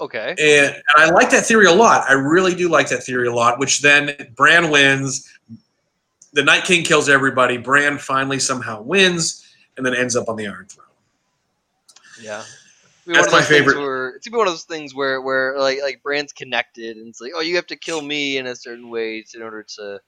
Okay. 0.00 0.30
And, 0.30 0.74
and 0.74 0.82
I 0.96 1.10
like 1.10 1.30
that 1.30 1.46
theory 1.46 1.66
a 1.66 1.72
lot. 1.72 2.04
I 2.10 2.14
really 2.14 2.56
do 2.56 2.68
like 2.68 2.88
that 2.88 3.04
theory 3.04 3.28
a 3.28 3.32
lot. 3.32 3.60
Which 3.60 3.80
then 3.80 4.32
Bran 4.34 4.70
wins. 4.70 5.32
The 6.32 6.42
Night 6.42 6.64
King 6.64 6.82
kills 6.82 7.08
everybody. 7.08 7.58
Bran 7.58 7.96
finally 7.96 8.40
somehow 8.40 8.82
wins, 8.82 9.46
and 9.76 9.86
then 9.86 9.94
ends 9.94 10.16
up 10.16 10.28
on 10.28 10.34
the 10.34 10.48
Iron 10.48 10.66
Throne. 10.66 10.86
Yeah. 12.22 12.44
That's 13.06 13.32
my 13.32 13.42
favorite. 13.42 13.78
Where, 13.78 14.10
it's 14.10 14.30
one 14.30 14.46
of 14.46 14.52
those 14.52 14.64
things 14.64 14.94
where, 14.94 15.20
where 15.20 15.58
like 15.58 15.80
like 15.82 16.02
Bran's 16.02 16.32
connected, 16.32 16.96
and 16.96 17.08
it's 17.08 17.20
like, 17.20 17.32
oh, 17.34 17.40
you 17.40 17.56
have 17.56 17.66
to 17.66 17.76
kill 17.76 18.00
me 18.02 18.38
in 18.38 18.46
a 18.46 18.54
certain 18.54 18.90
way 18.90 19.24
in 19.34 19.42
order 19.42 19.64
to, 19.76 20.00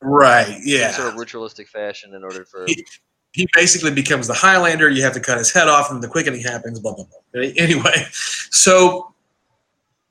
right? 0.00 0.58
Yeah, 0.62 0.90
sort 0.90 1.08
of 1.08 1.14
ritualistic 1.16 1.68
fashion 1.68 2.14
in 2.14 2.22
order 2.22 2.44
for. 2.44 2.66
He, 2.66 2.84
he 3.32 3.48
basically 3.54 3.90
becomes 3.90 4.26
the 4.26 4.34
Highlander. 4.34 4.90
You 4.90 5.02
have 5.02 5.14
to 5.14 5.20
cut 5.20 5.38
his 5.38 5.50
head 5.50 5.68
off, 5.68 5.90
and 5.90 6.02
the 6.02 6.08
quickening 6.08 6.42
happens. 6.42 6.78
Blah 6.78 6.94
blah 6.94 7.04
blah. 7.04 7.42
Anyway, 7.56 8.06
so 8.12 9.14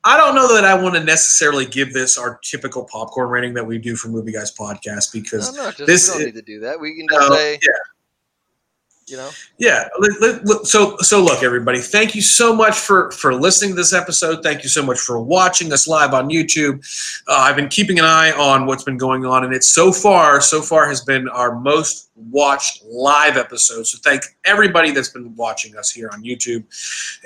I 0.02 0.16
don't 0.16 0.34
know 0.34 0.52
that 0.52 0.64
I 0.64 0.74
want 0.74 0.96
to 0.96 1.04
necessarily 1.04 1.64
give 1.64 1.92
this 1.92 2.18
our 2.18 2.40
typical 2.42 2.84
popcorn 2.84 3.28
rating 3.28 3.54
that 3.54 3.64
we 3.64 3.78
do 3.78 3.94
for 3.94 4.08
Movie 4.08 4.32
Guys 4.32 4.52
podcast 4.52 5.12
because 5.12 5.54
no, 5.56 5.62
no, 5.62 5.70
just, 5.70 5.86
this 5.86 6.08
we 6.08 6.24
don't 6.24 6.26
need 6.26 6.34
to 6.34 6.42
do 6.42 6.58
that. 6.60 6.80
We 6.80 6.96
can 6.96 7.06
just 7.08 7.30
uh, 7.30 7.36
say 7.36 7.60
yeah 7.62 7.70
you 9.12 9.18
know. 9.18 9.30
Yeah. 9.58 9.88
So 10.64 10.96
so 10.98 11.22
look, 11.22 11.42
everybody. 11.42 11.78
Thank 11.78 12.14
you 12.14 12.22
so 12.22 12.56
much 12.56 12.74
for 12.74 13.12
for 13.12 13.34
listening 13.34 13.72
to 13.72 13.76
this 13.76 13.92
episode. 13.92 14.42
Thank 14.42 14.62
you 14.62 14.68
so 14.70 14.84
much 14.84 14.98
for 14.98 15.20
watching 15.20 15.72
us 15.72 15.86
live 15.86 16.14
on 16.14 16.30
YouTube. 16.30 16.80
Uh, 17.28 17.36
I've 17.36 17.54
been 17.54 17.68
keeping 17.68 17.98
an 17.98 18.06
eye 18.06 18.32
on 18.32 18.66
what's 18.66 18.82
been 18.82 18.96
going 18.96 19.24
on, 19.24 19.44
and 19.44 19.54
it 19.54 19.62
so 19.62 19.92
far 19.92 20.40
so 20.40 20.62
far 20.62 20.88
has 20.88 21.02
been 21.02 21.28
our 21.28 21.60
most 21.60 22.10
watched 22.16 22.82
live 22.86 23.36
episode. 23.36 23.86
So 23.86 23.98
thank 24.02 24.22
everybody 24.44 24.90
that's 24.90 25.10
been 25.10 25.36
watching 25.36 25.76
us 25.76 25.90
here 25.90 26.08
on 26.12 26.24
YouTube, 26.24 26.64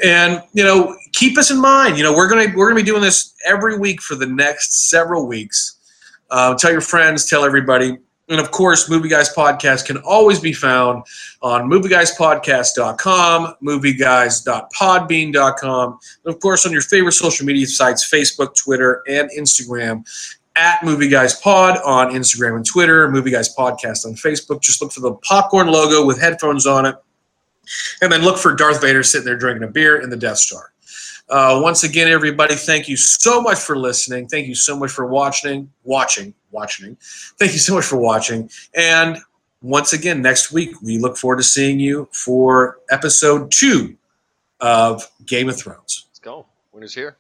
and 0.05 0.43
you 0.53 0.65
know 0.65 0.95
keep 1.13 1.39
us 1.39 1.51
in 1.51 1.61
mind. 1.61 1.97
You 1.97 2.03
know 2.03 2.13
we're 2.13 2.29
gonna 2.29 2.53
we're 2.55 2.69
gonna 2.69 2.81
be 2.81 2.87
doing 2.87 3.03
this 3.03 3.35
every 3.47 3.79
week 3.79 4.03
for 4.03 4.17
the 4.17 4.27
next 4.27 4.91
several 4.91 5.27
weeks. 5.27 5.75
Uh, 6.29 6.57
tell 6.57 6.73
your 6.73 6.81
friends, 6.81 7.25
tell 7.25 7.45
everybody. 7.45 7.97
And 8.29 8.41
of 8.41 8.51
course, 8.51 8.91
Movie 8.91 9.09
Guys 9.09 9.33
Podcast 9.33 9.87
can 9.87 9.99
always 9.99 10.41
be 10.41 10.53
found 10.53 11.05
on 11.43 11.71
movieguyspodcast.com, 11.71 13.55
movieguys.podbean.com, 13.63 15.99
and 16.25 16.35
of 16.35 16.41
course 16.41 16.67
on 16.67 16.73
your 16.73 16.83
favorite 16.83 17.13
social 17.13 17.47
media 17.47 17.69
sites 17.69 18.11
Facebook, 18.11 18.57
Twitter, 18.57 19.05
and 19.07 19.31
Instagram 19.31 20.05
at 20.57 20.83
Movie 20.83 21.09
Guys 21.09 21.35
Pod 21.35 21.79
on 21.85 22.13
Instagram 22.13 22.57
and 22.57 22.67
Twitter, 22.67 23.09
Movie 23.11 23.31
Guys 23.31 23.55
Podcast 23.55 24.07
on 24.07 24.15
Facebook. 24.15 24.61
Just 24.61 24.83
look 24.83 24.91
for 24.91 25.01
the 25.01 25.15
popcorn 25.15 25.69
logo 25.69 26.05
with 26.05 26.21
headphones 26.21 26.67
on 26.67 26.87
it. 26.87 26.97
And 28.01 28.11
then 28.11 28.23
look 28.23 28.39
for 28.39 28.55
Darth 28.55 28.81
Vader 28.81 29.03
sitting 29.03 29.25
there 29.25 29.37
drinking 29.37 29.65
a 29.65 29.71
beer 29.71 30.01
in 30.01 30.11
the 30.11 30.17
Death 30.17 30.39
Star. 30.39 30.73
Uh, 31.29 31.61
once 31.63 31.83
again, 31.83 32.09
everybody, 32.09 32.55
thank 32.55 32.89
you 32.89 32.97
so 32.97 33.43
much 33.43 33.59
for 33.59 33.77
listening. 33.77 34.29
Thank 34.29 34.47
you 34.47 34.55
so 34.55 34.79
much 34.79 34.93
for 34.93 35.07
watching, 35.07 35.71
watching, 35.83 36.33
watching. 36.51 36.97
Thank 37.39 37.53
you 37.53 37.59
so 37.59 37.75
much 37.75 37.85
for 37.85 37.97
watching. 37.97 38.51
And 38.75 39.19
once 39.63 39.93
again, 39.93 40.23
next 40.23 40.53
week, 40.53 40.81
we 40.83 40.99
look 40.99 41.17
forward 41.17 41.39
to 41.39 41.43
seeing 41.43 41.81
you 41.81 42.09
for 42.13 42.79
episode 42.91 43.51
two 43.51 43.97
of 44.61 45.09
Game 45.25 45.49
of 45.49 45.59
Thrones. 45.59 46.07
Let's 46.11 46.19
go. 46.19 46.47
Winter's 46.73 46.95
here. 46.95 47.17